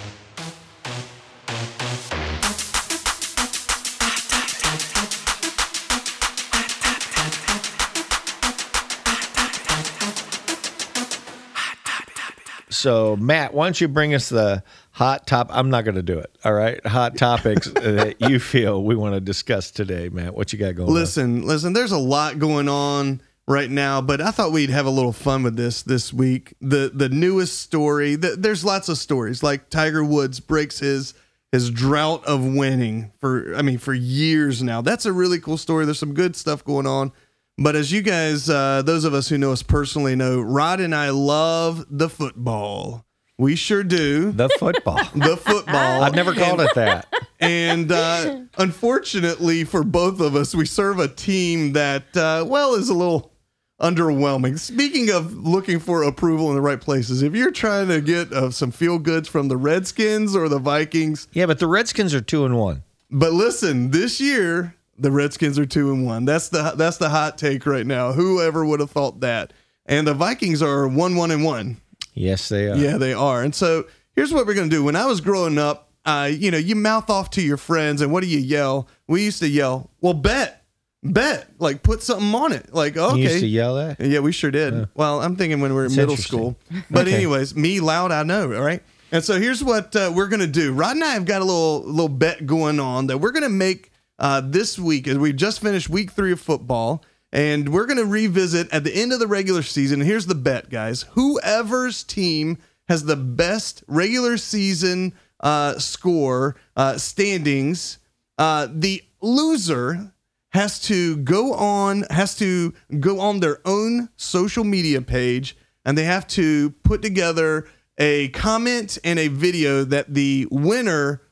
So, 12.76 13.16
Matt, 13.16 13.54
why 13.54 13.66
don't 13.66 13.80
you 13.80 13.88
bring 13.88 14.14
us 14.14 14.28
the 14.28 14.62
hot 14.90 15.26
top? 15.26 15.48
I'm 15.50 15.70
not 15.70 15.84
going 15.84 15.94
to 15.94 16.02
do 16.02 16.18
it. 16.18 16.36
All 16.44 16.52
right. 16.52 16.84
Hot 16.86 17.16
topics 17.16 17.66
that 17.70 18.16
you 18.20 18.38
feel 18.38 18.82
we 18.84 18.94
want 18.94 19.14
to 19.14 19.20
discuss 19.20 19.70
today, 19.70 20.08
Matt. 20.08 20.34
What 20.34 20.52
you 20.52 20.58
got 20.58 20.74
going 20.74 20.88
on? 20.88 20.94
Listen, 20.94 21.46
listen, 21.46 21.72
there's 21.72 21.92
a 21.92 21.98
lot 21.98 22.38
going 22.38 22.68
on 22.68 23.22
right 23.48 23.70
now, 23.70 24.00
but 24.00 24.20
I 24.20 24.30
thought 24.30 24.52
we'd 24.52 24.70
have 24.70 24.86
a 24.86 24.90
little 24.90 25.12
fun 25.12 25.42
with 25.42 25.56
this 25.56 25.82
this 25.82 26.12
week. 26.12 26.54
The 26.60 26.90
the 26.92 27.08
newest 27.08 27.60
story, 27.60 28.16
th 28.16 28.34
there's 28.38 28.64
lots 28.64 28.88
of 28.88 28.98
stories 28.98 29.42
like 29.42 29.70
Tiger 29.70 30.04
Woods 30.04 30.40
breaks 30.40 30.78
his 30.80 31.14
his 31.52 31.70
drought 31.70 32.24
of 32.26 32.44
winning 32.44 33.12
for 33.20 33.54
I 33.56 33.62
mean 33.62 33.78
for 33.78 33.94
years 33.94 34.62
now. 34.62 34.82
That's 34.82 35.06
a 35.06 35.12
really 35.12 35.40
cool 35.40 35.56
story. 35.56 35.84
There's 35.84 35.98
some 35.98 36.14
good 36.14 36.36
stuff 36.36 36.64
going 36.64 36.86
on. 36.86 37.12
But 37.58 37.74
as 37.74 37.90
you 37.90 38.02
guys, 38.02 38.50
uh, 38.50 38.82
those 38.82 39.04
of 39.04 39.14
us 39.14 39.28
who 39.28 39.38
know 39.38 39.52
us 39.52 39.62
personally 39.62 40.14
know, 40.14 40.40
Rod 40.40 40.80
and 40.80 40.94
I 40.94 41.10
love 41.10 41.86
the 41.90 42.08
football. 42.10 43.04
We 43.38 43.56
sure 43.56 43.82
do. 43.82 44.32
The 44.32 44.48
football. 44.58 45.00
The 45.14 45.36
football. 45.36 46.02
I've 46.02 46.14
never 46.14 46.34
called 46.34 46.60
it 46.60 46.74
that. 46.74 47.06
And 47.40 47.90
uh, 47.92 48.40
unfortunately 48.58 49.64
for 49.64 49.82
both 49.84 50.20
of 50.20 50.36
us, 50.36 50.54
we 50.54 50.66
serve 50.66 50.98
a 50.98 51.08
team 51.08 51.72
that, 51.72 52.14
uh, 52.16 52.44
well, 52.46 52.74
is 52.74 52.88
a 52.90 52.94
little 52.94 53.32
underwhelming. 53.80 54.58
Speaking 54.58 55.10
of 55.10 55.34
looking 55.34 55.78
for 55.80 56.02
approval 56.02 56.48
in 56.50 56.54
the 56.56 56.62
right 56.62 56.80
places, 56.80 57.22
if 57.22 57.34
you're 57.34 57.50
trying 57.52 57.88
to 57.88 58.00
get 58.00 58.32
uh, 58.32 58.50
some 58.50 58.70
feel 58.70 58.98
goods 58.98 59.28
from 59.28 59.48
the 59.48 59.56
Redskins 59.56 60.34
or 60.36 60.48
the 60.48 60.58
Vikings, 60.58 61.28
Yeah, 61.32 61.46
but 61.46 61.58
the 61.58 61.66
Redskins 61.66 62.14
are 62.14 62.20
two 62.22 62.44
and 62.46 62.56
one. 62.58 62.82
but 63.10 63.32
listen, 63.32 63.90
this 63.90 64.18
year 64.20 64.75
the 64.98 65.10
Redskins 65.10 65.58
are 65.58 65.66
two 65.66 65.92
and 65.92 66.04
one. 66.06 66.24
That's 66.24 66.48
the 66.48 66.72
that's 66.76 66.96
the 66.98 67.08
hot 67.08 67.38
take 67.38 67.66
right 67.66 67.86
now. 67.86 68.12
Whoever 68.12 68.64
would 68.64 68.80
have 68.80 68.90
thought 68.90 69.20
that? 69.20 69.52
And 69.86 70.06
the 70.06 70.14
Vikings 70.14 70.62
are 70.62 70.88
one 70.88 71.16
one 71.16 71.30
and 71.30 71.44
one. 71.44 71.76
Yes, 72.14 72.48
they 72.48 72.68
are. 72.68 72.76
Yeah, 72.76 72.96
they 72.98 73.12
are. 73.12 73.42
And 73.42 73.54
so 73.54 73.84
here's 74.14 74.32
what 74.32 74.46
we're 74.46 74.54
going 74.54 74.70
to 74.70 74.74
do. 74.76 74.82
When 74.82 74.96
I 74.96 75.04
was 75.06 75.20
growing 75.20 75.58
up, 75.58 75.90
uh, 76.06 76.30
you 76.32 76.50
know, 76.50 76.56
you 76.58 76.74
mouth 76.74 77.10
off 77.10 77.30
to 77.30 77.42
your 77.42 77.56
friends, 77.58 78.00
and 78.00 78.10
what 78.12 78.22
do 78.22 78.28
you 78.28 78.38
yell? 78.38 78.88
We 79.06 79.24
used 79.24 79.40
to 79.40 79.48
yell, 79.48 79.90
"Well, 80.00 80.14
bet, 80.14 80.64
bet, 81.02 81.48
like 81.58 81.82
put 81.82 82.02
something 82.02 82.34
on 82.34 82.52
it." 82.52 82.72
Like, 82.72 82.96
okay, 82.96 83.16
You 83.18 83.22
used 83.24 83.40
to 83.40 83.46
yell 83.46 83.74
that. 83.76 84.00
yeah, 84.00 84.20
we 84.20 84.32
sure 84.32 84.50
did. 84.50 84.88
well, 84.94 85.20
I'm 85.20 85.36
thinking 85.36 85.60
when 85.60 85.72
we 85.72 85.76
were 85.76 85.86
in 85.86 85.94
middle 85.96 86.16
school. 86.16 86.56
But 86.90 87.06
Okay. 87.06 87.16
anyways, 87.16 87.54
me 87.54 87.80
loud, 87.80 88.12
I 88.12 88.22
know, 88.22 88.54
all 88.54 88.62
right. 88.62 88.82
And 89.12 89.22
so 89.22 89.38
here's 89.38 89.62
what 89.62 89.94
uh, 89.94 90.10
we're 90.14 90.26
gonna 90.28 90.46
do. 90.46 90.72
Rod 90.72 90.96
and 90.96 91.04
I 91.04 91.12
have 91.14 91.26
got 91.26 91.42
a 91.42 91.44
little 91.44 91.82
little 91.84 92.08
bet 92.08 92.44
going 92.46 92.80
on 92.80 93.06
that 93.08 93.18
we're 93.18 93.30
gonna 93.32 93.48
make 93.48 93.92
uh, 94.18 94.40
this 94.44 94.78
week. 94.78 95.06
As 95.08 95.18
we 95.18 95.32
just 95.32 95.60
finished 95.60 95.88
week 95.88 96.10
three 96.10 96.32
of 96.32 96.40
football, 96.40 97.04
and 97.32 97.68
we're 97.70 97.86
gonna 97.86 98.04
revisit 98.04 98.72
at 98.72 98.84
the 98.84 98.94
end 98.94 99.12
of 99.12 99.18
the 99.18 99.26
regular 99.26 99.62
season. 99.62 100.00
Here's 100.00 100.26
the 100.26 100.34
bet, 100.34 100.70
guys: 100.70 101.02
whoever's 101.12 102.02
team 102.02 102.58
has 102.88 103.04
the 103.04 103.16
best 103.16 103.82
regular 103.88 104.36
season 104.36 105.12
uh, 105.40 105.78
score 105.78 106.56
uh, 106.76 106.98
standings, 106.98 107.98
uh, 108.38 108.68
the 108.70 109.02
loser 109.20 110.12
has 110.52 110.80
to 110.80 111.16
go 111.18 111.52
on 111.54 112.02
has 112.10 112.34
to 112.36 112.72
go 113.00 113.20
on 113.20 113.40
their 113.40 113.60
own 113.66 114.08
social 114.16 114.64
media 114.64 115.02
page 115.02 115.56
and 115.84 115.98
they 115.98 116.04
have 116.04 116.26
to 116.26 116.70
put 116.82 117.02
together 117.02 117.68
a 117.98 118.28
comment 118.28 118.98
and 119.04 119.18
a 119.18 119.28
video 119.28 119.84
that 119.84 120.14
the 120.14 120.46
winner 120.50 121.22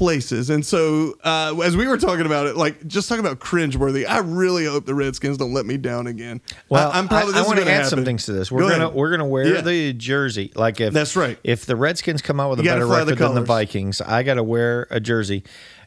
places 0.00 0.48
and 0.48 0.64
so 0.64 1.14
uh, 1.24 1.54
as 1.62 1.76
we 1.76 1.86
were 1.86 1.98
talking 1.98 2.24
about 2.24 2.46
it 2.46 2.56
like 2.56 2.86
just 2.86 3.06
talking 3.06 3.22
about 3.22 3.38
cringeworthy 3.38 4.08
i 4.08 4.16
really 4.20 4.64
hope 4.64 4.86
the 4.86 4.94
redskins 4.94 5.36
don't 5.36 5.52
let 5.52 5.66
me 5.66 5.76
down 5.76 6.06
again 6.06 6.40
Well, 6.70 6.90
I, 6.90 6.98
am 6.98 7.06
probably 7.06 7.34
I, 7.34 7.36
this 7.36 7.42
is 7.42 7.46
want 7.48 7.58
to 7.58 7.64
gonna 7.66 7.76
add 7.76 7.84
some 7.86 7.98
happen. 7.98 8.04
things 8.06 8.24
to 8.24 8.32
this. 8.32 8.50
We're 8.50 8.60
Go 8.62 8.70
gonna 8.70 8.84
ahead. 8.86 8.96
we're 8.96 9.10
gonna 9.10 9.26
wear 9.26 9.56
Yeah. 9.56 9.60
the 9.60 9.92
jersey. 9.92 10.52
Like 10.54 10.80
if 10.80 10.94
That's 10.94 11.16
right. 11.16 11.38
If 11.44 11.66
the 11.66 11.76
Redskins 11.76 12.22
come 12.22 12.40
out 12.40 12.48
with 12.48 12.60
a 12.60 12.62
You 12.62 12.70
gotta 12.70 12.78
better 12.80 12.86
fly 12.88 13.04
the 13.04 13.12
record 13.12 13.26
than 13.28 13.34
the. 13.34 13.40
Vikings, 13.42 14.00
I 14.00 14.22
got 14.22 14.34
to 14.34 14.42
wear 14.42 14.86
a 14.90 15.00
jersey, 15.00 15.44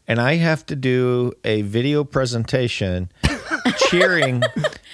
and 0.08 0.22
I 0.22 0.36
have 0.36 0.64
to 0.68 0.76
do 0.76 1.34
a 1.44 1.64
video 1.64 2.04
presentation 2.04 3.12
cheering 3.90 4.44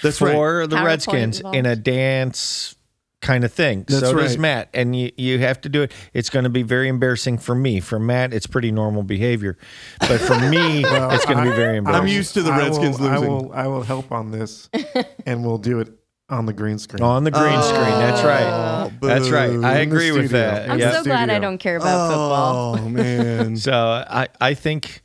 That's 0.02 0.18
for 0.20 0.28
right. 0.62 0.70
the 0.70 0.78
PowerPoint 0.78 0.86
Redskins 0.86 1.42
in 1.54 1.66
a 1.66 1.76
dance 1.76 2.76
kind 3.22 3.44
of 3.44 3.52
thing. 3.52 3.86
That's 3.88 4.02
so 4.02 4.16
does 4.16 4.32
right. 4.32 4.40
Matt, 4.40 4.70
and 4.74 4.96
you 4.96 5.12
you 5.18 5.40
have 5.40 5.62
to 5.62 5.70
do 5.70 5.84
it. 5.84 5.92
It's 6.14 6.30
going 6.30 6.44
to 6.44 6.50
be 6.50 6.64
very 6.64 6.88
embarrassing 6.88 7.38
for 7.38 7.56
me. 7.56 7.80
For 7.80 8.00
Matt, 8.00 8.34
it's 8.34 8.48
pretty 8.48 8.72
normal 8.72 9.04
behavior, 9.04 9.58
but 10.00 10.20
for 10.20 10.40
me, 10.40 10.84
it's 10.86 11.26
going 11.26 11.38
to 11.38 11.50
be 11.50 11.56
very 11.56 11.78
embarrassing. 11.78 12.02
I'm 12.04 12.08
used 12.08 12.34
to 12.36 12.44
the 12.44 12.52
I 12.52 12.58
Redskins 12.60 13.00
will, 13.00 13.08
I 13.08 13.16
losing. 13.16 13.30
will, 13.32 13.54
I 13.54 13.68
will 13.68 13.84
help 13.84 14.12
on 14.12 14.32
this, 14.32 14.70
and 15.26 15.46
we'll 15.46 15.58
do 15.58 15.80
it 15.80 15.90
on 16.30 16.46
the 16.46 16.54
green 16.54 16.78
screen. 16.78 17.02
on 17.04 17.24
the 17.24 17.32
green 17.32 17.58
oh, 17.58 17.62
screen. 17.62 17.90
That's 18.00 18.24
right. 18.24 18.44
Oh, 18.44 18.92
That's 19.02 19.30
right. 19.30 19.52
I 19.64 19.78
agree 19.80 20.12
with 20.12 20.32
that. 20.32 20.70
I'm 20.70 20.80
Yeah. 20.80 20.92
so 20.92 21.04
glad 21.04 21.30
I 21.30 21.40
don't 21.40 21.58
care 21.58 21.78
about 21.78 21.88
oh, 21.88 22.10
football. 22.10 22.86
oh 22.86 22.90
man 22.90 23.58
So 23.58 23.74
I, 23.74 24.28
I 24.40 24.54
think 24.54 25.02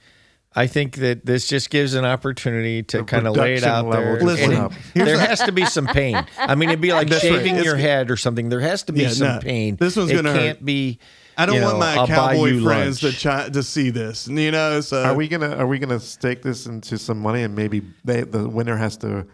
I 0.56 0.66
think 0.68 0.96
that 0.98 1.26
this 1.26 1.48
just 1.48 1.68
gives 1.70 1.94
an 1.94 2.04
opportunity 2.04 2.82
to 2.84 2.98
The 2.98 3.04
kind 3.04 3.26
of 3.26 3.34
lay 3.36 3.54
it 3.54 3.64
out 3.64 3.90
there. 3.90 4.20
Listen, 4.20 4.54
up. 4.54 4.72
there 4.94 5.18
has 5.18 5.40
to 5.40 5.50
be 5.52 5.64
some 5.66 5.86
pain. 5.86 6.24
I 6.38 6.54
mean, 6.54 6.68
it'd 6.68 6.80
be 6.80 6.92
like 6.92 7.08
That's 7.08 7.24
right. 7.24 7.32
shaving 7.32 7.54
It's- 7.54 7.64
your 7.64 7.76
head 7.76 8.10
or 8.10 8.16
something. 8.16 8.48
There 8.50 8.60
has 8.60 8.84
to 8.84 8.92
be 8.92 9.02
Yeah, 9.02 9.08
some 9.08 9.28
no. 9.28 9.40
pain. 9.40 9.76
This 9.76 9.96
one's 9.96 10.12
gonna 10.12 10.30
hurt. 10.32 10.38
can't 10.38 10.64
be. 10.64 10.98
i 11.36 11.44
don't 11.46 11.56
you 11.56 11.62
want 11.62 11.80
my 11.80 11.96
I'll 11.96 12.06
cowboy 12.06 12.62
friends 12.62 13.02
lunch. 13.02 13.14
to 13.16 13.20
try 13.20 13.48
to 13.48 13.62
see 13.64 13.90
this 13.90 14.28
you 14.28 14.52
know 14.52 14.80
so 14.80 15.02
Are 15.02 15.14
we 15.14 15.26
gonna 15.26 15.56
Are 15.56 15.66
we 15.66 15.80
gonna 15.80 15.98
stake 15.98 16.42
this 16.42 16.66
into 16.66 16.96
some 16.98 17.18
money, 17.18 17.42
and 17.42 17.56
maybe 17.56 17.82
they, 18.04 18.20
the 18.22 18.48
winner 18.48 18.76
has 18.76 18.96
to 18.98 19.26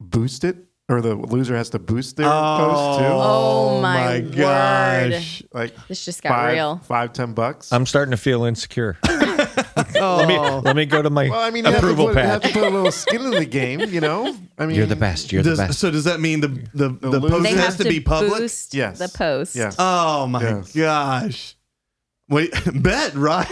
boost 0.00 0.44
it, 0.44 0.56
or 0.88 1.02
the 1.02 1.14
loser 1.14 1.54
has 1.54 1.68
to 1.70 1.78
boost 1.78 2.16
their 2.16 2.26
post 2.26 2.98
too? 3.00 3.04
Oh, 3.04 3.76
oh 3.76 3.80
my 3.82 4.20
word. 4.20 4.34
gosh 4.34 5.42
Like 5.52 5.74
This 5.88 6.04
just 6.06 6.22
got 6.22 6.30
five, 6.30 6.54
real. 6.54 6.78
five, 6.78 7.12
ten 7.12 7.34
bucks. 7.34 7.70
I'm 7.74 7.84
starting 7.84 8.12
to 8.12 8.16
feel 8.16 8.44
insecure. 8.44 8.96
let 9.76 10.28
me 10.28 10.38
let 10.38 10.76
me 10.76 10.86
go 10.86 11.02
to 11.02 11.10
my 11.10 11.28
Well, 11.28 11.40
I 11.40 11.50
mean, 11.50 11.64
you 11.64 11.70
have, 11.70 11.80
to 11.80 11.86
approval 11.86 12.06
put, 12.06 12.16
you 12.16 12.22
have 12.22 12.42
to 12.42 12.48
put 12.52 12.62
a 12.64 12.70
little 12.70 12.90
skin 12.92 13.22
in 13.22 13.30
the 13.30 13.44
game, 13.44 13.80
you 13.80 14.00
know. 14.00 14.34
I 14.58 14.66
mean, 14.66 14.76
You're 14.76 14.86
the 14.86 14.96
best. 14.96 15.32
You're 15.32 15.42
the 15.42 15.56
best. 15.56 15.78
so 15.78 15.90
does 15.90 16.04
that 16.04 16.20
mean 16.20 16.40
the 16.40 16.48
the, 16.74 16.88
the, 16.88 17.20
loop- 17.20 17.30
post 17.32 17.46
has 17.56 17.76
to, 17.76 17.84
to 17.84 17.88
be 17.90 18.00
public? 18.00 18.32
boost 18.40 18.74
Yes. 18.74 18.98
the 18.98 19.08
post. 19.08 19.54
Yes. 19.54 19.76
Oh 19.78 20.26
my 20.26 20.42
Yes. 20.42 20.72
gosh! 20.72 21.56
Wait, 22.28 22.52
bet 22.82 23.14
right? 23.14 23.46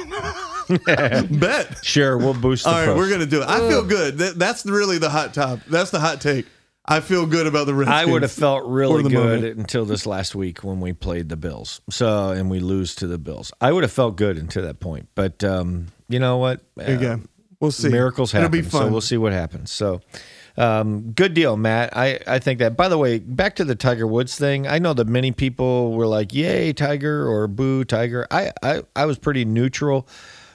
bet. 1.31 1.85
Sure, 1.85 2.17
we'll 2.17 2.35
boost 2.35 2.65
the 2.65 2.71
All 2.71 2.77
right, 2.77 2.87
post. 2.87 2.97
we're 2.99 3.11
gonna 3.11 3.27
do 3.27 3.43
it. 3.43 3.49
I 3.49 3.59
feel 3.69 3.85
good. 3.85 4.19
That, 4.19 4.39
that's 4.39 4.65
really 4.65 4.99
the 4.99 5.11
hot 5.11 5.35
top. 5.35 5.61
That's 5.69 5.91
the 5.91 6.01
hot 6.01 6.21
take. 6.21 6.47
I 6.87 7.01
feel 7.01 7.25
good 7.25 7.47
about 7.47 7.67
the 7.67 7.75
Redskins. 7.75 7.99
I 8.03 8.05
would 8.05 8.21
have 8.23 8.33
felt 8.33 8.67
really 8.67 9.03
good 9.05 9.13
moment. 9.15 9.59
until 9.59 9.87
this 9.87 10.05
last 10.05 10.35
week 10.35 10.63
when 10.63 10.81
we 10.81 10.93
played 10.93 11.31
the 11.31 11.37
Bills. 11.37 11.81
So 11.89 12.31
and 12.31 12.51
we 12.51 12.61
lose 12.61 12.95
to 12.97 13.07
the 13.07 13.17
Bills. 13.17 13.53
I 13.59 13.73
would 13.73 13.85
have 13.85 13.93
felt 13.93 14.17
good 14.17 14.37
until 14.37 14.65
that 14.65 14.81
point. 14.81 15.09
But 15.15 15.43
um, 15.43 15.87
you 16.09 16.19
know 16.19 16.39
what? 16.39 16.61
There 16.77 16.91
you 16.91 17.01
go. 17.01 17.21
We'll 17.61 17.71
see. 17.71 17.89
Miracles 17.89 18.33
happen. 18.33 18.45
It'll 18.45 18.53
be 18.53 18.63
fun. 18.63 18.83
So 18.83 18.89
we'll 18.89 19.01
see 19.01 19.17
what 19.17 19.33
happens. 19.33 19.71
So 19.71 20.01
um, 20.57 21.13
good 21.13 21.35
deal, 21.35 21.57
Matt. 21.57 21.97
I, 21.97 22.21
I 22.27 22.39
think 22.39 22.59
that 22.61 22.77
by 22.77 22.89
the 22.89 22.99
way, 22.99 23.19
back 23.19 23.57
to 23.57 23.65
the 23.65 23.75
Tiger 23.75 24.07
Woods 24.07 24.37
thing, 24.37 24.67
I 24.67 24.79
know 24.79 24.93
that 24.95 25.07
many 25.07 25.33
people 25.33 25.93
were 25.93 26.07
like, 26.07 26.33
Yay, 26.33 26.73
Tiger 26.73 27.27
or 27.29 27.49
boo 27.49 27.85
Tiger. 27.85 28.27
I, 28.31 28.53
I, 28.63 28.83
I 28.95 29.07
was 29.07 29.19
pretty 29.19 29.45
neutral. 29.45 30.07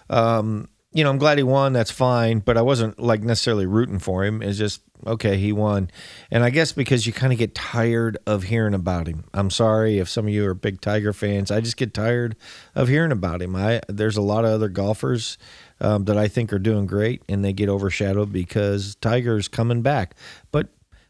Um, 0.10 0.70
you 0.92 1.04
know, 1.04 1.10
I'm 1.10 1.18
glad 1.18 1.38
he 1.38 1.44
won. 1.44 1.74
That's 1.74 1.92
fine, 1.92 2.40
but 2.40 2.58
I 2.58 2.62
wasn't 2.62 3.00
like 3.00 3.22
necessarily 3.22 3.66
rooting 3.66 4.00
for 4.00 4.26
him. 4.26 4.42
It's 4.42 4.58
just 4.58 4.82
okay, 5.06 5.38
he 5.38 5.52
won, 5.52 5.90
and 6.32 6.44
I 6.44 6.50
guess 6.50 6.72
because 6.72 7.08
you 7.08 7.14
kind 7.14 7.34
of 7.34 7.40
get 7.40 7.56
tired 7.56 8.18
of 8.26 8.44
hearing 8.44 8.74
about 8.74 9.08
him. 9.08 9.26
I'm 9.34 9.50
sorry 9.50 10.00
if 10.00 10.10
some 10.10 10.28
of 10.28 10.34
you 10.34 10.48
are 10.48 10.54
big 10.54 10.82
Tiger 10.82 11.14
fans. 11.14 11.52
I 11.52 11.62
just 11.62 11.78
get 11.78 11.94
tired 11.94 12.36
of 12.76 12.88
hearing 12.88 13.12
about 13.12 13.42
him. 13.42 13.56
I 13.56 13.82
there's 13.88 14.18
a 14.18 14.22
lot 14.22 14.46
of 14.46 14.52
other 14.52 14.70
golfers 14.70 15.38
um, 15.82 16.06
that 16.06 16.18
I 16.18 16.28
think 16.28 16.52
are 16.54 16.60
doing 16.60 16.86
great, 16.86 17.24
and 17.30 17.44
they 17.44 17.54
get 17.54 17.70
overshadowed 17.70 18.32
because 18.32 18.96
Tiger's 18.96 19.48
coming 19.48 19.82
back. 19.82 20.16
But 20.52 20.70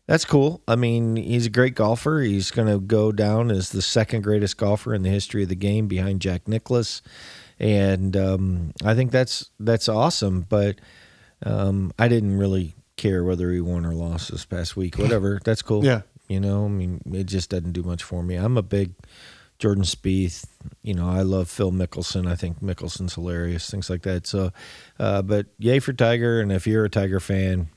that's 0.10 0.26
cool. 0.26 0.62
I 0.68 0.76
mean, 0.76 1.18
he's 1.18 1.46
a 1.46 1.52
great 1.52 1.76
golfer. 1.76 2.22
He's 2.22 2.50
going 2.50 2.68
to 2.68 2.80
go 2.80 3.12
down 3.12 3.52
as 3.52 3.70
the 3.70 3.82
second 3.82 4.24
greatest 4.24 4.58
golfer 4.58 4.94
in 4.96 5.04
the 5.04 5.10
history 5.10 5.44
of 5.44 5.50
the 5.50 5.56
game 5.56 5.88
behind 5.88 6.20
Jack 6.22 6.48
Nicklaus, 6.48 7.02
and 7.60 8.18
um, 8.18 8.74
I 8.84 8.96
think 8.96 9.12
that's 9.12 9.52
that's 9.60 9.88
awesome. 9.88 10.48
But 10.50 10.80
um, 11.46 11.94
I 12.00 12.08
didn't 12.08 12.38
really 12.38 12.76
care 13.00 13.24
whether 13.24 13.52
he 13.52 13.60
won 13.62 13.86
or 13.86 13.94
lost 13.96 14.32
this 14.32 14.46
past 14.46 14.78
week. 14.78 14.98
Whatever, 15.00 15.40
that's 15.46 15.64
cool. 15.64 15.84
Yeah. 15.84 16.02
you 16.28 16.40
know, 16.40 16.66
I 16.66 16.68
mean, 16.68 17.02
it 17.12 17.24
just 17.26 17.50
doesn't 17.50 17.72
do 17.74 17.82
much 17.84 18.04
for 18.04 18.22
me. 18.22 18.36
I'm 18.36 18.58
a 18.58 18.62
big 18.62 18.94
Jordan 19.58 19.84
Spieth. 19.84 20.46
You 20.84 20.94
know, 20.94 21.10
I 21.10 21.22
love 21.22 21.50
Phil 21.50 21.72
Mickelson. 21.72 22.28
I 22.30 22.36
think 22.36 22.62
Mickelson's 22.62 23.16
hilarious, 23.16 23.70
things 23.70 23.90
like 23.90 24.04
that. 24.04 24.28
So, 24.28 24.52
uh, 25.00 25.22
but 25.24 25.48
yay 25.58 25.80
for 25.80 25.94
Tiger. 25.94 26.40
And 26.40 26.52
if 26.52 26.68
you're 26.68 26.86
a 26.86 26.90
Tiger 26.90 27.20
fan, 27.20 27.70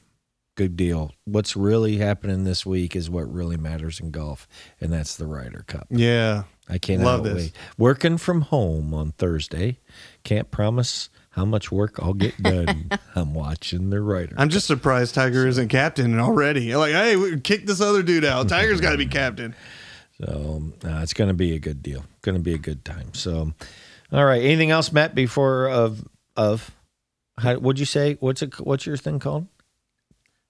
good 0.55 0.77
deal. 0.77 1.13
What's 1.25 1.57
really 1.57 1.97
happening 1.97 2.45
this 2.45 2.67
week 2.67 2.95
is 2.95 3.09
what 3.09 3.33
really 3.33 3.57
matters 3.57 3.99
in 4.01 4.11
golf, 4.11 4.47
and 4.81 4.93
that's 4.93 5.17
the 5.17 5.27
Ryder 5.27 5.65
Cup. 5.67 5.87
yeah. 5.91 6.43
I 6.69 6.79
cannot 6.79 7.05
Love 7.05 7.25
this. 7.25 7.35
wait. 7.35 7.53
Working 7.77 8.17
from 8.19 8.43
home 8.43 8.95
on 8.95 9.11
Thursday. 9.13 9.81
Can't 10.23 10.51
promise 10.53 11.11
how 11.33 11.45
much 11.45 11.71
work 11.73 11.99
I'll 12.03 12.15
get 12.15 12.41
done. 12.43 12.91
I'm 13.15 13.35
watching 13.35 13.91
the 13.91 14.01
Ryder. 14.01 14.35
I'm 14.39 14.49
just 14.49 14.67
surprised 14.67 15.15
Tiger 15.15 15.47
isn't 15.47 15.69
captain 15.69 16.19
already. 16.19 16.75
Like, 16.77 16.93
hey, 16.93 17.17
we 17.17 17.41
kick 17.41 17.67
this 17.67 17.81
other 17.81 18.03
dude 18.03 18.25
out. 18.25 18.49
Tiger's 18.49 18.81
got 18.81 18.93
to 18.93 18.99
be 18.99 19.07
captain. 19.07 19.55
So 20.25 20.63
uh, 20.85 21.01
it's 21.03 21.15
going 21.15 21.29
to 21.29 21.35
be 21.35 21.57
a 21.57 21.59
good 21.59 21.83
deal. 21.83 22.05
Going 22.21 22.37
to 22.37 22.41
be 22.43 22.55
a 22.55 22.59
good 22.59 22.85
time. 22.85 23.13
So, 23.13 23.53
all 24.13 24.25
right. 24.25 24.41
Anything 24.41 24.71
else, 24.71 24.93
Matt? 24.93 25.17
Before 25.17 25.69
of 25.69 26.07
of, 26.37 26.71
how, 27.39 27.57
what'd 27.57 27.81
you 27.81 27.87
say? 27.87 28.19
What's 28.21 28.41
it? 28.41 28.55
What's 28.61 28.87
your 28.87 28.97
thing 28.97 29.19
called? 29.19 29.49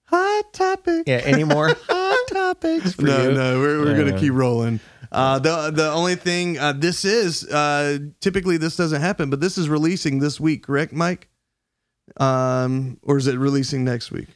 Hot 0.07 0.53
topic. 0.53 1.05
Yeah. 1.07 1.21
Any 1.23 1.43
more 1.43 1.69
hot 1.89 2.27
topics? 2.29 2.93
For 2.93 3.01
no, 3.03 3.29
you? 3.29 3.33
no, 3.33 3.59
we're, 3.59 3.79
we're 3.79 3.97
No, 3.97 4.05
gonna 4.05 4.19
keep 4.19 4.33
rolling. 4.33 4.79
Uh, 5.13 5.39
the 5.39 5.71
the 5.71 5.91
only 5.91 6.15
thing 6.15 6.57
uh, 6.57 6.73
this 6.73 7.05
is 7.05 7.45
uh, 7.49 7.99
typically 8.19 8.57
this 8.57 8.75
doesn't 8.75 9.01
happen, 9.01 9.29
but 9.29 9.39
this 9.39 9.57
is 9.57 9.69
releasing 9.69 10.19
this 10.19 10.39
week, 10.39 10.63
correct, 10.65 10.91
Mike? 10.93 11.29
Um, 12.17 12.97
or 13.03 13.17
is 13.17 13.27
it 13.27 13.37
releasing 13.37 13.83
next 13.83 14.11
week? 14.11 14.27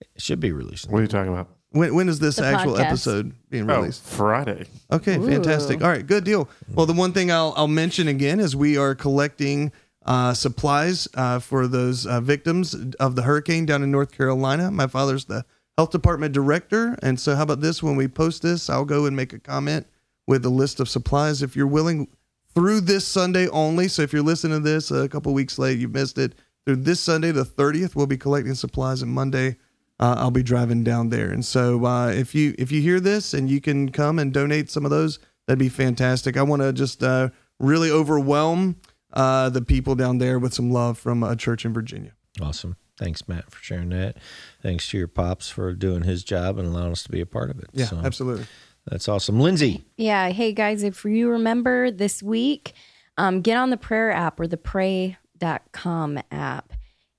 It 0.00 0.22
should 0.22 0.40
be 0.40 0.52
released. 0.52 0.88
What 0.90 0.98
are 0.98 1.02
you 1.02 1.08
talking 1.08 1.32
about? 1.32 1.48
When 1.70 1.94
when 1.94 2.08
is 2.08 2.18
this 2.20 2.36
The 2.36 2.44
actual 2.46 2.74
podcast. 2.74 2.86
episode 2.86 3.32
being 3.50 3.68
Oh, 3.70 3.76
released? 3.80 4.04
Friday. 4.04 4.66
Okay, 4.92 5.16
fantastic. 5.18 5.82
All 5.82 5.88
right, 5.90 6.06
good 6.06 6.24
deal. 6.24 6.48
Well, 6.72 6.86
the 6.86 6.92
one 6.92 7.12
thing 7.12 7.32
I'll, 7.32 7.52
I'll 7.56 7.66
mention 7.68 8.06
again 8.08 8.38
is 8.40 8.54
we 8.54 8.76
are 8.76 8.94
collecting 8.94 9.72
uh, 10.06 10.34
supplies 10.34 11.08
uh, 11.14 11.40
for 11.40 11.66
those 11.66 12.06
uh, 12.06 12.20
victims 12.20 12.74
of 13.00 13.16
the 13.16 13.22
hurricane 13.22 13.66
down 13.66 13.82
in 13.82 13.90
North 13.90 14.12
Carolina. 14.12 14.70
My 14.70 14.86
father's 14.86 15.24
the 15.24 15.44
health 15.76 15.90
department 15.90 16.32
director. 16.32 16.96
And 17.02 17.18
so, 17.18 17.34
how 17.34 17.42
about 17.42 17.60
this? 17.60 17.82
When 17.82 17.96
we 17.96 18.06
post 18.06 18.42
this, 18.42 18.70
I'll 18.70 18.84
go 18.84 19.06
and 19.06 19.16
make 19.16 19.32
a 19.32 19.40
comment 19.40 19.86
with 20.26 20.44
a 20.44 20.50
list 20.50 20.80
of 20.80 20.88
supplies 20.88 21.42
if 21.42 21.54
you're 21.56 21.66
willing 21.66 22.08
through 22.54 22.80
this 22.82 23.06
Sunday 23.06 23.48
only. 23.48 23.88
So, 23.88 24.02
if 24.02 24.12
you're 24.12 24.22
listening 24.22 24.58
to 24.62 24.68
this 24.68 24.90
a 24.90 25.08
couple 25.08 25.32
weeks 25.34 25.58
late, 25.58 25.78
you 25.78 25.88
missed 25.88 26.18
it. 26.18 26.34
Through 26.66 26.76
this 26.76 27.00
Sunday, 27.00 27.30
the 27.30 27.44
30th, 27.44 27.94
we'll 27.94 28.06
be 28.06 28.16
collecting 28.16 28.54
supplies, 28.54 29.02
and 29.02 29.12
Monday, 29.12 29.56
uh, 30.00 30.14
I'll 30.18 30.30
be 30.30 30.42
driving 30.42 30.82
down 30.82 31.10
there. 31.10 31.30
And 31.30 31.44
so 31.44 31.84
uh, 31.84 32.08
if 32.08 32.34
you 32.34 32.54
if 32.58 32.72
you 32.72 32.80
hear 32.80 33.00
this 33.00 33.34
and 33.34 33.50
you 33.50 33.60
can 33.60 33.90
come 33.90 34.18
and 34.18 34.32
donate 34.32 34.70
some 34.70 34.84
of 34.84 34.90
those, 34.90 35.18
that'd 35.46 35.58
be 35.58 35.68
fantastic. 35.68 36.36
I 36.36 36.42
want 36.42 36.62
to 36.62 36.72
just 36.72 37.02
uh, 37.02 37.28
really 37.58 37.90
overwhelm 37.90 38.76
uh, 39.12 39.50
the 39.50 39.62
people 39.62 39.94
down 39.94 40.18
there 40.18 40.38
with 40.38 40.54
some 40.54 40.70
love 40.70 40.98
from 40.98 41.22
a 41.22 41.36
church 41.36 41.64
in 41.64 41.72
Virginia. 41.74 42.12
Awesome. 42.40 42.76
Thanks, 42.98 43.28
Matt, 43.28 43.50
for 43.50 43.62
sharing 43.62 43.88
that. 43.90 44.16
Thanks 44.62 44.88
to 44.90 44.98
your 44.98 45.08
pops 45.08 45.48
for 45.50 45.74
doing 45.74 46.02
his 46.02 46.22
job 46.24 46.58
and 46.58 46.66
allowing 46.68 46.92
us 46.92 47.02
to 47.02 47.10
be 47.10 47.20
a 47.20 47.26
part 47.26 47.50
of 47.50 47.58
it. 47.58 47.66
Yeah, 47.72 47.86
So, 47.86 48.00
absolutely. 48.04 48.46
That's 48.86 49.08
awesome. 49.08 49.40
Lindsay. 49.40 49.84
Yeah. 49.96 50.30
Hey, 50.30 50.52
guys, 50.52 50.82
if 50.82 51.04
you 51.04 51.30
remember 51.30 51.90
this 51.90 52.22
week, 52.22 52.74
um, 53.16 53.40
get 53.40 53.56
on 53.56 53.70
the 53.70 53.76
prayer 53.76 54.10
app 54.10 54.38
or 54.38 54.46
the 54.46 54.56
pray.com 54.56 56.20
app 56.30 56.72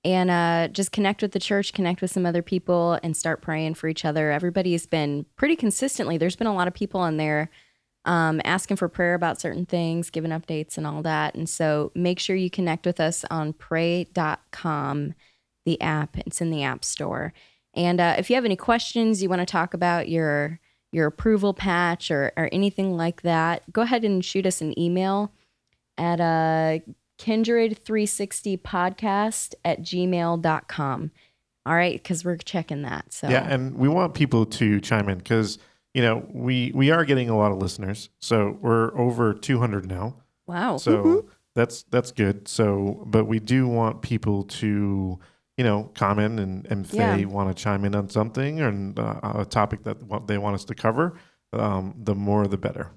and 0.03 0.30
uh, 0.30 0.68
just 0.68 0.91
connect 0.91 1.24
with 1.24 1.32
the 1.32 1.39
church, 1.39 1.74
connect 1.74 2.01
with 2.01 2.11
some 2.11 2.28
other 2.28 2.43
people, 2.43 2.99
and 3.01 3.18
start 3.18 3.41
praying 3.41 3.74
for 3.74 3.88
each 3.88 4.05
other. 4.05 4.30
Everybody's 4.30 4.86
been 4.86 5.26
pretty 5.36 5.55
consistently, 5.55 6.18
there's 6.18 6.36
been 6.36 6.47
a 6.47 6.53
lot 6.53 6.68
of 6.68 6.76
people 6.76 7.01
on 7.01 7.18
there 7.18 7.49
um, 8.05 8.39
asking 8.45 8.78
for 8.78 8.88
prayer 8.88 9.16
about 9.16 9.41
certain 9.41 9.66
things, 9.66 10.11
giving 10.11 10.32
updates, 10.32 10.78
and 10.78 10.86
all 10.86 11.01
that. 11.01 11.36
And 11.36 11.49
so 11.49 11.91
make 11.95 12.20
sure 12.20 12.36
you 12.36 12.51
connect 12.51 12.86
with 12.86 12.99
us 12.99 13.26
on 13.32 13.53
pray.com, 13.53 15.16
the 15.66 15.82
app. 15.82 16.18
It's 16.20 16.39
in 16.39 16.51
the 16.51 16.63
App 16.63 16.86
Store. 16.86 17.34
And 17.74 17.99
uh, 17.99 18.16
if 18.18 18.30
you 18.30 18.36
have 18.36 18.45
any 18.45 18.55
questions, 18.55 19.24
you 19.24 19.30
want 19.30 19.39
to 19.39 19.45
talk 19.45 19.74
about 19.74 20.07
your 20.07 20.59
your 20.95 21.07
approval 21.07 21.53
patch 21.53 22.09
or, 22.09 22.31
or 22.37 22.47
anything 22.53 22.95
like 22.95 23.23
that, 23.23 23.69
go 23.73 23.81
ahead 23.81 24.05
and 24.05 24.23
shoot 24.23 24.45
us 24.45 24.61
an 24.61 24.79
email 24.79 25.33
at 25.97 26.21
uh, 26.21 26.79
kindred360podcast 27.19 29.55
at 29.65 29.81
gmail.com. 29.81 31.11
All 31.65 31.75
right, 31.75 32.01
because 32.01 32.23
we're 32.23 32.37
checking 32.37 32.83
that. 32.83 33.11
So 33.11 33.27
Yeah, 33.27 33.43
and 33.43 33.75
we 33.75 33.89
want 33.89 34.13
people 34.13 34.45
to 34.45 34.79
chime 34.79 35.09
in 35.09 35.17
because 35.17 35.57
you 35.93 36.01
know 36.01 36.25
we 36.31 36.71
we 36.73 36.91
are 36.91 37.03
getting 37.03 37.29
a 37.29 37.37
lot 37.37 37.51
of 37.51 37.57
listeners. 37.57 38.09
So 38.19 38.57
we're 38.61 38.97
over 38.97 39.33
200 39.33 39.87
now. 39.87 40.15
wow. 40.47 40.77
So 40.77 41.25
that's 41.55 41.83
that's 41.83 42.11
good. 42.11 42.47
So, 42.47 43.03
but 43.07 43.25
we 43.25 43.39
do 43.39 43.67
want 43.67 44.01
people 44.01 44.43
to 44.43 45.19
you 45.58 45.64
know 45.64 45.91
comment 45.95 46.39
and, 46.39 46.66
and 46.68 46.86
if 46.86 46.93
Yeah. 46.93 47.16
they 47.16 47.26
want 47.26 47.56
to 47.56 47.64
chime 47.64 47.86
in 47.86 47.95
on 47.95 48.10
something 48.10 48.62
or 48.62 48.70
uh, 48.97 49.39
a 49.41 49.45
topic 49.45 49.84
that 49.84 49.97
they 50.28 50.38
want 50.38 50.56
us 50.56 50.66
to 50.66 50.76
cover. 50.76 51.18
Um, 51.53 51.93
the 51.97 52.16
more 52.16 52.47
the 52.47 52.58
better. 52.58 52.91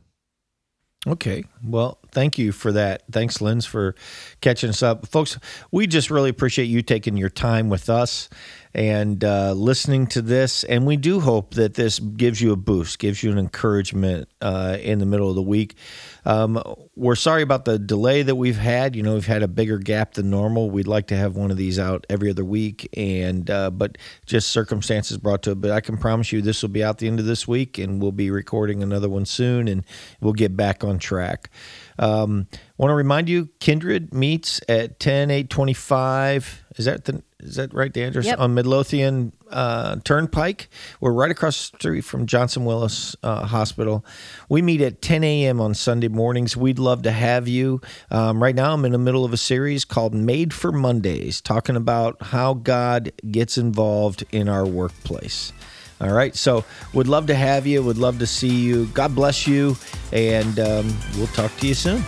Okay. 1.07 1.45
Well, 1.63 1.99
thank 2.19 2.37
you 2.37 2.51
for 2.51 2.73
that. 2.73 3.05
Thanks, 3.12 3.41
Linz, 3.41 3.64
for 3.64 3.95
catching 4.41 4.71
us 4.71 4.83
up. 4.83 5.07
Folks, 5.07 5.39
we 5.71 5.87
just 5.87 6.11
really 6.11 6.31
appreciate 6.31 6.64
you 6.64 6.83
taking 6.83 7.16
your 7.16 7.29
time 7.29 7.69
with 7.69 7.89
us 7.89 8.29
and 8.75 9.25
uh, 9.25 9.53
listening 9.53 10.07
to 10.09 10.21
this. 10.21 10.64
And 10.64 10.85
we 10.85 10.97
do 10.97 11.21
hope 11.21 11.55
that 11.55 11.75
this 11.75 12.01
gives 12.01 12.41
you 12.41 12.53
a 12.53 12.57
boost, 12.57 12.99
gives 12.99 13.23
you 13.23 13.31
an 13.31 13.39
encouragement 13.39 14.29
uh, 14.41 14.79
in 14.81 14.99
the 14.99 15.07
middle 15.07 15.29
of 15.29 15.37
the 15.37 15.43
week. 15.43 15.77
Um, 16.25 16.62
we're 16.95 17.14
sorry 17.14 17.43
about 17.43 17.64
the 17.64 17.79
delay 17.79 18.23
that 18.23 18.35
we've 18.35 18.59
had. 18.59 18.95
You 18.95 19.03
know, 19.03 19.14
we've 19.14 19.27
had 19.27 19.43
a 19.43 19.49
bigger 19.49 19.79
gap 19.79 20.14
than 20.14 20.29
normal. 20.29 20.71
We'd 20.71 20.87
like 20.87 21.07
to 21.09 21.16
have 21.16 21.37
one 21.37 21.51
of 21.51 21.57
these 21.57 21.79
out 21.79 22.05
every 22.11 22.31
other 22.31 22.45
week, 22.45 22.89
and 22.97 23.49
uh, 23.49 23.71
but 23.71 23.97
just 24.27 24.49
circumstances 24.51 25.16
brought 25.16 25.43
to 25.45 25.53
it. 25.53 25.61
But 25.61 25.71
I 25.71 25.81
can 25.81 25.97
promise 25.97 26.33
you, 26.33 26.43
this 26.43 26.62
will 26.62 26.69
be 26.69 26.85
out 26.85 26.99
the 26.99 27.07
end 27.07 27.21
of 27.21 27.27
this 27.27 27.49
week, 27.49 27.79
and 27.79 28.03
we'll 28.03 28.12
be 28.12 28.31
recording 28.31 28.83
another 28.83 29.09
one 29.09 29.25
soon, 29.25 29.69
and 29.69 29.85
we'll 30.21 30.35
get 30.35 30.57
back 30.57 30.85
on 30.85 30.99
track. 30.99 31.51
Um, 31.99 32.46
Want 32.76 32.90
to 32.90 32.94
remind 32.94 33.28
you, 33.28 33.49
Kindred 33.59 34.14
meets 34.14 34.61
at 34.68 35.01
10 35.01 35.30
825. 35.32 36.64
Is 36.76 36.84
that 36.84 37.05
the 37.07 37.22
is 37.40 37.55
that 37.57 37.72
right, 37.72 37.92
the 37.92 38.03
address 38.03 38.26
Yep. 38.26 38.38
on 38.40 38.55
Midlothian 38.55 39.32
uh, 39.51 39.96
Turnpike? 40.05 40.68
We're 41.01 41.12
right 41.12 41.30
across 41.30 41.70
the 41.70 41.76
street 41.76 42.01
from 42.03 42.26
Johnston-Willis 42.26 43.14
uh, 43.22 43.46
Hospital. 43.46 44.05
We 44.49 44.61
meet 44.61 44.80
at 44.80 45.01
10 45.03 45.22
a.m. 45.22 45.61
on 45.61 45.74
Sunday 45.74 46.09
mornings. 46.09 46.57
We'd 46.57 46.80
love 46.80 47.03
to 47.03 47.12
have 47.12 47.46
you. 47.46 47.80
Um, 48.11 48.42
right 48.42 48.55
now, 48.57 48.74
I'm 48.74 48.84
in 48.84 48.90
the 48.92 48.99
middle 48.99 49.24
of 49.24 49.32
a 49.32 49.36
series 49.36 49.84
called 49.84 50.14
Made 50.14 50.53
for 50.53 50.72
Mondays, 50.72 51.40
talking 51.40 51.76
about 51.76 52.20
how 52.22 52.55
God 52.55 53.12
gets 53.30 53.57
involved 53.57 54.24
in 54.32 54.49
our 54.49 54.66
workplace. 54.66 55.53
All 56.01 56.12
right, 56.12 56.34
so 56.34 56.64
would 56.92 57.09
love 57.09 57.26
to 57.26 57.34
have 57.34 57.66
you. 57.66 57.82
Would 57.82 57.99
love 57.99 58.20
to 58.20 58.26
see 58.26 58.55
you. 58.55 58.86
God 58.86 59.14
bless 59.14 59.46
you, 59.46 59.76
and 60.12 60.59
um, 60.61 60.96
we'll 61.16 61.26
talk 61.28 61.55
to 61.57 61.66
you 61.66 61.74
soon. 61.74 62.03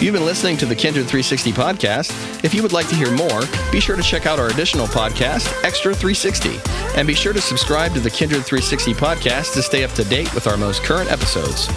You've 0.00 0.14
been 0.14 0.24
listening 0.24 0.56
to 0.58 0.66
the 0.66 0.76
Kindred 0.76 1.06
360 1.06 1.50
podcast. 1.52 2.44
If 2.44 2.54
you 2.54 2.62
would 2.62 2.72
like 2.72 2.88
to 2.88 2.94
hear 2.94 3.10
more, 3.10 3.40
be 3.72 3.80
sure 3.80 3.96
to 3.96 4.02
check 4.02 4.26
out 4.26 4.38
our 4.38 4.46
additional 4.46 4.86
podcast, 4.86 5.52
Extra 5.64 5.92
360, 5.92 6.60
and 6.96 7.04
be 7.04 7.14
sure 7.14 7.32
to 7.32 7.40
subscribe 7.40 7.94
to 7.94 8.00
the 8.00 8.08
Kindred 8.08 8.44
360 8.44 8.94
podcast 8.94 9.54
to 9.54 9.62
stay 9.62 9.82
up 9.82 9.90
to 9.94 10.04
date 10.04 10.32
with 10.36 10.46
our 10.46 10.56
most 10.56 10.84
current 10.84 11.10
episodes. 11.10 11.68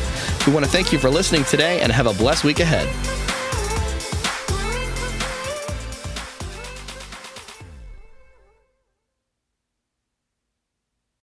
We 0.45 0.53
want 0.53 0.63
to 0.65 0.71
thank 0.71 0.93
you 0.93 0.99
for 0.99 1.09
listening 1.09 1.45
today 1.45 1.81
and 1.81 1.91
have 1.91 2.05
a 2.05 2.13
blessed 2.13 2.43
week 2.43 2.59
ahead. 2.59 2.87